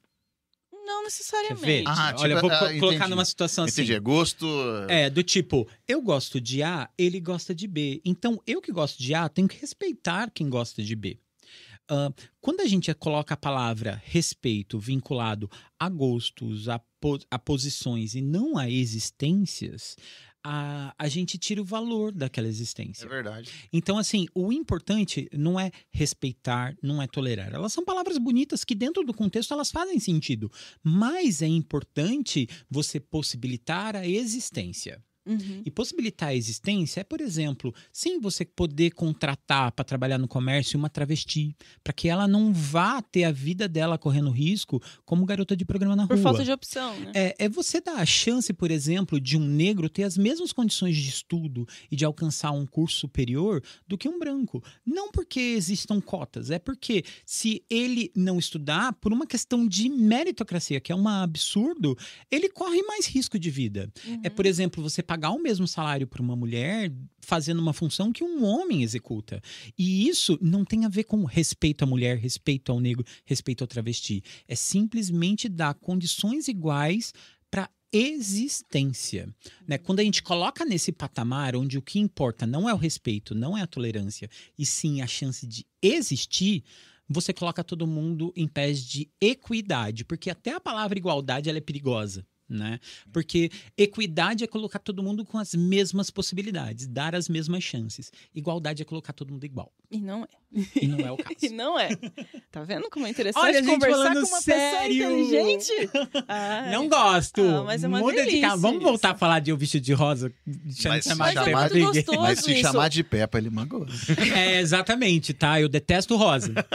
[0.86, 1.66] Não Quer necessariamente.
[1.66, 1.84] ver?
[1.86, 3.10] Ah, tipo, Olha, vou ah, co- colocar entendi.
[3.10, 3.82] numa situação assim.
[3.82, 4.48] Entendi, é gosto.
[4.88, 8.02] É, do tipo, eu gosto de A, ele gosta de B.
[8.06, 11.20] Então, eu que gosto de A, tenho que respeitar quem gosta de B.
[11.90, 12.12] Ah,
[12.42, 15.50] quando a gente coloca a palavra respeito vinculado
[15.80, 19.96] a gostos, a, po- a posições e não a existências,
[20.44, 23.08] a, a gente tira o valor daquela É existência.
[23.08, 23.50] verdade.
[23.74, 27.54] Então, assim, o importante não é respeitar, não é tolerar.
[27.54, 30.50] Elas são palavras bonitas que, dentro do contexto, elas fazem sentido.
[30.84, 35.04] Mas é importante você possibilitar a existência.
[35.28, 35.62] Uhum.
[35.66, 40.78] E possibilitar a existência é, por exemplo, sim, você poder contratar para trabalhar no comércio
[40.78, 45.56] uma travesti, para que ela não vá ter a vida dela correndo risco como garota
[45.56, 46.24] de programa na Por rua.
[46.24, 47.12] falta de opção, né?
[47.14, 50.96] É, é você dar a chance, por exemplo, de um negro ter as mesmas condições
[50.96, 54.64] de estudo e de alcançar um curso superior do que um branco.
[54.86, 60.80] Não porque existam cotas, é porque se ele não estudar, por uma questão de meritocracia,
[60.80, 61.98] que é um absurdo,
[62.32, 63.92] ele corre mais risco de vida.
[64.06, 64.22] Uhum.
[64.24, 68.24] É, por exemplo, você pagar o mesmo salário para uma mulher fazendo uma função que
[68.24, 69.42] um homem executa.
[69.78, 73.68] E isso não tem a ver com respeito à mulher, respeito ao negro, respeito ao
[73.68, 74.24] travesti.
[74.48, 77.14] É simplesmente dar condições iguais
[77.50, 79.34] para existência.
[79.68, 79.78] Né?
[79.78, 83.58] Quando a gente coloca nesse patamar onde o que importa não é o respeito, não
[83.58, 86.64] é a tolerância, e sim a chance de existir,
[87.10, 91.62] você coloca todo mundo em pés de equidade, porque até a palavra igualdade ela é
[91.62, 92.26] perigosa.
[92.50, 92.80] Né?
[93.12, 98.12] Porque equidade é colocar todo mundo com as mesmas possibilidades, dar as mesmas chances.
[98.34, 99.72] Igualdade é colocar todo mundo igual.
[99.90, 100.28] E não é.
[100.82, 101.36] E não é o caso.
[101.42, 101.90] E não é.
[102.52, 104.98] Tá vendo como é interessante Olha, a gente conversar com uma sério.
[104.98, 105.90] pessoa inteligente?
[106.28, 106.72] Ai.
[106.74, 107.42] Não gosto.
[107.42, 108.42] Ah, mas é uma Muda de.
[108.42, 108.80] Vamos isso.
[108.82, 110.32] voltar a falar de eu vestido de rosa.
[110.46, 111.88] Mas Mas, se é chamar- muito Rodrigues.
[112.06, 112.62] gostoso Mas se isso.
[112.62, 113.86] chamar de Peppa, ele mangou.
[114.36, 115.60] É, exatamente, tá?
[115.62, 116.54] Eu detesto rosa.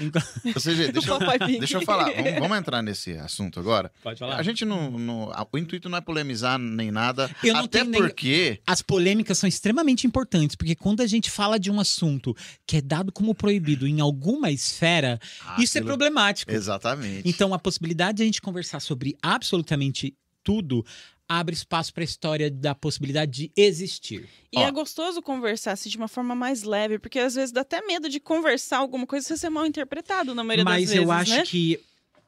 [0.00, 0.22] Então-
[0.54, 2.10] Ou seja, deixa, eu- deixa eu falar.
[2.12, 3.92] Vamos, vamos entrar nesse assunto agora.
[4.02, 7.30] Pode A gente não, O intuito não é polemizar nem nada.
[7.44, 8.60] Eu não até tenho nem- porque.
[8.66, 12.34] As polêmicas são extremamente importantes, porque quando a gente fala de um assunto
[12.66, 15.18] que é dado como proibido em alguma esfera,
[15.58, 16.50] isso é aquilo- problemático.
[16.52, 17.28] Exatamente.
[17.28, 20.84] Então, a possibilidade de a gente conversar sobre absolutamente tudo
[21.28, 24.28] abre espaço para a história da possibilidade de existir.
[24.52, 24.66] E Ó.
[24.66, 28.08] é gostoso conversar assim, de uma forma mais leve, porque às vezes dá até medo
[28.08, 31.12] de conversar alguma coisa e você ser mal interpretado na maioria Mas das vezes, eu
[31.12, 31.42] acho né?
[31.44, 31.78] que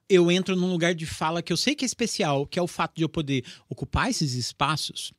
[0.09, 2.68] eu entro num lugar de fala que eu sei que é especial, que é o
[2.68, 5.12] fato de eu poder ocupar esses espaços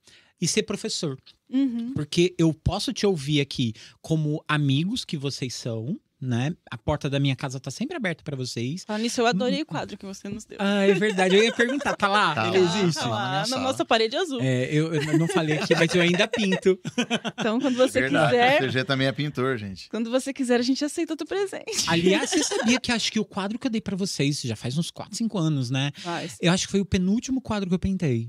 [0.44, 1.18] e ser professor.
[1.49, 1.94] Uhum.
[1.94, 6.56] Porque eu posso te ouvir aqui como amigos que vocês são, né?
[6.72, 8.84] A porta da minha casa tá sempre aberta para vocês.
[8.86, 10.57] Falando nisso, eu adorei o quadro que você nos deu.
[10.60, 11.36] Ah, é verdade.
[11.36, 12.34] Eu ia perguntar, tá lá?
[12.34, 12.99] Tá Ele lá, existe?
[13.02, 13.32] tá lá.
[13.40, 13.61] na sala.
[13.61, 14.40] nossa parede azul.
[14.41, 16.80] É, eu, eu não falei aqui, mas eu ainda pinto.
[17.40, 18.32] Então, quando você Verdade.
[18.32, 19.90] quiser, O CG também é pintor, gente.
[19.90, 21.84] quando você quiser, a gente aceita o teu presente.
[21.88, 24.78] Aliás, você sabia que acho que o quadro que eu dei pra vocês já faz
[24.78, 25.91] uns 4, 5 anos, né?
[26.06, 28.28] Mas, Eu acho que foi o penúltimo quadro que eu pintei.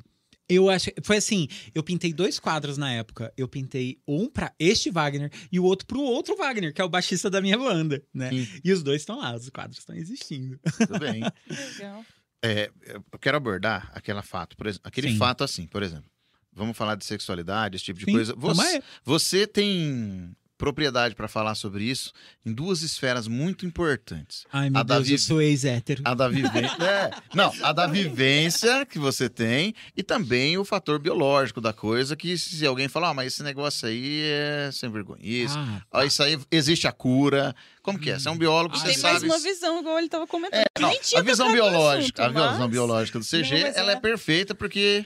[0.48, 3.32] Eu acho, foi assim, eu pintei dois quadros na época.
[3.36, 6.88] Eu pintei um pra este Wagner e o outro pro outro Wagner, que é o
[6.88, 8.30] baixista da minha banda, né?
[8.30, 8.60] Sim.
[8.62, 10.58] E os dois estão lá, os quadros estão existindo.
[10.78, 11.22] Tudo bem.
[11.78, 12.04] legal.
[12.44, 15.16] É, eu quero abordar aquele fato, por exemplo, aquele Sim.
[15.16, 16.10] fato assim, por exemplo.
[16.52, 18.34] Vamos falar de sexualidade, esse tipo de Sim, coisa.
[18.36, 22.12] Você, você tem propriedade para falar sobre isso
[22.46, 24.44] em duas esferas muito importantes.
[24.52, 26.02] Ai, meu A Deus, Davi- eu sou ex-hétero.
[26.04, 26.76] A da vivência.
[26.84, 32.14] é, não, a da vivência que você tem e também o fator biológico da coisa,
[32.16, 35.20] que se alguém falar, ah, mas esse negócio aí é sem vergonha.
[35.22, 35.56] Isso.
[35.58, 37.54] Ah, Ah, isso aí existe a cura.
[37.82, 38.18] Como que é?
[38.18, 39.26] Você é um biólogo, Ah, você Tem mais sabe.
[39.26, 40.60] uma visão, igual ele tava comentando.
[40.60, 43.92] É, não, a visão no biológica, assunto, a visão mas- biológica do CG, Não, ela
[43.92, 43.94] é.
[43.96, 44.00] é.
[44.00, 45.04] perfeita porque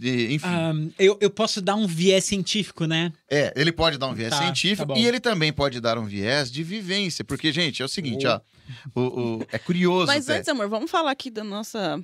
[0.00, 3.12] e, enfim, Ahn, eu, eu posso dar um viés científico, né?
[3.30, 6.04] é, ele pode dar um viés Tá, científico tá e ele também pode dar um
[6.04, 8.30] viés de vivência, porque gente, é o seguinte, Oh.
[8.30, 8.40] ó,
[9.00, 10.38] o, o- é curioso Mas até.
[10.38, 12.02] antes, amor, vamos falar aqui da nossa,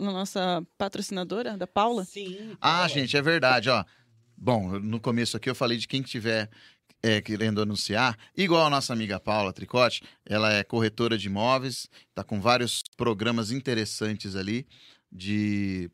[0.00, 2.04] nossa patrocinadora, da Paula?
[2.04, 2.56] Sim.
[2.60, 3.84] Ah, gente, é verdade, ó.
[4.36, 6.48] Bom, no começo aqui eu falei de quem tiver
[7.02, 12.24] é, querendo anunciar, igual a nossa amiga Paula Tricote, ela é corretora de imóveis, tá
[12.24, 14.66] com vários programas interessantes ali
[15.10, 15.90] de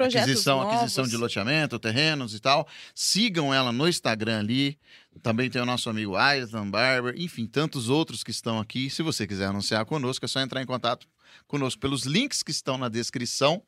[0.00, 0.74] Projetos aquisição, novos.
[0.76, 2.66] aquisição de loteamento, terrenos e tal.
[2.94, 4.78] Sigam ela no Instagram ali.
[5.22, 8.88] Também tem o nosso amigo Aislan Barber, enfim, tantos outros que estão aqui.
[8.88, 11.06] Se você quiser anunciar conosco, é só entrar em contato
[11.46, 13.62] conosco pelos links que estão na descrição.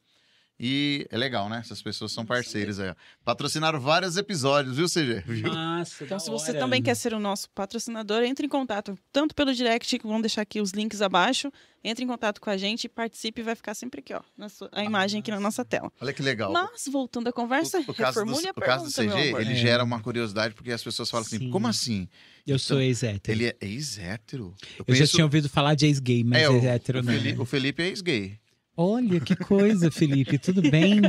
[0.65, 1.59] E é legal, né?
[1.59, 2.91] Essas pessoas são parceiras aí.
[2.91, 2.95] ó.
[3.25, 5.21] Patrocinaram vários episódios, viu, CG?
[5.27, 5.53] Viu?
[5.53, 6.61] Nossa, Então, se você hora.
[6.61, 10.43] também quer ser o nosso patrocinador, entre em contato tanto pelo direct, que vamos deixar
[10.43, 11.51] aqui os links abaixo.
[11.83, 14.85] Entre em contato com a gente, participe, vai ficar sempre aqui, ó, na sua- a
[14.85, 15.91] imagem aqui na nossa tela.
[16.01, 16.53] Olha que legal.
[16.53, 19.51] Mas, voltando à conversa, o, o caso do, a o caso do pergunta, CG, ele
[19.53, 19.57] É.
[19.57, 21.51] gera uma curiosidade, porque as pessoas falam assim, Sim.
[21.51, 22.09] como assim?
[22.47, 23.37] Eu sou ex-hétero.
[23.37, 24.55] Ele é ex-hétero?
[24.61, 27.13] Eu já conheço- tinha ouvido falar de ex-gay, mas É, ex-hétero o não.
[27.13, 28.39] Felipe, o Felipe é ex-gay.
[28.77, 31.01] Olha, que coisa, Felipe, tudo bem?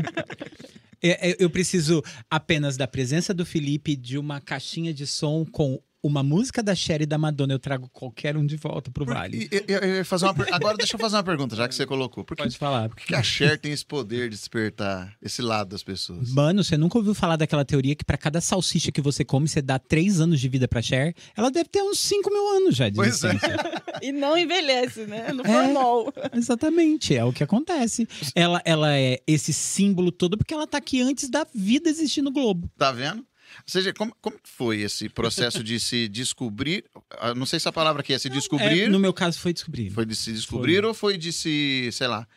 [1.02, 5.82] É, é, Eu preciso apenas da presença do Felipe de uma caixinha de som com
[6.04, 7.54] uma música da Cher e da Madonna.
[7.54, 9.48] Eu trago qualquer um de volta pro Vale.
[9.52, 11.86] e- eu- eu fazer uma per- Agora deixa eu fazer uma pergunta, já que você
[11.86, 12.24] colocou.
[12.26, 12.90] Por que, Pode falar.
[12.90, 16.30] por que a Cher tem esse poder de despertar esse lado das pessoas?
[16.32, 19.62] Mano, você nunca ouviu falar daquela teoria que pra cada salsicha que você come, você
[19.62, 21.16] dá três anos de vida pra Cher?
[21.38, 23.30] Ela deve ter uns cinco mil anos já de Pois é.
[23.30, 23.84] existência.
[24.02, 25.32] E não envelhece, né?
[25.32, 25.46] No É.
[25.46, 26.14] formol.
[26.34, 28.08] Exatamente, é o que acontece.
[28.36, 32.32] Ela, ela é esse símbolo todo porque ela tá aqui antes da vida existir no
[32.32, 32.70] globo.
[32.78, 33.26] Tá vendo?
[33.60, 36.86] Ou seja, como, como foi esse processo de se descobrir?
[37.20, 38.82] ah, Não sei se a palavra aqui é se descobrir.
[38.84, 39.90] É, no meu caso foi descobrir.
[39.92, 42.28] Foi de se descobrir ou foi de se, sei lá,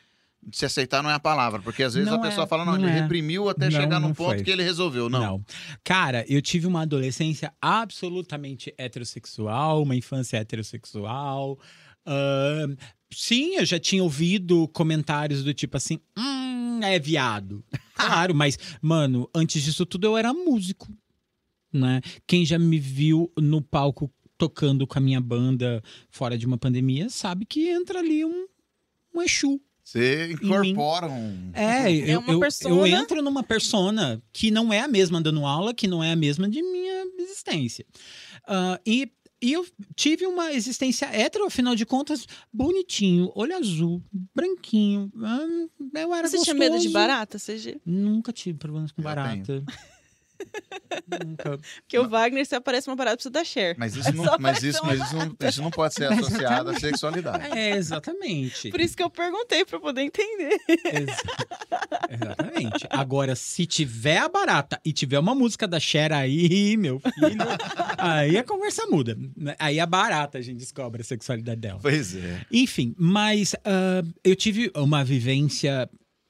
[0.47, 1.60] de se aceitar não é a palavra?
[1.60, 3.01] Porque às vezes Não a pessoa é, fala, não, não ele é.
[3.02, 4.43] reprimiu até Não, chegar num ponto foi.
[4.44, 5.09] que ele resolveu.
[5.09, 5.20] Não.
[5.20, 5.44] Não.
[5.82, 11.59] Cara, eu tive uma adolescência absolutamente heterossexual, uma infância heterossexual.
[12.06, 12.76] Ahn,
[13.10, 17.64] sim, eu já tinha ouvido comentários do tipo assim: hum, é viado.
[17.97, 20.86] Claro, mas, mano, antes disso tudo eu era músico.
[21.77, 22.01] Né?
[22.27, 27.09] Quem já me viu no palco tocando com a minha banda fora de uma pandemia
[27.09, 28.47] sabe que entra ali um,
[29.15, 29.61] um Exu.
[29.82, 31.53] Você incorpora um.
[31.55, 32.74] É, eu, uma eu, persona.
[32.74, 36.16] eu entro numa persona que não é a mesma dando aula, que não é a
[36.16, 37.86] mesma de minha existência.
[38.48, 39.09] Ah, e,
[39.40, 44.03] e eu tive uma existência hétero, afinal de contas, bonitinho, olho azul,
[44.35, 45.09] branquinho.
[45.23, 45.47] ah,
[46.01, 46.44] eu era Você gostoso.
[46.44, 47.81] tinha medo de barata, CG?
[47.86, 49.65] Nunca tive problemas com Eu barata.
[51.25, 51.59] Nunca.
[51.83, 53.77] Porque o Wagner, se aparece uma parada, precisa dar share.
[53.79, 56.79] Mas isso não, só mas isso, mas isso, não, isso não pode ser associado à
[56.79, 57.57] sexualidade.
[57.57, 58.71] É, exatamente.
[58.71, 60.57] Por isso que eu perguntei, pra eu poder entender.
[60.69, 61.23] Exa-
[62.11, 62.87] Exatamente.
[62.91, 67.37] Agora, se tiver a barata e tiver uma música da Cher aí, meu filho,
[67.99, 69.17] aí a conversa muda.
[69.59, 71.79] Aí a barata a gente descobre a sexualidade dela.
[71.83, 72.41] Pois é.
[72.51, 75.89] Enfim, mas ah, eu tive uma vivência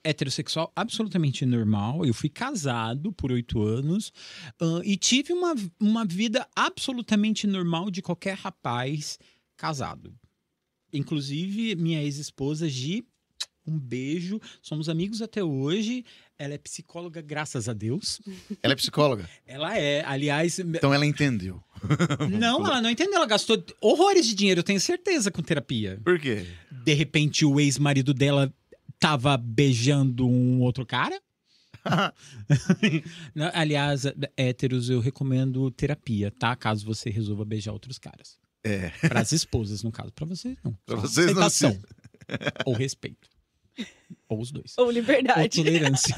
[0.08, 2.04] heterossexual absolutamente normal.
[2.04, 4.12] Eu fui casado por oito anos
[4.60, 9.18] ah, e tive uma, uma vida absolutamente normal de qualquer rapaz
[9.56, 10.14] casado.
[10.92, 13.04] Inclusive, minha ex-esposa, Gi,
[13.66, 14.40] um beijo.
[14.62, 16.04] Somos amigos até hoje.
[16.38, 18.20] Ela é psicóloga, graças a Deus.
[18.62, 20.58] Ela é psicóloga, Ela é, aliás.
[20.58, 21.62] então ela entendeu.
[22.30, 23.16] Não, ela não entendeu.
[23.16, 26.00] Ela gastou horrores de dinheiro, eu tenho certeza, com terapia.
[26.02, 26.46] Por quê?
[26.86, 28.54] de repente o ex-marido dela
[28.98, 31.20] tava beijando um outro cara.
[33.52, 34.04] Aliás,
[34.36, 36.54] héteros, eu recomendo terapia, tá?
[36.56, 38.38] Caso você resolva beijar outros caras.
[38.64, 38.90] É.
[39.08, 40.12] Para as esposas, no caso.
[40.12, 40.76] Para vocês, não.
[40.84, 41.78] Pra Só vocês não aceitação.
[42.64, 43.28] Ou respeito.
[44.28, 44.74] Ou os dois.
[44.78, 45.62] Ou Ou liberdade.
[45.62, 46.16] tolerância.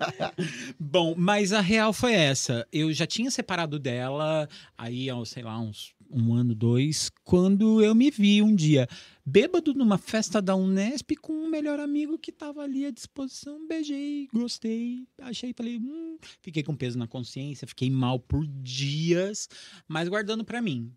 [0.78, 2.66] Bom, mas a real foi essa.
[2.70, 8.10] Eu já tinha separado dela aí, sei lá, uns um ano, dois, quando eu me
[8.10, 8.88] vi um dia
[9.24, 13.66] bêbado numa festa da Unesp com um melhor amigo que tava ali à disposição.
[13.66, 19.48] Beijei, gostei, achei, falei, hum, fiquei com peso na consciência, fiquei mal por dias,
[19.88, 20.92] mas guardando pra mim.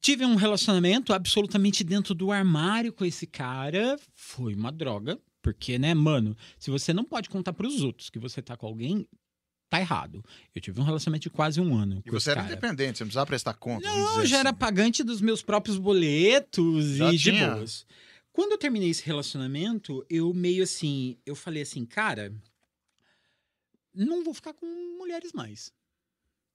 [0.00, 3.98] Tive um relacionamento absolutamente dentro do armário com esse cara.
[4.14, 5.18] Foi uma droga.
[5.46, 9.06] Porque, né, mano, se você não pode contar pros outros que você tá com alguém,
[9.68, 10.24] tá errado.
[10.54, 12.02] Eu tive um relacionamento de quase um ano.
[12.04, 12.52] E você era cara.
[12.52, 13.88] independente, você não precisava prestar conta.
[13.88, 14.58] Não, dizer já era assim.
[14.58, 17.54] pagante dos meus próprios boletos Já e de tinha?
[17.54, 17.86] boas.
[18.32, 22.34] Quando eu terminei esse relacionamento, eu meio assim, eu falei assim, cara,
[23.94, 24.66] não vou ficar com
[24.98, 25.72] mulheres mais.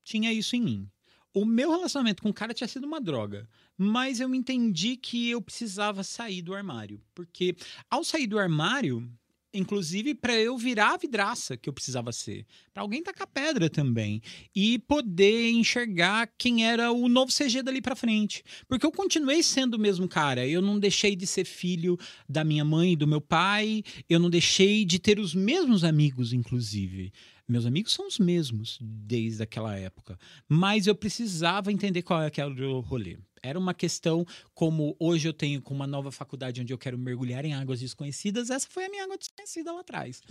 [0.04, 0.90] Tinha isso em mim.
[1.34, 3.48] O meu relacionamento com o cara tinha sido uma droga,
[3.78, 7.56] mas eu entendi que eu precisava sair do armário, porque
[7.90, 9.10] ao sair do armário,
[9.53, 14.22] inclusive para eu virar a vidraça que eu precisava ser, para alguém tacar pedra também
[14.56, 18.44] e poder enxergar quem era o novo CG dali pra frente.
[18.68, 20.48] Porque eu continuei sendo o mesmo cara.
[20.48, 21.98] Eu não deixei de ser filho
[22.28, 23.84] da minha mãe e do meu pai.
[24.10, 27.11] Eu não deixei de ter os mesmos amigos, inclusive.
[27.48, 30.18] Meus amigos são os mesmos desde aquela época.
[30.48, 33.18] Mas eu precisava entender qual é o rolê.
[33.44, 37.44] Era uma questão como hoje eu tenho com uma nova faculdade onde eu quero mergulhar
[37.44, 38.50] em águas desconhecidas.
[38.50, 40.22] Essa foi a minha água desconhecida lá atrás.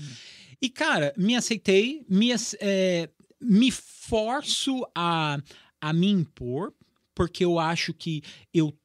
[0.62, 2.28] E, cara, me aceitei, me,
[2.61, 3.11] é,
[3.41, 5.39] me forço a,
[5.81, 6.73] a me impor,
[7.15, 8.23] porque eu acho que
[8.55, 8.77] eu.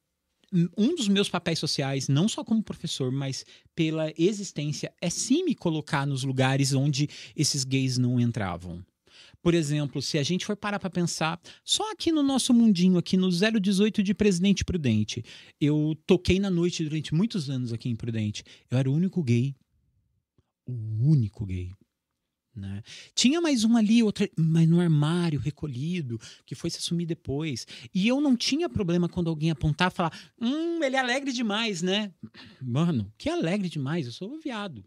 [0.78, 3.44] Um dos meus papéis sociais, não só como professor, mas
[3.74, 8.82] pela existência, é sim me colocar nos lugares onde esses gays não entravam.
[9.46, 13.16] Por exemplo, se a gente for parar para pensar, só aqui no nosso mundinho, aqui
[13.16, 15.24] no 018 de Presidente Prudente,
[15.60, 18.42] eu toquei na noite durante muitos anos aqui em Prudente.
[18.68, 19.54] Eu era o único gay.
[20.66, 21.70] O único gay.
[22.56, 22.82] Né?
[23.14, 27.68] Tinha mais um ali, outro, mas no armário, recolhido, que foi se assumir depois.
[27.94, 31.82] E eu não tinha problema quando alguém apontar e falar: Hum, ele é alegre demais,
[31.82, 32.12] né?
[32.60, 34.84] Mano, que alegre demais, eu sou viado.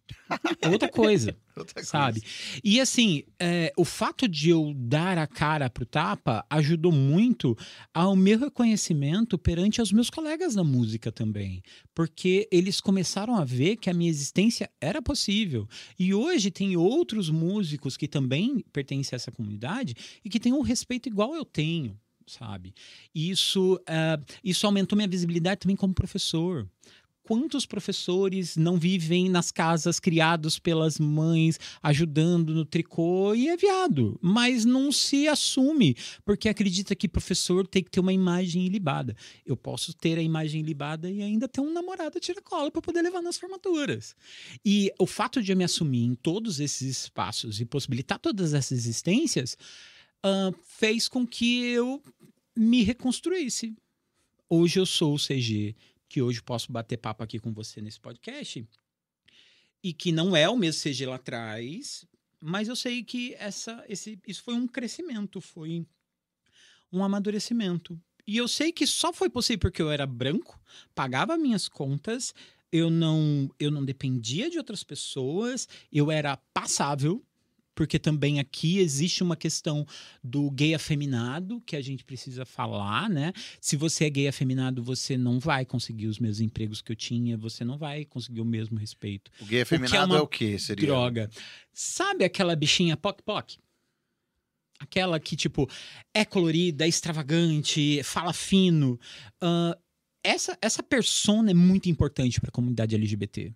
[0.60, 1.90] É outra coisa Outra coisa.
[1.90, 2.23] sabe?
[2.64, 7.57] E assim, é, o fato de eu dar a cara pro tapa ajudou muito
[7.94, 11.61] ao meu reconhecimento perante os meus colegas da música também.
[11.94, 15.68] Porque eles começaram a ver que a minha existência era possível.
[15.98, 20.61] E hoje tem outros músicos que também pertencem a essa comunidade e que têm um
[20.61, 21.99] respeito igual eu tenho.
[22.26, 22.76] Sabe?
[23.14, 26.69] Isso, é, isso aumentou minha visibilidade também como professor
[27.30, 34.18] quantos professores não vivem nas casas criados pelas mães, ajudando no tricô e é viado,
[34.19, 35.95] mas não se assume,
[36.26, 39.15] porque acredita que professor tem que ter uma imagem ilibada.
[39.45, 43.22] Eu posso ter a imagem ilibada e ainda ter um namorado tira-cola para poder levar
[43.22, 44.15] nas formaturas.
[44.65, 48.80] E o fato de eu me assumir em todos esses espaços e possibilitar todas essas
[48.80, 49.56] existências
[50.23, 52.01] ah, fez com que eu
[52.57, 53.76] me reconstruísse.
[54.49, 55.76] Hoje eu sou o CG
[56.10, 58.68] que hoje posso bater papo aqui com você nesse podcast,
[59.84, 62.06] e que não é o mesmo CG lá atrás,
[62.41, 65.86] mas eu sei que essa, esse, isso foi um crescimento, foi
[66.91, 67.99] um amadurecimento.
[68.26, 70.60] E eu sei que só foi possível porque eu era branco,
[70.94, 72.34] pagava minhas contas,
[72.72, 77.23] eu não, eu não dependia de outras pessoas, eu era passável,
[77.80, 79.88] porque também aqui existe uma questão
[80.22, 83.31] do gay afeminado que a gente precisa falar, né?
[83.61, 87.38] Se você é gay afeminado, você não vai conseguir os mesmos empregos que eu tinha,
[87.38, 89.31] você não vai conseguir o mesmo respeito.
[89.39, 90.60] O gay afeminado uma é o quê?
[90.60, 90.88] Seria?
[90.88, 91.30] Droga.
[91.72, 93.57] Sabe aquela bichinha poc-poc?
[94.77, 95.69] aquela que, tipo,
[96.14, 98.99] é colorida, é extravagante, fala fino.
[99.39, 99.77] ah,
[100.22, 103.53] essa, essa persona é muito importante para a comunidade LGBT.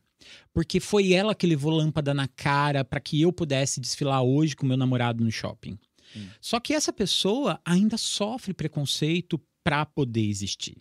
[0.54, 4.66] Porque foi ela que levou lâmpada na cara para que eu pudesse desfilar hoje com
[4.66, 5.78] meu namorado no shopping.
[6.16, 6.28] Hum.
[6.40, 10.78] Só que essa pessoa ainda sofre preconceito para poder existir.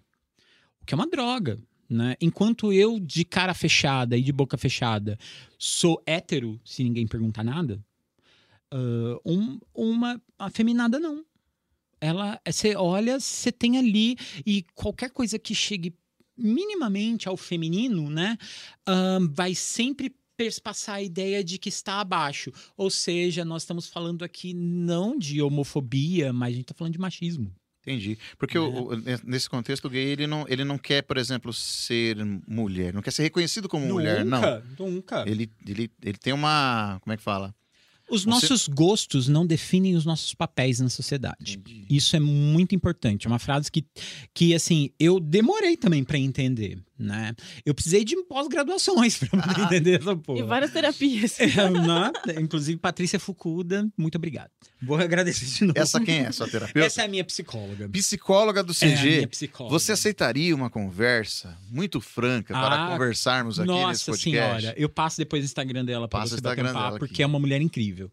[0.81, 2.17] O que é uma droga, né?
[2.21, 5.19] Enquanto eu, de cara fechada e de boca fechada,
[5.59, 7.83] sou hétero, se ninguém perguntar nada,
[8.71, 11.25] ah, um- uma afeminada não.
[12.01, 15.95] Ela, você olha, você tem ali, e qualquer coisa que chegue
[16.43, 18.37] minimamente ao feminino, né,
[18.87, 22.51] ahn, vai sempre perspassar a ideia de que está abaixo.
[22.77, 26.99] Ou seja, nós estamos falando aqui não de homofobia, mas a gente está falando de
[26.99, 27.55] machismo.
[27.83, 28.17] Entendi.
[28.39, 32.17] Porque o- o- nesse contexto o gay, ele não, ele não quer, por exemplo, ser
[32.47, 32.95] mulher.
[32.95, 34.41] Não quer ser reconhecido como mulher, não.
[34.79, 35.25] nunca.
[35.29, 36.99] Ele, ele, ele tem uma.
[37.03, 37.53] Como é que fala?
[38.13, 41.59] Os Você- nossos gostos não definem os nossos papéis na sociedade.
[41.89, 43.27] Isso é muito importante.
[43.27, 43.85] É uma frase que,
[44.35, 47.35] que assim, eu demorei também para entender, né?
[47.67, 50.39] Eu precisei de pós-graduações para poder entender essa porra.
[50.39, 51.39] E várias terapias.
[51.41, 52.13] É, né?
[52.41, 54.51] Inclusive, Patrícia Fukuda, muito obrigado.
[54.81, 55.79] Vou agradecer de novo.
[55.79, 56.33] Essa quem é?
[56.33, 56.87] Sua terapeuta?
[56.87, 57.89] Essa é a minha psicóloga.
[57.89, 59.27] Psicóloga do É a minha CG.
[59.29, 59.79] psicóloga.
[59.79, 64.23] Você aceitaria uma conversa muito franca para Ah, conversarmos aqui nesse Nossa podcast?
[64.61, 67.15] senhora, eu passo depois o Instagram dela para você o bater um Instagram papo, porque
[67.15, 67.23] aqui.
[67.23, 68.11] é uma mulher incrível.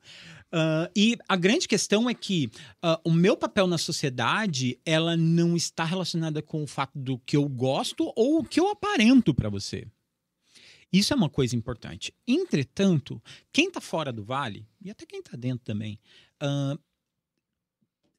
[0.52, 2.50] Ah, e a grande questão é que
[2.82, 7.38] ah, o meu papel na sociedade, ela não está relacionada com o fato do que
[7.38, 9.88] eu gosto ou o que eu aparento para você.
[10.92, 12.14] Isso é uma coisa importante.
[12.28, 13.22] Entretanto,
[13.54, 16.00] quem está fora do vale, e até quem está dentro também,
[16.40, 16.78] ah,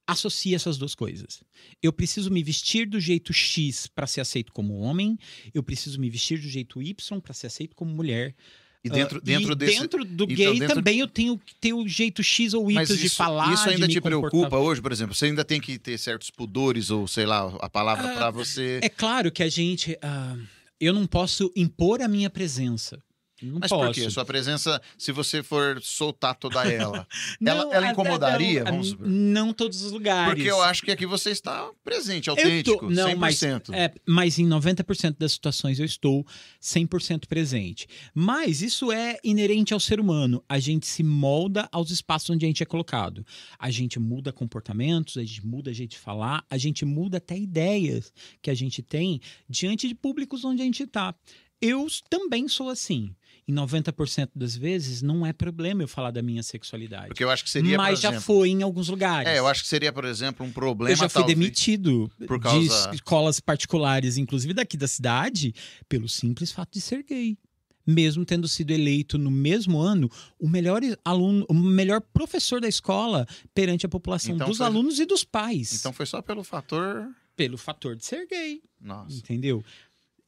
[0.06, 1.42] associa essas duas coisas.
[1.82, 5.18] Eu preciso me vestir do jeito X para ser aceito como homem,
[5.54, 8.34] eu preciso me vestir do jeito Y para ser aceito como mulher.
[8.82, 9.78] E dentro, Ah, dentro e desse.
[9.80, 12.82] dentro do então, gay dentro- também eu tenho que ter o jeito X ou Y
[12.96, 13.52] de falar.
[13.52, 15.14] isso ainda te preocupa hoje, por exemplo?
[15.14, 18.80] Você ainda tem que ter certos pudores, ou sei lá, a palavra Ah, para você.
[18.82, 19.98] É claro que a gente.
[20.00, 20.34] ah,
[20.80, 22.98] eu não posso impor a minha presença.
[23.42, 23.86] Não Mas posso.
[23.86, 24.10] por quê?
[24.10, 27.06] Sua presença, se você for soltar toda ela.
[27.40, 28.96] Não, ela- ela incomodaria, não, vamos?
[28.98, 30.34] Não todos os lugares.
[30.34, 33.72] Porque eu acho que aqui você está presente, Eu tô- autêntico, não, mas, 100%.
[33.74, 36.24] é, mas em 90% das situações eu estou
[36.60, 37.86] 100% presente.
[38.14, 40.42] Mas isso é inerente ao ser humano.
[40.48, 43.24] A gente se molda aos espaços onde a gente é colocado.
[43.58, 48.12] A gente muda comportamentos, a gente muda a de falar, a gente muda até ideias
[48.42, 51.14] que a gente tem diante de públicos onde a gente está.
[51.60, 53.14] Eu também sou assim.
[53.50, 57.08] Em 90% das vezes não é problema eu falar da minha sexualidade.
[57.08, 59.28] Porque eu acho que seria, mas já foi em alguns lugares.
[59.28, 62.38] É, eu acho que seria, por exemplo, um problema Eu já fui talvez- demitido por
[62.38, 65.52] de causa- escolas particulares, inclusive daqui da cidade,
[65.88, 67.36] pelo simples fato de ser gay.
[67.84, 70.08] Mesmo tendo sido eleito no mesmo ano
[70.38, 75.00] o melhor aluno, o melhor professor da escola perante a população Então dos foi- alunos
[75.00, 75.72] e dos pais.
[75.80, 77.08] Então foi só pelo fator...
[77.34, 79.16] pelo fator de ser gay, Nossa.
[79.16, 79.64] entendeu?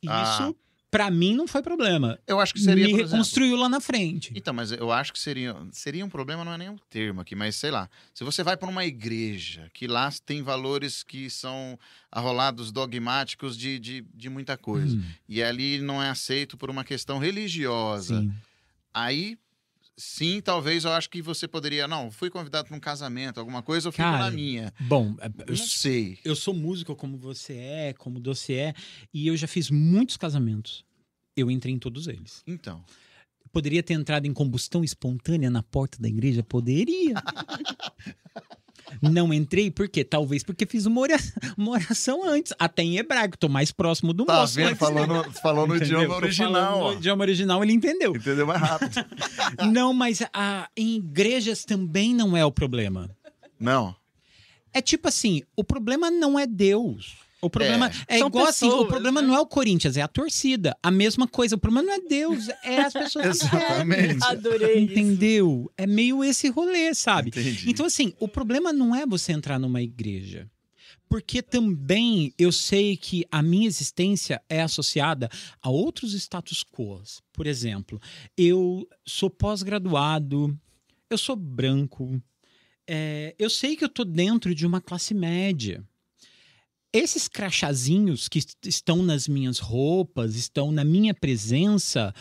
[0.08, 0.52] Ah.
[0.92, 2.18] Pra mim, não foi problema.
[2.26, 3.10] Eu acho que seria, Me exemplo...
[3.12, 4.30] reconstruiu lá na frente.
[4.36, 7.34] Então, mas eu acho que seria, seria um problema, não é nem um termo aqui,
[7.34, 7.88] mas sei lá.
[8.12, 11.78] Se você vai para uma igreja, que lá tem valores que são
[12.10, 16.84] arrolados dogmáticos de, de, de muita coisa, Hum, e ali não é aceito por uma
[16.84, 18.30] questão religiosa, sim.
[18.92, 19.38] aí
[19.96, 21.86] sim, talvez eu acho que você poderia.
[21.88, 24.72] Não, fui convidado para um casamento, alguma coisa, eu fico Cara, na minha.
[24.80, 26.18] Bom, é, Eu sei.
[26.24, 28.74] eu sou músico como você é, como você é,
[29.12, 30.84] e eu já fiz muitos casamentos.
[31.36, 32.42] Eu entrei em todos eles.
[32.46, 32.84] Então.
[33.50, 36.42] Poderia ter entrado em combustão espontânea na porta da igreja?
[36.42, 37.14] Poderia.
[39.00, 43.48] Não entrei porque talvez porque fiz uma oração, uma oração antes, até em hebraico, tô
[43.48, 44.54] mais próximo do Tá moço.
[44.54, 44.76] vendo?
[44.76, 46.88] Falou no, falou no idioma original.
[46.88, 48.14] No idioma original ele entendeu.
[48.14, 49.04] Entendeu mais rápido.
[49.72, 53.10] Não, mas ah, em igrejas também não é o problema.
[53.58, 53.94] Não.
[54.72, 57.16] É tipo assim, o problema não é Deus.
[57.44, 59.26] O problema é, São igual assim, o pessoas, problema né?
[59.26, 60.76] não é o Corinthians, é a torcida.
[60.80, 64.24] A mesma coisa, o problema não é Deus, é as pessoas Exatamente.
[64.24, 64.92] Adorei isso.
[64.92, 65.70] Entendeu?
[65.76, 67.30] É meio esse rolê, sabe?
[67.30, 67.68] Entendi.
[67.68, 70.48] Então, assim, o problema não é você entrar numa igreja.
[71.08, 75.28] Porque também eu sei que a minha existência é associada
[75.60, 77.02] a outros status quo.
[77.32, 78.00] Por exemplo,
[78.38, 80.56] eu sou pós-graduado,
[81.10, 82.22] eu sou branco,
[82.88, 85.84] é, eu sei que eu tô dentro de uma classe média.
[86.92, 92.14] Esses crachazinhos que est- estão nas minhas roupas, estão na minha presença,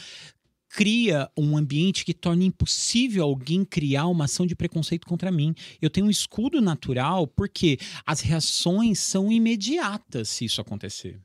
[0.70, 5.54] cria um ambiente que torna impossível alguém criar uma ação de preconceito contra mim.
[5.82, 11.20] Eu tenho um escudo natural porque as reações são imediatas se isso acontecer.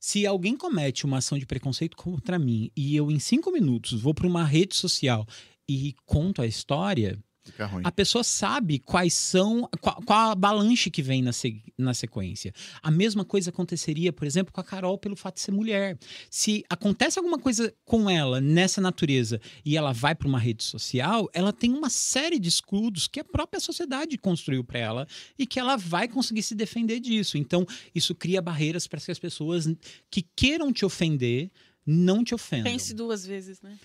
[0.00, 4.14] Se alguém comete uma ação de preconceito contra mim e eu, em cinco minutos, vou
[4.14, 5.24] para uma rede social
[5.68, 7.82] e conto a história, Fica ruim.
[7.84, 12.52] a pessoa sabe quais são, qual, qual a balanche que vem na, se- na sequência.
[12.82, 15.98] A mesma coisa aconteceria, por exemplo, com a Carol pelo fato de ser mulher.
[16.30, 21.28] Se acontece alguma coisa com ela nessa natureza e ela vai para uma rede social,
[21.32, 25.06] ela tem uma série de escudos que a própria sociedade construiu para ela
[25.38, 27.36] e que ela vai conseguir se defender disso.
[27.38, 29.68] Então, isso cria barreiras para que as pessoas
[30.10, 31.50] que queiram te ofender
[31.86, 32.70] não te ofendam.
[32.70, 33.76] Pense duas vezes, né?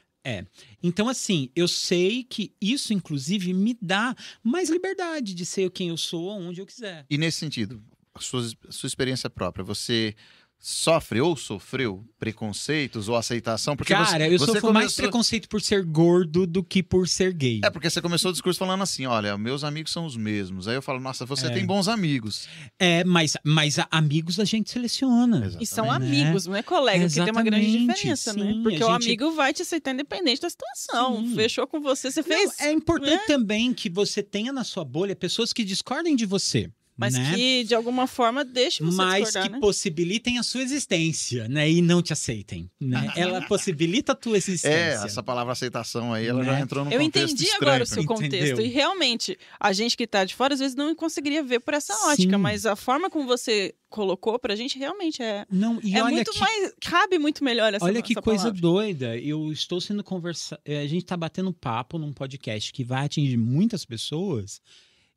[0.81, 5.97] Então, assim, eu sei que isso, inclusive, me dá mais liberdade de ser quem eu
[5.97, 7.05] sou, onde eu quiser.
[7.09, 7.81] E nesse sentido,
[8.13, 10.15] a sua, a sua experiência própria, você
[10.59, 13.75] sofre ou sofreu preconceitos ou aceitação?
[13.75, 17.07] Porque Cara, você, eu você sofro mais começou- preconceito por ser gordo do que por
[17.07, 17.61] ser gay.
[17.63, 20.67] É, porque você começou o discurso falando assim, olha, meus amigos são os mesmos.
[20.67, 21.49] Aí eu falo, nossa, você É.
[21.49, 22.47] tem bons amigos.
[22.79, 25.55] É, mas, mas amigos a gente seleciona.
[25.59, 26.21] E são Exatamente.
[26.21, 28.51] amigos, não é colega, que tem uma grande Exatamente, diferença, né?
[28.53, 31.17] sim, Porque a o gente- amigo vai te aceitar independente da situação.
[31.25, 31.35] Sim.
[31.35, 32.59] Fechou com você, você Não, fez.
[32.59, 33.23] é importante né?
[33.27, 36.69] também que você tenha na sua bolha pessoas que discordem de você.
[36.97, 37.33] Mas né?
[37.35, 39.59] que, de alguma forma, deixe você mas discordar, que né?
[39.59, 41.69] possibilitem a sua existência, né?
[41.69, 43.11] E não te aceitem, né?
[43.17, 44.69] Ela possibilita a tua existência.
[44.73, 46.51] É, essa palavra aceitação aí, ela Né?
[46.51, 48.33] já entrou num Eu contexto entendi estranho agora o seu contexto.
[48.35, 48.65] Entendeu?
[48.65, 51.93] E realmente, a gente que tá de fora, às vezes não conseguiria ver por essa
[52.07, 52.37] ótica.
[52.37, 52.41] Sim.
[52.41, 55.45] Mas a forma como você colocou pra gente realmente é.
[55.51, 56.39] Não, e é olha muito que...
[56.39, 56.73] mais.
[56.81, 58.61] Cabe muito melhor essa Olha que essa coisa palavra.
[58.61, 59.17] doida.
[59.17, 60.57] Eu estou sendo conversa.
[60.63, 64.61] eh, A gente está batendo papo num podcast que vai atingir muitas pessoas.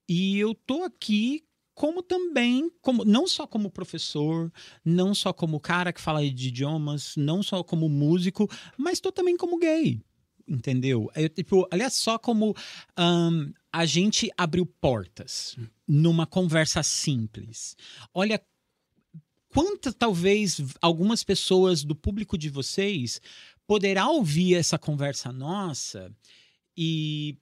[0.09, 1.45] E eu tô aqui
[1.79, 4.53] como também, como não só como professor,
[4.85, 9.37] não só como cara que fala de idiomas, não só como músico, mas tô também
[9.37, 10.03] como gay.
[10.47, 11.09] Entendeu?
[11.15, 12.53] Eu, tipo, olha só como
[12.97, 15.57] ahn, a gente abriu portas
[15.87, 17.77] numa conversa simples.
[18.13, 18.43] Olha
[19.49, 23.21] quantas talvez algumas pessoas do público de vocês
[23.69, 26.13] poderá ouvir essa conversa nossa
[26.77, 27.39] e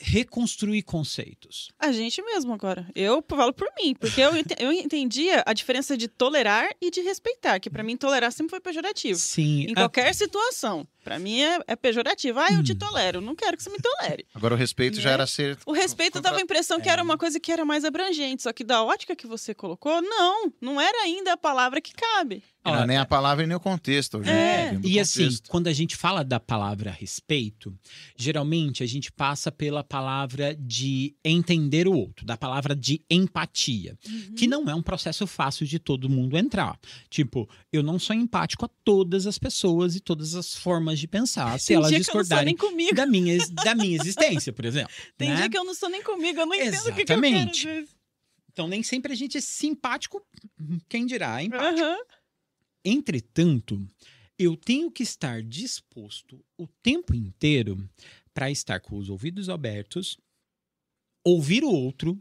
[0.00, 1.70] reconstruir conceitos.
[1.78, 2.86] A gente mesmo agora.
[2.94, 7.00] Eu falo por mim, porque eu, ente- eu entendia a diferença de tolerar e de
[7.00, 9.18] respeitar, que pra mim tolerar sempre foi pejorativo.
[9.18, 10.86] Sim, Em a- qualquer situação.
[11.04, 12.40] Pra mim é, é pejorativo.
[12.40, 12.78] Ah, eu te Hum.
[12.78, 13.20] tolero.
[13.20, 14.26] Não quero que você me tolere.
[14.34, 15.14] Agora o respeito já Né?
[15.14, 15.56] era ser.
[15.64, 16.92] O respeito contra- dava a impressão que É.
[16.92, 18.42] era uma coisa que era mais abrangente.
[18.42, 20.52] Só que da ótica que você colocou, não.
[20.60, 22.42] Não era ainda a palavra que cabe.
[22.72, 24.18] Não é nem a palavra e nem o contexto.
[24.18, 24.30] gente.
[24.30, 24.78] É.
[24.82, 25.48] E assim, contexto.
[25.50, 27.76] quando a gente fala da palavra respeito,
[28.16, 34.34] geralmente a gente passa pela palavra de entender o outro, da palavra de empatia, Uhum.
[34.36, 36.78] que não é um processo fácil de todo mundo entrar.
[37.10, 41.58] Tipo, eu não sou empático a todas as pessoas e todas as formas de pensar,
[41.60, 42.94] se Tem elas sou nem discordarem comigo.
[42.94, 44.92] da minha, da minha existência, por exemplo.
[45.16, 45.36] Tem né?
[45.36, 46.40] dia que eu não sou nem comigo.
[46.40, 47.26] Eu não entendo o que, que eu quero.
[47.26, 47.88] Exatamente.
[48.52, 50.22] Então, nem sempre a gente é simpático,
[50.88, 51.82] quem dirá, empático.
[51.84, 51.96] Aham.
[52.88, 53.84] Entretanto,
[54.38, 57.76] eu tenho que estar disposto o tempo inteiro
[58.32, 60.16] para estar com os ouvidos abertos,
[61.24, 62.16] ouvir o outro,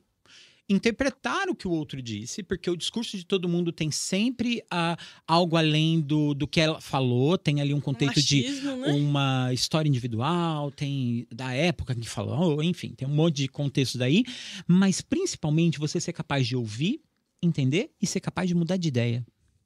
[0.67, 4.97] interpretar o que o outro disse, porque o discurso de todo mundo tem sempre ah,
[5.27, 8.91] algo além do, do que ela falou, tem ali um contexto de Machismo, né?
[8.93, 14.23] uma história individual, tem da época que falou, enfim, tem um monte de contexto daí,
[14.67, 16.99] mas principalmente você ser capaz de ouvir,
[17.39, 19.23] entender e ser capaz de mudar de ideia.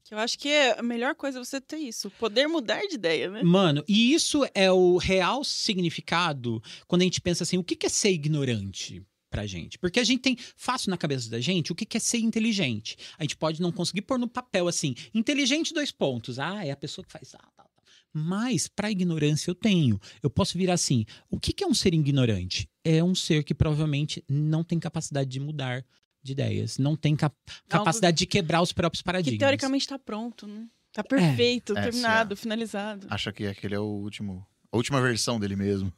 [0.10, 2.10] Que eu acho que é a melhor coisa você ter isso.
[2.10, 3.44] Poder mudar de ideia, né?
[3.44, 7.90] Mano, e isso é o real significado quando a gente pensa assim, o que é
[7.90, 9.06] ser ignorante?
[9.30, 9.78] Pra gente.
[9.78, 12.98] Porque a gente tem fácil na cabeça da gente o que é ser inteligente.
[13.20, 16.40] A gente pode não conseguir pôr no papel assim, inteligente, dois pontos.
[16.40, 17.30] Ah, é a pessoa que faz.
[17.30, 17.68] Tá, tá.
[18.12, 20.02] Mas para ignorância eu tenho.
[20.24, 22.68] Eu posso virar assim: o que é um ser ignorante?
[22.84, 25.86] É um ser que provavelmente não tem capacidade de mudar
[26.30, 27.36] de ideias, não tem cap-
[27.68, 29.40] capacidade de quebrar os próprios Que paradigmas.
[29.40, 30.66] teoricamente tá pronto, né?
[30.94, 33.08] Tá perfeito, É, terminado, se finalizado.
[33.10, 34.46] Acha que aquele é o último.
[34.72, 35.92] A última versão dele mesmo.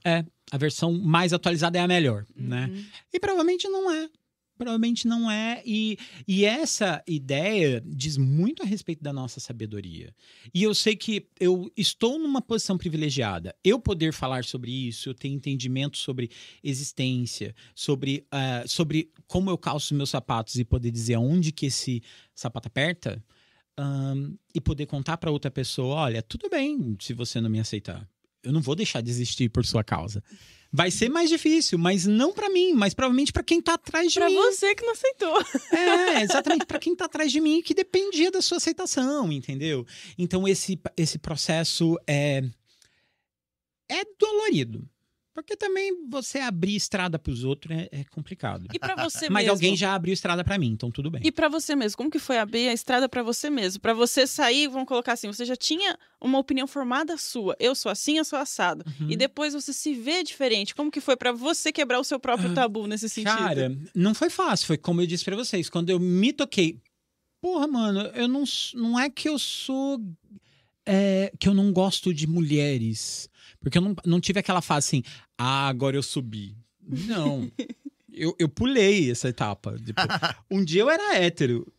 [0.51, 2.67] A versão mais atualizada é a melhor, né?
[2.71, 2.85] Uhum.
[3.13, 4.09] E provavelmente não é.
[4.61, 5.59] Provavelmente não é.
[5.65, 5.97] E,
[6.27, 10.13] e essa ideia diz muito a respeito da nossa sabedoria.
[10.53, 13.55] E eu sei que eu estou numa posição privilegiada.
[13.63, 16.29] Eu poder falar sobre isso, eu ter entendimento sobre
[16.63, 22.03] existência, sobre, ah, sobre como eu calço meus sapatos e poder dizer aonde que esse
[22.35, 23.19] sapato aperta.
[23.75, 28.07] ahn, e poder contar para outra pessoa: olha, tudo bem se você não me aceitar.
[28.43, 30.23] Eu não vou deixar de existir por sua causa.
[30.73, 34.19] Vai ser mais difícil, mas não pra mim, mas provavelmente pra quem tá atrás de
[34.19, 34.35] Pra mim.
[34.35, 35.38] você que não aceitou.
[35.73, 39.85] É, exatamente pra quem tá atrás de mim que dependia da sua aceitação, entendeu?
[40.18, 42.41] Então esse esse processo é
[43.89, 44.88] é dolorido.
[45.33, 48.67] Porque também você abrir estrada pros outros é, é complicado.
[48.73, 49.51] E pra você Mas mesmo?
[49.53, 51.21] alguém já abriu estrada pra mim, então tudo bem.
[51.23, 53.79] E pra você mesmo, como que foi abrir a estrada pra você mesmo?
[53.79, 57.55] Pra você sair, vamos colocar assim, você já tinha uma opinião formada sua.
[57.59, 58.83] Eu sou assim, eu sou assado.
[58.99, 59.09] Uhum.
[59.09, 60.75] E depois você se vê diferente.
[60.75, 63.37] Como que foi pra você quebrar o seu próprio Ah, tabu nesse sentido?
[63.37, 64.67] Cara, não foi fácil.
[64.67, 65.69] Foi como eu disse pra vocês.
[65.69, 66.77] Quando eu me toquei.
[67.41, 68.43] Porra, mano, eu não,
[68.75, 69.97] não é que eu sou.
[70.85, 73.29] é, que eu não gosto de mulheres.
[73.61, 75.03] Porque eu não, não tive aquela fase assim,
[75.38, 76.55] ah, agora eu subi.
[76.85, 77.49] Não.
[78.11, 79.77] eu, eu pulei essa etapa.
[79.77, 80.01] Tipo,
[80.49, 81.71] um dia eu era hétero.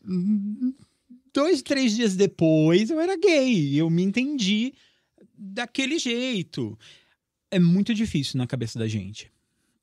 [1.34, 3.74] Dois, três dias depois eu era gay.
[3.74, 4.72] Eu me entendi
[5.36, 6.78] daquele jeito.
[7.50, 9.30] É muito difícil na cabeça da gente.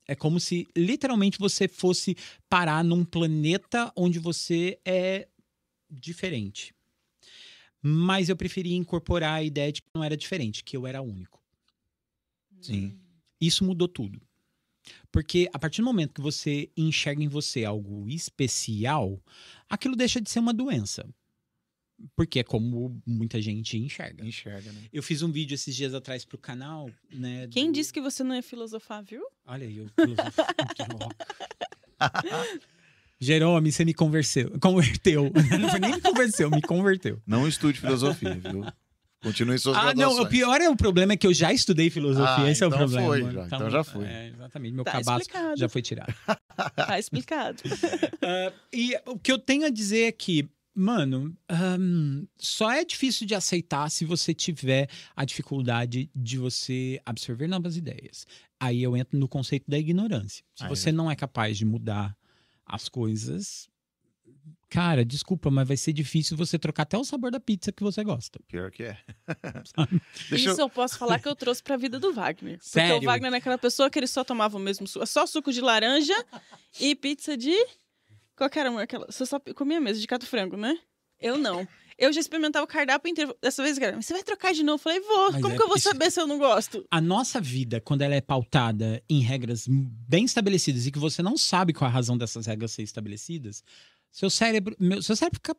[0.08, 2.16] É como se literalmente você fosse
[2.48, 5.28] parar num planeta onde você é
[5.88, 6.74] diferente.
[7.82, 11.39] Mas eu preferi incorporar a ideia de que não era diferente, que eu era único.
[12.60, 12.98] Sim.
[13.40, 14.20] Isso mudou tudo.
[15.12, 19.20] Porque a partir do momento que você enxerga em você algo especial,
[19.68, 21.06] aquilo deixa de ser uma doença.
[22.16, 24.24] Porque é como muita gente enxerga.
[24.24, 24.80] Enxerga, né?
[24.90, 27.46] Eu fiz um vídeo esses dias atrás pro canal, né?
[27.48, 29.22] Quem do- disse que você não ia filosofar, viu?
[29.44, 29.90] Olha aí, eu.
[33.20, 34.58] Jerome, você me convenceu.
[34.60, 35.30] Converteu.
[35.60, 37.20] Não foi nem me convenceu, me converteu.
[37.26, 38.64] Não estude filosofia, viu?
[39.22, 40.26] Continue suas Ah, não, graduações.
[40.26, 42.68] o pior é o problema é que eu já estudei filosofia, Ah, esse é o
[42.68, 43.06] então problema.
[43.06, 44.04] foi, já, então já foi.
[44.06, 45.56] É, exatamente, meu Tá cabaço explicado.
[45.58, 46.14] já foi tirado.
[46.76, 47.62] Tá explicado.
[48.22, 53.26] Ah, e o que eu tenho a dizer é que, mano, ahn, só é difícil
[53.26, 58.26] de aceitar se você tiver a dificuldade de você absorver novas ideias.
[58.58, 60.44] Aí eu entro no conceito da ignorância.
[60.54, 60.92] Se Ah, você é.
[60.92, 62.14] não é capaz de mudar
[62.66, 63.68] as coisas,
[64.70, 68.02] cara, desculpa, mas vai ser difícil você trocar até o sabor da pizza que você
[68.04, 68.38] gosta.
[68.48, 68.96] Pior que é.
[70.32, 70.56] Isso eu...
[70.58, 72.56] eu posso falar que eu trouxe pra vida do Wagner.
[72.58, 72.98] Porque Sério?
[72.98, 75.60] o Wagner é aquela pessoa que ele só tomava o mesmo suco, só suco de
[75.60, 76.14] laranja
[76.80, 77.54] e pizza de.
[78.36, 78.82] Qual que era amor?
[78.82, 79.06] Aquela...
[79.06, 80.78] Você só comia mesmo, de cato frango, né?
[81.18, 81.66] Eu não.
[81.98, 83.36] Eu já experimentava o cardápio inteiro.
[83.42, 84.76] Dessa vez, cara, você vai trocar de novo?
[84.76, 85.32] Eu falei, vou.
[85.32, 86.82] Mas Como é que eu vou isso- saber se eu não gosto?
[86.90, 91.36] A nossa vida, quando ela é pautada em regras bem estabelecidas e que você não
[91.36, 93.62] sabe qual é a razão dessas regras ser estabelecidas,
[94.10, 95.56] seu cérebro, meu, seu cérebro fica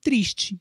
[0.00, 0.58] triste.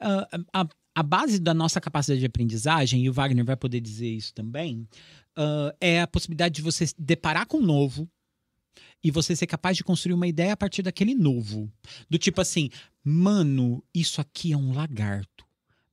[0.00, 4.08] Ah, a, a base da nossa capacidade de aprendizagem, e o Wagner vai poder dizer
[4.08, 4.88] isso também,
[5.36, 8.08] ah, é a possibilidade de você se deparar com o novo
[9.02, 11.70] e você ser capaz de construir uma ideia a partir daquele novo.
[12.10, 12.70] Do tipo assim,
[13.04, 15.46] mano, isso aqui é um lagarto.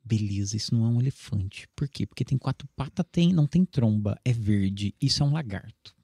[0.03, 1.67] Beleza, isso não é um elefante.
[1.75, 2.05] Por quê?
[2.05, 4.93] Porque tem quatro patas, tem, não tem tromba, é verde.
[5.01, 5.95] Isso é um lagarto.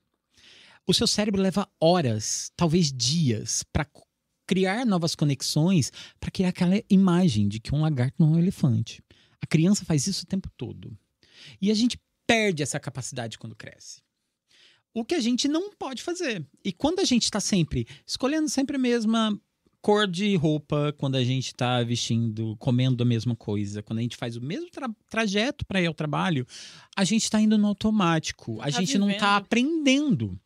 [0.88, 3.86] O seu cérebro leva horas, talvez dias, para
[4.52, 9.02] criar novas conexões, para criar aquela imagem de que um lagarto não é um elefante.
[9.42, 10.92] A criança faz isso o tempo todo.
[11.62, 11.98] E a gente
[12.28, 14.02] perde essa capacidade quando cresce.
[14.94, 16.46] O que a gente não pode fazer.
[16.66, 19.40] E quando a gente está sempre escolhendo sempre a mesma
[19.82, 24.18] cor de roupa, quando a gente está vestindo, comendo a mesma coisa, quando a gente
[24.18, 26.46] faz o mesmo tra- trajeto para ir ao trabalho,
[26.94, 28.60] a gente está indo no automático.
[28.60, 29.46] A tá gente não está vivendo.
[29.46, 30.40] aprendendo.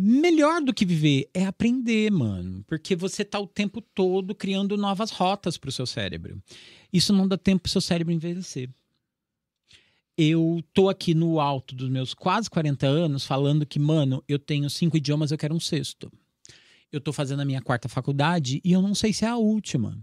[0.00, 2.62] Melhor do que viver é aprender, mano.
[2.68, 6.40] Porque você tá o tempo todo criando novas rotas pro seu cérebro.
[6.92, 8.70] Isso não dá tempo pro seu cérebro envelhecer.
[10.16, 14.70] Eu tô aqui no alto dos meus quase 40 anos falando que, mano, eu tenho
[14.70, 16.12] cinco idiomas, eu quero um sexto.
[16.92, 20.00] Eu tô fazendo a minha quarta faculdade e eu não sei se é a última.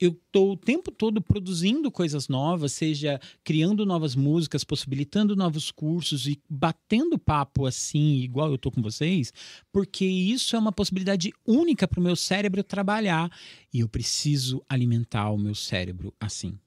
[0.00, 6.26] Eu tô o tempo todo produzindo coisas novas, seja criando novas músicas, possibilitando novos cursos
[6.26, 9.32] e batendo papo assim, igual eu tô com vocês,
[9.72, 13.30] porque isso é uma possibilidade única para o meu cérebro trabalhar
[13.72, 16.58] e eu preciso alimentar o meu cérebro assim.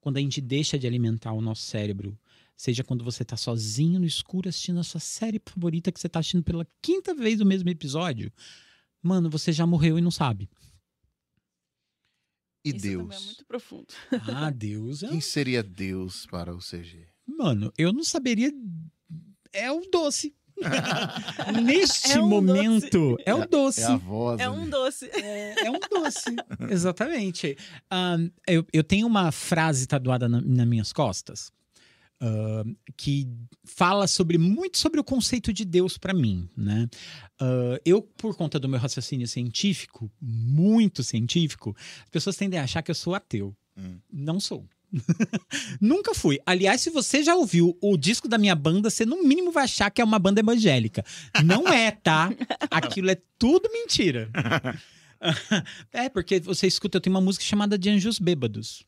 [0.00, 2.18] Quando a gente deixa de alimentar o nosso cérebro,
[2.56, 6.20] seja quando você tá sozinho no escuro assistindo a sua série favorita que você tá
[6.20, 8.32] assistindo pela quinta vez o mesmo episódio,
[9.02, 10.48] mano, você já morreu e não sabe.
[12.64, 13.02] E Isso Deus?
[13.02, 13.86] também é muito profundo.
[14.28, 17.08] Ah, Deus é Quem seria Deus para o CG?
[17.26, 18.52] Mano, eu não saberia.
[19.52, 20.34] É o doce.
[21.64, 23.82] Neste É um momento, é o doce.
[23.82, 24.40] É a voz.
[24.40, 25.06] É um doce.
[25.12, 26.36] É, é um doce.
[26.70, 27.56] Exatamente.
[27.90, 31.50] Ahn, eu, eu tenho uma frase tatuada na, nas minhas costas
[32.22, 33.28] ahn, que
[33.64, 36.88] fala sobre muito sobre o conceito de Deus para mim, né?
[37.42, 42.82] Ah, eu, por conta do meu raciocínio científico, muito científico, as pessoas tendem a achar
[42.82, 43.54] que eu sou ateu.
[43.76, 43.98] Hum.
[44.12, 44.64] Não sou.
[45.80, 46.38] Nunca fui.
[46.46, 49.90] Aliás, se você já ouviu o disco da minha banda, você no mínimo vai achar
[49.90, 51.04] que é uma banda evangélica.
[51.44, 52.30] Não é, tá?
[52.70, 54.30] Aquilo é tudo mentira.
[55.92, 58.84] É, porque você escuta, eu tenho uma música chamada de Anjos Bêbados.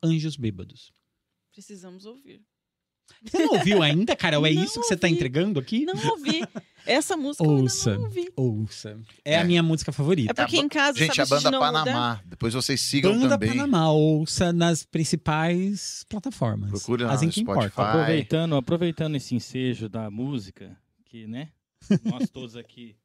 [0.00, 0.92] Anjos Bêbados.
[1.52, 2.40] Precisamos ouvir.
[3.24, 4.46] Você não ouviu ainda, Carol?
[4.46, 5.16] É Não isso que você tá ouvi.
[5.16, 5.84] entregando aqui?
[5.84, 6.42] Não ouvi.
[6.86, 7.90] Essa música eu Ouça.
[7.90, 8.32] ainda não ouvi.
[8.36, 9.00] Ouça.
[9.24, 9.38] É, É.
[9.40, 10.30] a minha música favorita.
[10.30, 11.84] É porque em casa, Gente, sabe, a banda mudar.
[11.84, 12.22] Panamá.
[12.24, 13.50] Depois vocês sigam Banda também.
[13.50, 16.70] Panamá, ouça nas principais plataformas.
[16.70, 17.66] Procure lá As no em que Spotify.
[17.66, 17.82] importa.
[17.90, 21.50] Aproveitando, aproveitando esse ensejo da música, que, né?
[22.04, 22.96] Nós todos aqui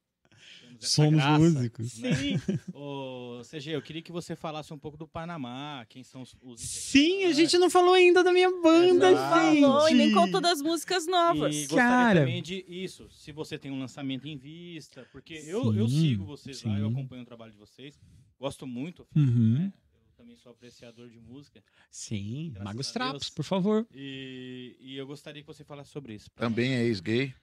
[0.78, 1.98] temos essa Somos graça, músicos.
[2.00, 2.10] né?
[2.74, 6.62] Ô, CG, eu queria que você falasse um pouco do Panamá, quem são os, os
[6.62, 9.46] Sim, a gente não falou ainda da minha banda, Exato.
[9.52, 9.62] gente.
[9.62, 11.56] Falou, e nem contou das músicas novas.
[11.56, 12.20] E Cara.
[12.22, 16.26] também de isso, se você tem um lançamento em vista, porque eu, eu Sim, sigo
[16.26, 16.94] vocês lá, eu sim.
[16.94, 18.00] acompanho o trabalho de vocês,
[18.40, 19.54] gosto muito, Uhum.
[19.60, 19.74] né?
[19.94, 21.62] Eu também sou apreciador de música.
[21.92, 23.86] Sim, Magos Trapos, por favor.
[23.94, 26.30] E, e eu gostaria que você falasse sobre isso.
[26.36, 27.34] Também é ex-gay.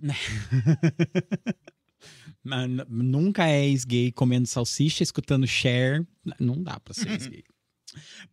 [2.88, 6.06] Nunca é ex-gay comendo salsicha, escutando Cher.
[6.38, 7.44] Não dá pra ser ex-gay.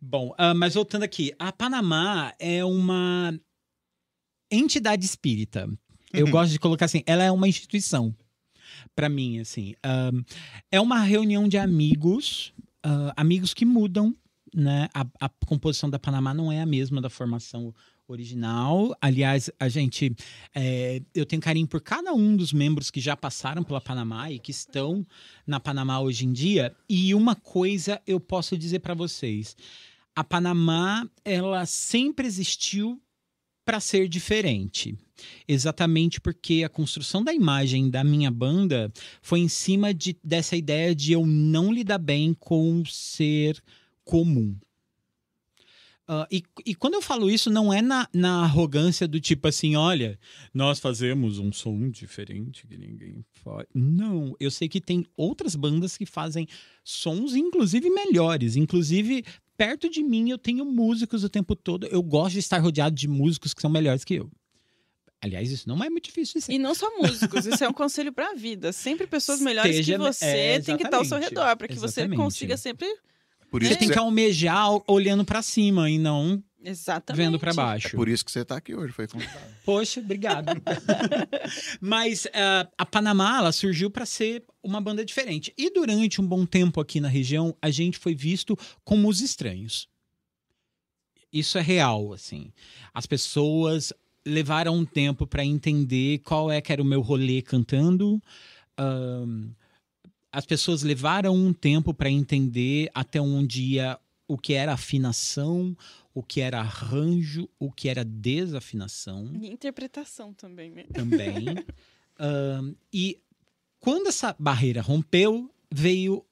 [0.00, 1.32] Bom, ah, mas voltando aqui.
[1.38, 3.38] A Panamá é uma
[4.50, 5.68] entidade espírita.
[6.12, 8.14] Eu gosto de colocar assim, ela é uma instituição.
[8.94, 9.74] Pra mim, assim.
[9.82, 10.10] Ah,
[10.70, 12.52] é uma reunião de amigos,
[12.82, 14.16] ah, amigos que mudam,
[14.54, 14.88] né?
[14.94, 17.74] A, a composição da Panamá não é a mesma da formação
[18.08, 18.96] original.
[19.00, 20.14] Aliás, a gente
[20.54, 24.38] é, eu tenho carinho por cada um dos membros que já passaram pela Panamá e
[24.38, 25.06] que estão
[25.46, 26.74] na Panamá hoje em dia.
[26.88, 29.56] E uma coisa eu posso dizer para vocês:
[30.16, 33.00] a Panamá ela sempre existiu
[33.64, 34.96] para ser diferente.
[35.46, 38.90] Exatamente porque a construção da imagem da minha banda
[39.20, 43.62] foi em cima de, dessa ideia de eu não lidar bem com ser
[44.04, 44.56] comum.
[46.10, 49.76] Ah, e, e quando eu falo isso, não é na, na arrogância do tipo assim,
[49.76, 50.18] olha,
[50.54, 53.66] nós fazemos um som diferente que ninguém faz.
[53.74, 56.46] Não, eu sei que tem outras bandas que fazem
[56.82, 58.56] sons, inclusive melhores.
[58.56, 59.22] Inclusive,
[59.54, 61.86] perto de mim, eu tenho músicos o tempo todo.
[61.88, 64.30] Eu gosto de estar rodeado de músicos que são melhores que eu.
[65.20, 66.52] Aliás, isso não é muito difícil de ser.
[66.52, 68.72] E não só músicos, isso é um conselho pra vida.
[68.72, 71.74] Sempre pessoas melhores Esteja- que você é, tem que estar ao seu redor, para que
[71.74, 72.16] você Exatamente.
[72.16, 72.86] consiga sempre.
[73.50, 77.24] Por Você isso, que tem você, que almejar olhando pra cima e não Exatamente.
[77.24, 77.96] vendo pra é baixo.
[77.96, 79.40] por isso que você tá aqui hoje, foi convidado.
[79.64, 80.48] Poxa, obrigado.
[81.80, 85.52] Mas ah, a Panamá ela surgiu para ser uma banda diferente.
[85.56, 89.88] E durante um bom tempo aqui na região, a gente foi visto como os estranhos.
[91.32, 92.52] Isso é real, assim.
[92.92, 93.92] As pessoas
[94.26, 98.22] levaram um tempo para entender qual é que era o meu rolê cantando.
[98.76, 99.50] Ahn,
[100.32, 105.76] as pessoas levaram um tempo para entender até onde ia o que era afinação,
[106.12, 110.84] o que era arranjo, o que era desafinação E interpretação também, né?
[110.92, 111.46] também.
[112.20, 113.18] Ahn, e
[113.80, 116.24] quando essa barreira rompeu, veio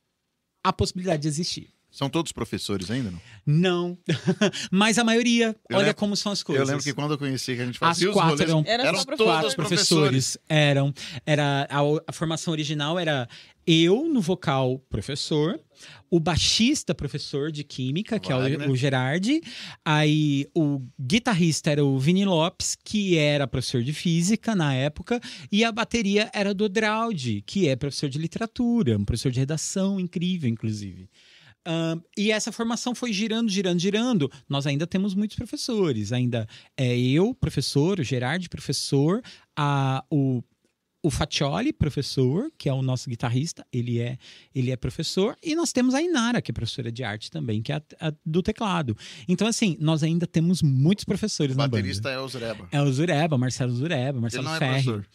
[0.62, 1.75] a possibilidade de existir.
[1.96, 3.20] São todos professores ainda, não?
[3.46, 3.98] Não,
[4.70, 6.60] mas a maioria, Eu olha lembro- como são as coisas.
[6.60, 8.64] Eu lembro que quando eu conheci que a gente As fazia os quatro rolês, eram,
[8.66, 9.46] Era eram só todos professor.
[9.46, 10.38] os professores.
[10.46, 10.92] Eram,
[11.24, 13.26] era a, a formação original era
[13.66, 15.58] eu no vocal professor,
[16.10, 18.68] o baixista professor de química, que é Wagner.
[18.68, 19.40] o, o Gerardi,
[19.84, 25.18] aí o guitarrista era o Vini Lopes, que era professor de física na época,
[25.50, 29.98] e a bateria era do Draudi, que é professor de literatura, um professor de redação
[29.98, 31.08] incrível, inclusive.
[32.16, 34.30] E essa formação foi girando, girando, girando.
[34.48, 36.12] Nós ainda temos muitos professores.
[36.12, 39.22] Ainda é eu, professor, o Gerard, professor,
[39.56, 40.42] a, o,
[41.02, 44.18] o Faccioli, professor, que é o nosso guitarrista, ele é,
[44.54, 45.36] ele é professor.
[45.42, 48.12] E nós temos a Inara, que é professora de arte também, que é a, a
[48.24, 48.96] do teclado.
[49.28, 52.14] Então, assim, nós ainda temos muitos professores o na baterista banda.
[52.14, 52.68] é o Zureba.
[52.72, 54.84] É o Zureba, Marcelo Zureba, Ele Marcelo não é Ferri.
[54.84, 55.06] professor.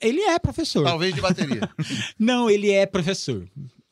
[0.00, 0.84] Ele é professor.
[0.84, 1.60] Talvez de bateria.
[2.18, 3.48] Não, ele é professor.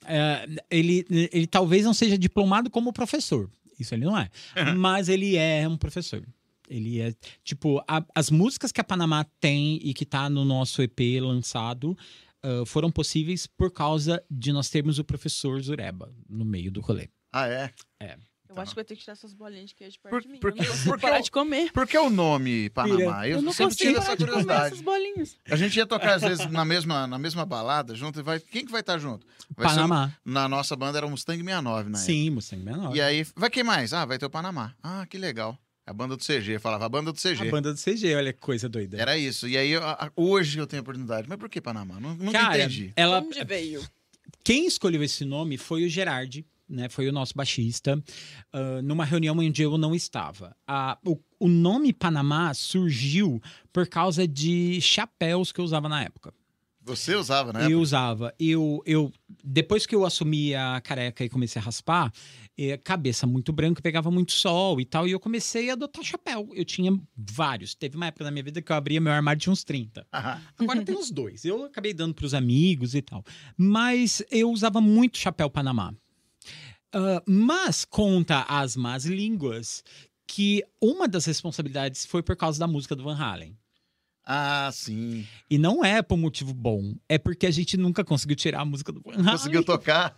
[0.08, 3.50] É, ele, ele talvez não seja diplomado como professor.
[3.78, 4.28] Isso ele não é.
[4.76, 6.26] Mas ele é um professor.
[6.68, 7.14] Ele é,
[7.44, 11.96] tipo, a- as músicas que a Panamá tem e que tá no nosso EP lançado
[12.42, 17.08] ah, foram possíveis por causa de nós termos o professor Zureba no meio do rolê.
[17.32, 17.46] ah,
[18.00, 18.16] é?
[18.56, 20.38] Eu acho que vai ter que tirar essas bolinhas de queijo perto Por- de mim.
[20.40, 21.72] porque- eu não porque parar eu- de comer.
[21.72, 23.28] Por que o nome Panamá?
[23.28, 24.66] Eu não sempre consigo tive essa curiosidade.
[24.66, 25.36] essas bolinhas.
[25.50, 28.40] A gente ia tocar, às vezes, na mesma, na mesma balada, junto e vai.
[28.40, 29.26] Quem que vai estar junto?
[29.56, 30.12] Vai ser um- Panamá.
[30.24, 32.84] na nossa banda era o Mustang 69, na Sim, Mustang menor.
[32.84, 32.96] época.
[32.96, 33.92] E aí, vai quem mais?
[33.92, 34.74] Ah, vai ter o Panamá.
[34.82, 35.58] Ah, que legal.
[35.86, 37.46] A banda do CG, falava, a banda do CG.
[37.46, 38.96] A banda do CG, olha que coisa doida.
[39.00, 39.46] Era isso.
[39.46, 41.28] E aí, eu- a- a- hoje eu tenho a oportunidade.
[41.28, 42.00] Mas por que Panamá?
[42.00, 42.92] Nu- Nunca Cara, entendi.
[42.96, 43.86] ela, Onde veio?
[44.42, 46.88] Quem escolheu esse nome foi o Gerardi, né?
[46.88, 48.02] Foi o nosso baixista,
[48.52, 50.56] ah, numa reunião onde eu não estava.
[51.04, 53.40] O, o nome Panamá surgiu
[53.72, 56.32] por causa de chapéus que eu usava na época.
[56.86, 57.66] Você usava, né?
[57.68, 58.32] Eu usava.
[58.38, 59.12] Eu, eu,
[59.42, 62.12] depois que eu assumi a careca e comecei a raspar,
[62.56, 66.48] eh, cabeça muito branca, pegava muito sol e tal, e eu comecei a adotar chapéu.
[66.54, 67.74] Eu tinha vários.
[67.74, 70.06] Teve uma época da minha vida que eu abria meu armário de uns 30.
[70.56, 71.44] Agora tem uns dois.
[71.44, 73.24] Eu acabei dando para os amigos e tal.
[73.56, 75.92] Mas eu usava muito chapéu Panamá.
[76.92, 79.82] Ah, mas conta as más línguas
[80.26, 83.56] que uma das responsabilidades foi por causa da música do Van Halen.
[84.28, 85.24] Ah, sim.
[85.48, 88.90] E não é por motivo bom, é porque a gente nunca conseguiu tirar a música
[88.90, 89.24] do Van Halen.
[89.24, 90.12] Conseguiu tocar.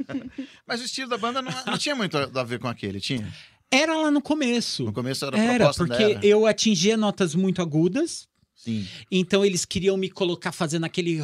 [0.67, 3.31] Mas o estilo da banda não, não tinha muito a ver com aquele, tinha?
[3.71, 4.85] Era lá no começo.
[4.85, 8.89] No começo era a Era, porque eu atingia notas muito agudas, Sim.
[9.11, 11.21] então eles queriam me colocar fazendo aquele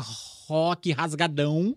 [0.47, 1.75] rock rasgadão.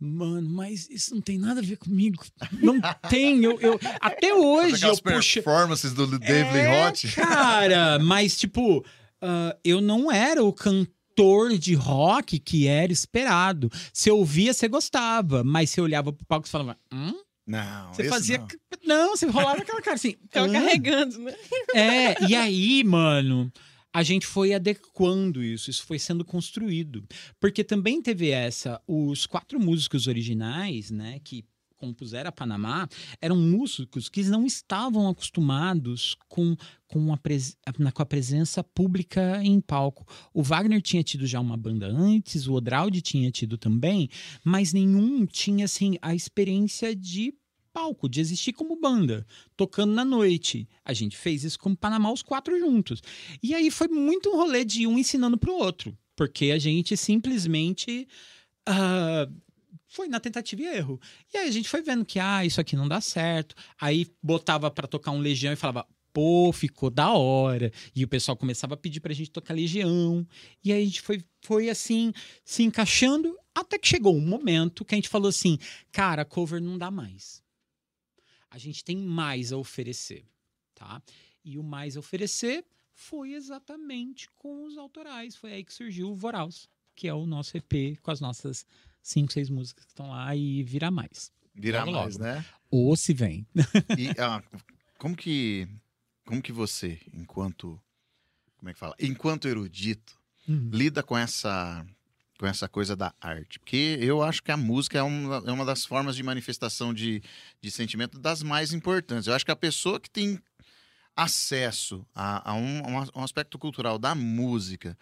[0.00, 2.24] Mano, mas isso não tem nada a ver comigo.
[2.52, 3.44] Não tem.
[3.44, 5.34] Eu, eu- até hoje puxo.
[5.34, 7.02] performances do Lee É, Roth.
[7.14, 8.82] Cara, mas tipo,
[9.20, 13.70] ah, eu não era o cantor de rock que era esperado.
[13.92, 17.12] Se eu ouvia, você gostava, mas você olhava pro palco e falava, hum?
[17.46, 18.38] Não, Você fazia.
[18.38, 18.46] não.
[18.86, 19.16] Não.
[19.16, 20.14] você rolava aquela cara assim.
[20.22, 20.52] Ficava hã?
[20.52, 21.34] carregando, né?
[21.74, 23.52] É, e aí, mano,
[23.92, 27.04] a gente foi adequando isso, isso foi sendo construído.
[27.40, 31.44] Porque também teve essa, os quatro músicos originais, né, que
[31.76, 32.86] compuseram a Panamá,
[33.22, 36.54] eram músicos que não estavam acostumados com,
[36.86, 37.56] com, a, pres-
[37.94, 40.06] com a presença pública em palco.
[40.34, 44.10] O Wagner tinha tido já uma banda antes, o Odraldi tinha tido também,
[44.44, 47.32] mas nenhum tinha, assim, a experiência de
[47.72, 49.26] palco, de existir como banda
[49.56, 50.68] tocando na noite.
[50.84, 53.02] A gente fez isso como Panamá os quatro juntos.
[53.42, 58.06] E aí foi muito um rolê de um ensinando pro outro, porque a gente simplesmente
[58.66, 59.28] ah,
[59.86, 61.00] foi na tentativa e erro.
[61.32, 63.54] E aí a gente foi vendo que ah, isso aqui não dá certo.
[63.80, 67.72] Aí botava pra tocar um Legião e falava Pô, ficou da hora.
[67.94, 70.26] E o pessoal começava a pedir pra gente tocar Legião.
[70.64, 72.12] E aí a gente foi, foi assim,
[72.44, 75.58] se encaixando, até que chegou um momento que a gente falou assim:
[75.92, 77.42] cara, cover não dá mais
[78.50, 80.24] a gente tem mais a oferecer,
[80.74, 81.02] tá?
[81.44, 85.36] E o mais a oferecer foi exatamente com os autorais.
[85.36, 88.66] Foi aí que surgiu o Voraus, que é o nosso EP com as nossas
[89.02, 91.32] cinco, seis músicas que estão lá e vira mais.
[91.54, 92.24] Virar Logo, mais, logo.
[92.24, 92.44] né?
[92.70, 93.46] Ou se vem.
[93.98, 94.42] E ah,
[94.98, 95.66] como que
[96.24, 97.80] como que você, enquanto
[98.56, 98.94] como é que fala?
[99.00, 100.18] Enquanto erudito,
[100.48, 100.70] Uhum.
[100.72, 101.86] lida com essa
[102.40, 103.58] com essa coisa da arte?
[103.58, 107.22] Porque eu acho que a música é uma, é uma das formas de manifestação de,
[107.60, 109.26] de sentimento das mais importantes.
[109.26, 110.40] Eu acho que a pessoa que tem
[111.14, 112.80] acesso a, a um,
[113.14, 114.96] a um aspecto cultural da música,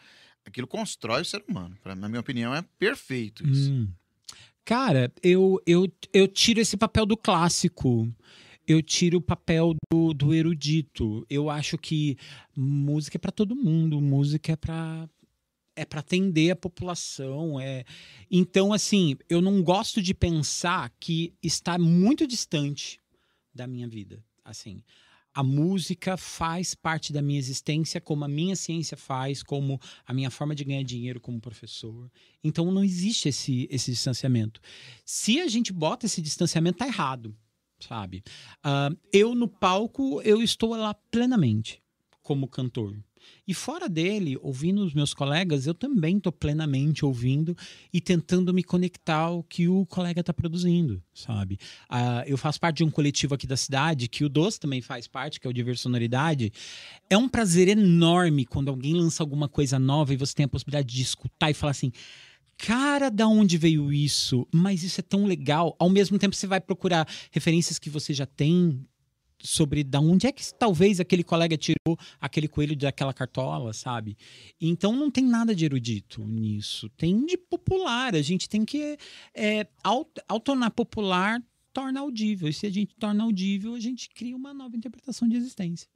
[0.44, 1.78] aquilo constrói o ser humano.
[1.80, 3.70] Pra, na minha opinião, é perfeito isso.
[3.70, 3.88] Hum.
[4.64, 8.12] Cara, eu, eu, eu tiro esse papel do clássico.
[8.66, 11.24] Eu tiro o papel do, do erudito.
[11.30, 12.18] Eu acho que
[12.56, 15.08] música é para todo mundo, música é para
[15.78, 17.84] é para atender a população, é.
[18.30, 23.00] Então assim, eu não gosto de pensar que está muito distante
[23.54, 24.82] da minha vida, assim.
[25.34, 30.30] A música faz parte da minha existência, como a minha ciência faz, como a minha
[30.30, 32.10] forma de ganhar dinheiro como professor.
[32.42, 34.60] Então não existe esse, esse distanciamento.
[35.04, 37.36] Se a gente bota esse distanciamento, tá errado,
[37.78, 38.24] sabe?
[38.64, 41.80] Ah, eu no palco, eu estou lá plenamente
[42.20, 42.98] como cantor.
[43.46, 47.56] E fora dele, ouvindo os meus colegas, eu também estou plenamente ouvindo
[47.92, 51.58] e tentando me conectar ao que o colega está produzindo, sabe?
[51.88, 55.06] Ah, eu faço parte de um coletivo aqui da cidade, que o Doce também faz
[55.06, 56.52] parte, que é o Diver Sonoridade.
[57.08, 60.94] É um prazer enorme quando alguém lança alguma coisa nova e você tem a possibilidade
[60.94, 61.90] de escutar e falar assim.
[62.58, 64.46] Cara, da onde veio isso?
[64.52, 65.76] Mas isso é tão legal.
[65.78, 68.84] Ao mesmo tempo, você vai procurar referências que você já tem
[69.40, 74.16] sobre da onde é que talvez aquele colega tirou aquele coelho daquela cartola, sabe?
[74.60, 76.88] Então não tem nada de erudito nisso.
[76.90, 78.14] Tem de popular.
[78.14, 78.98] A gente tem que.
[79.34, 80.04] É, ao,
[80.40, 81.42] tornar popular,
[81.72, 82.48] torna audível.
[82.48, 85.88] E se a gente torna audível, a gente cria uma nova interpretação de existência.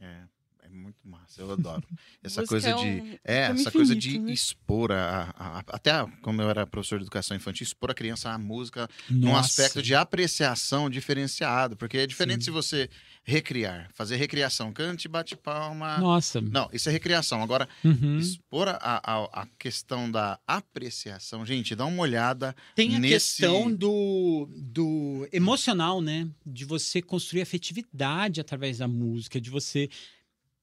[0.00, 0.24] É,
[0.66, 1.86] é muito massa, eu adoro.
[2.22, 2.80] Essa Música coisa é de.
[3.02, 4.32] um É, caminho essa coisa de infinito, né?
[4.32, 8.30] expor a, a- a- Até como eu era professor de educação infantil, expor a criança
[8.30, 9.40] à música num Nossa.
[9.62, 11.76] aspecto de apreciação diferenciado.
[11.76, 12.46] Porque é diferente Sim.
[12.46, 12.90] se você
[13.24, 15.98] recriar, fazer recriação, cante, bate palma.
[15.98, 16.40] Nossa.
[16.40, 17.42] Não, isso é recriação.
[17.42, 18.18] Agora, Uhum.
[18.18, 22.54] expor a, a, a questão da apreciação, gente, dá uma olhada.
[22.74, 26.28] Tem a nesse- questão do, do emocional, né?
[26.44, 29.88] De você construir afetividade através da música, de você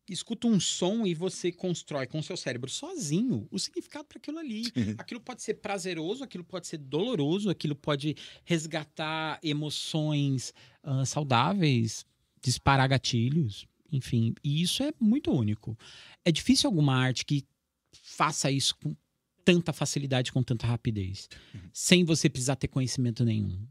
[0.10, 4.40] escuta um som e você constrói com o seu cérebro sozinho o significado para aquilo
[4.40, 4.64] ali.
[4.98, 10.54] Aquilo pode ser prazeroso, aquilo pode ser doloroso, aquilo pode resgatar emoções
[10.84, 12.06] ah, saudáveis,
[12.42, 14.34] disparar gatilhos, enfim.
[14.44, 15.78] E isso é muito único.
[16.26, 17.46] É difícil alguma arte que
[17.92, 18.96] faça isso com
[19.46, 21.30] tanta facilidade, com tanta rapidez.
[21.72, 23.66] Sem você precisar ter conhecimento nenhum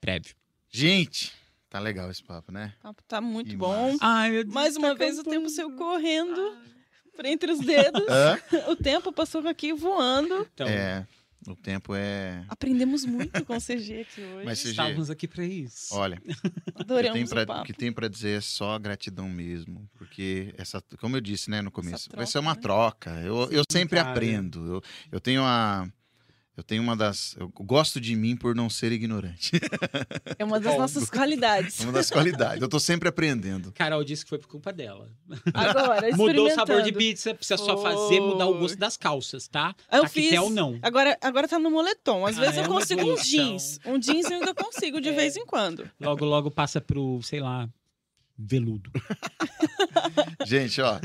[0.00, 0.34] prévio.
[0.70, 1.32] Gente,
[1.70, 2.74] tá legal esse papo, né?
[2.82, 3.92] Tá, tá muito Que bom.
[3.92, 3.98] massa.
[4.00, 6.56] Ai, meu Deus, Mais tá uma vez o tempo saiu correndo
[7.14, 8.02] por entre os dedos.
[8.68, 10.46] O tempo passou aqui voando.
[10.54, 11.06] Então, É,
[11.46, 12.44] o tempo é.
[12.48, 14.44] Aprendemos muito com o CG aqui hoje.
[14.44, 15.94] Mas CG, estávamos aqui para isso.
[15.94, 17.64] olha, o que Adoramos tem o papo.
[17.64, 19.88] que tem pra dizer é só gratidão mesmo.
[19.96, 22.60] Porque, essa, como eu disse né, no começo, vai troca, ser uma né?
[22.60, 23.10] troca.
[23.20, 24.10] Eu, eu sempre cara.
[24.10, 24.74] aprendo.
[24.74, 24.82] Eu,
[25.12, 25.88] eu tenho a.
[26.58, 27.36] Eu tenho uma das.
[27.38, 29.52] Eu gosto de mim por não ser ignorante.
[30.36, 31.78] É uma das nossas qualidades.
[31.78, 32.60] uma das qualidades.
[32.60, 33.70] Eu tô sempre aprendendo.
[33.70, 35.08] Carol disse que foi por culpa dela.
[35.54, 39.72] Agora, Mudou o sabor de pizza, precisa só fazer mudar o gosto das calças, tá?
[39.92, 40.54] Eu Taquetel fiz.
[40.54, 40.76] não.
[40.82, 42.26] Agora, agora tá no moletom.
[42.26, 43.78] Às Ah, vezes é eu consigo um jeans.
[43.86, 45.12] Um jeans eu ainda consigo de É.
[45.12, 45.88] vez em quando.
[46.00, 47.68] Logo, logo passa pro, sei lá,
[48.36, 48.90] veludo.
[50.44, 50.98] Gente, ó.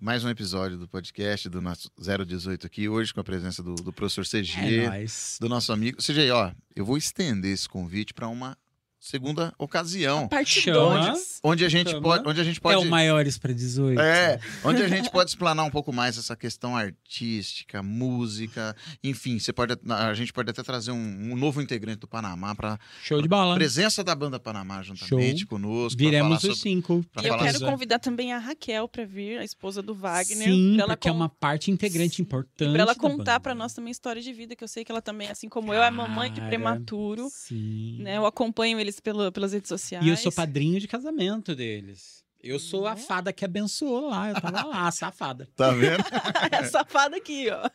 [0.00, 3.92] Mais um episódio do podcast do nosso 018 aqui, hoje com a presença do, do
[3.92, 5.04] professor CG, É
[5.40, 5.98] do nosso amigo.
[6.00, 8.56] CG, ó, eu vou estender esse convite para uma
[9.00, 11.06] segunda ocasião, Parte Chama.
[11.12, 11.40] 2.
[11.44, 12.02] onde a gente Chama.
[12.02, 14.00] pode, onde a gente É pode o maiores para 18.
[14.00, 19.52] É, onde a gente pode explanar um pouco mais essa questão artística, música, enfim, você
[19.52, 20.96] pode, a gente pode até trazer um,
[21.32, 23.54] um novo integrante do Panamá para Show de bola.
[23.54, 25.48] presença da banda Panamá juntamente Show.
[25.48, 25.98] conosco.
[25.98, 27.04] Viremos os sobre- cinco.
[27.12, 30.48] pra Eu quero sobre- convidar também a Raquel pra vir, a esposa do Wagner.
[30.48, 32.72] Sim, pra ela porque é uma parte integrante importante.
[32.72, 35.28] Pra ela contar pra nós também história de vida, que eu sei que ela também,
[35.28, 37.28] assim como eu, é mamãe de Cara, prematuro.
[37.30, 37.98] Sim.
[38.02, 38.16] Né?
[38.16, 40.04] Eu acompanho eles pelo, pelas redes sociais.
[40.04, 42.24] E eu sou padrinho de casamento deles.
[42.40, 43.00] Eu sou a Né?
[43.00, 44.28] fada que abençoou lá.
[44.30, 45.48] Eu tava lá, a safada.
[45.56, 46.02] Tá vendo?
[46.52, 47.68] É safada aqui, ó.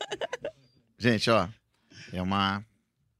[0.97, 1.47] Gente, ó,
[2.11, 2.63] é uma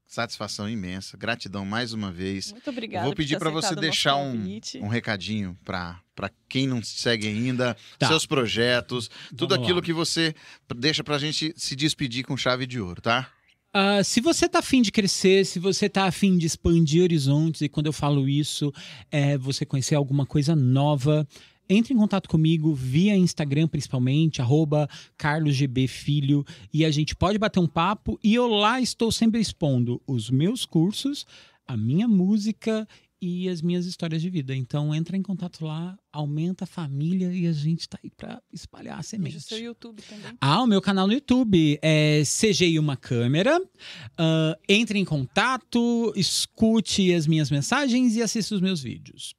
[0.06, 2.52] satisfação imensa, gratidão mais uma vez.
[2.52, 3.04] Muito obrigada.
[3.04, 6.00] Eu vou pedir para você deixar um, um recadinho para
[6.48, 8.06] quem não segue ainda, Tá.
[8.06, 9.84] seus projetos, tudo Vamos aquilo lá.
[9.84, 10.34] que você
[10.76, 13.28] deixa pra gente se despedir com chave de ouro, tá?
[13.76, 17.68] Ah, se você tá afim de crescer, se você tá afim de expandir horizontes, e
[17.68, 18.72] quando eu falo isso,
[19.10, 21.26] é você conhecer alguma coisa nova,
[21.68, 24.40] entre em contato comigo via Instagram, principalmente,
[25.16, 30.30] carlosgbfilho, e a gente pode bater um papo, e eu lá estou sempre expondo os
[30.30, 31.26] meus cursos,
[31.66, 32.86] a minha música
[33.20, 34.54] e as minhas histórias de vida.
[34.54, 38.98] Então entra em contato lá, aumenta a família e a gente tá aí pra espalhar
[38.98, 39.36] a semente.
[39.36, 40.36] o seu YouTube também.
[40.40, 43.60] Ah, o meu canal no YouTube é CGI Uma Câmera.
[44.18, 49.34] Ah, entre em contato, escute as minhas mensagens e assista os meus vídeos.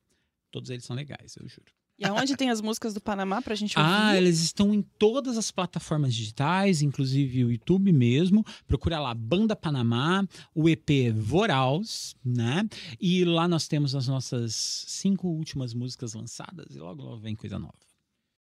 [0.52, 1.75] Todos eles são legais, eu juro.
[1.98, 4.18] E aonde tem as músicas do Panamá pra gente Ah, ouvir?
[4.18, 8.46] eles estão em todas as plataformas digitais, inclusive o YouTube mesmo.
[8.68, 12.68] Procura lá Banda Panamá, o EP Voraus, né?
[13.00, 14.54] E lá nós temos as nossas
[14.88, 17.74] cinco últimas músicas lançadas e logo logo vem coisa nova.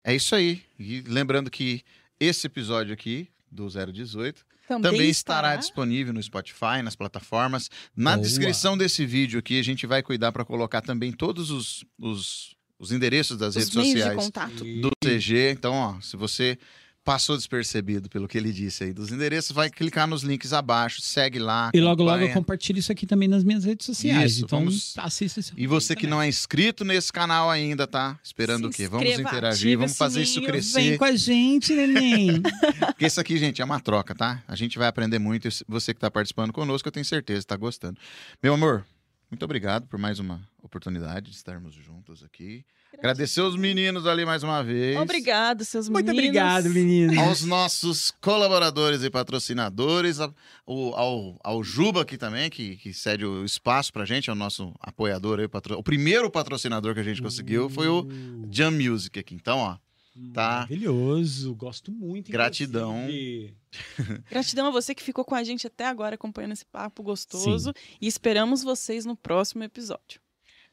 [0.04, 0.62] É isso aí.
[0.80, 1.82] E lembrando que
[2.20, 7.70] esse episódio aqui do 018 também, também estará disponível no Spotify, nas plataformas.
[7.94, 8.26] Na Boa.
[8.26, 12.92] descrição desse vídeo aqui, a gente vai cuidar para colocar também todos os, os, os
[12.92, 14.64] endereços das Os redes meios de sociais contato.
[14.82, 15.52] do CG.
[15.52, 16.58] Então, ó, se você
[17.04, 21.40] passou despercebido pelo que ele disse aí dos endereços, vai clicar nos links abaixo, segue
[21.40, 21.72] lá.
[21.74, 22.34] E logo logo eu acompanha.
[22.36, 24.34] compartilho isso aqui também nas minhas redes sociais.
[24.34, 25.52] Isso, então vamos- assista isso.
[25.58, 28.20] E você que não é inscrito nesse canal ainda, tá?
[28.24, 28.88] Esperando Se o quê?
[28.88, 30.80] Vamos interagir, vamos fazer isso sininho, crescer.
[30.82, 32.40] Vem com a gente, neném.
[32.94, 34.44] Porque isso aqui, gente, é uma troca, tá?
[34.48, 35.48] A gente vai aprender muito.
[35.48, 37.98] e Você que tá participando conosco, eu tenho certeza, tá gostando.
[38.44, 38.86] Meu amor,
[39.32, 42.64] muito obrigado por mais uma oportunidade de estarmos juntos aqui.
[42.98, 44.98] Agradecer os meninos ali mais uma vez.
[44.98, 46.28] Obrigado, seus Muito meninos.
[46.28, 47.20] obrigado, menino.
[47.22, 50.30] Aos nossos colaboradores e patrocinadores, a-
[50.68, 54.36] o- ao, ao Juba aqui também, que, que cede o espaço pra gente, é o
[54.36, 58.06] nosso apoiador aí, o patro- o primeiro patrocinador que a gente conseguiu foi o
[58.52, 59.36] Jam Music aqui.
[59.36, 59.78] Então, ó,
[60.34, 60.52] tá.
[60.52, 61.54] Maravilhoso.
[61.56, 62.32] Gosto muito.
[62.32, 62.98] Gratidão.
[63.10, 63.56] inclusive.
[64.30, 67.74] Gratidão a você que ficou com a gente até agora acompanhando esse papo gostoso.
[68.00, 70.22] E esperamos vocês no próximo episódio.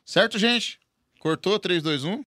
[0.04, 0.80] certo, gente?
[1.18, 2.22] Cortou 3, 2, 1?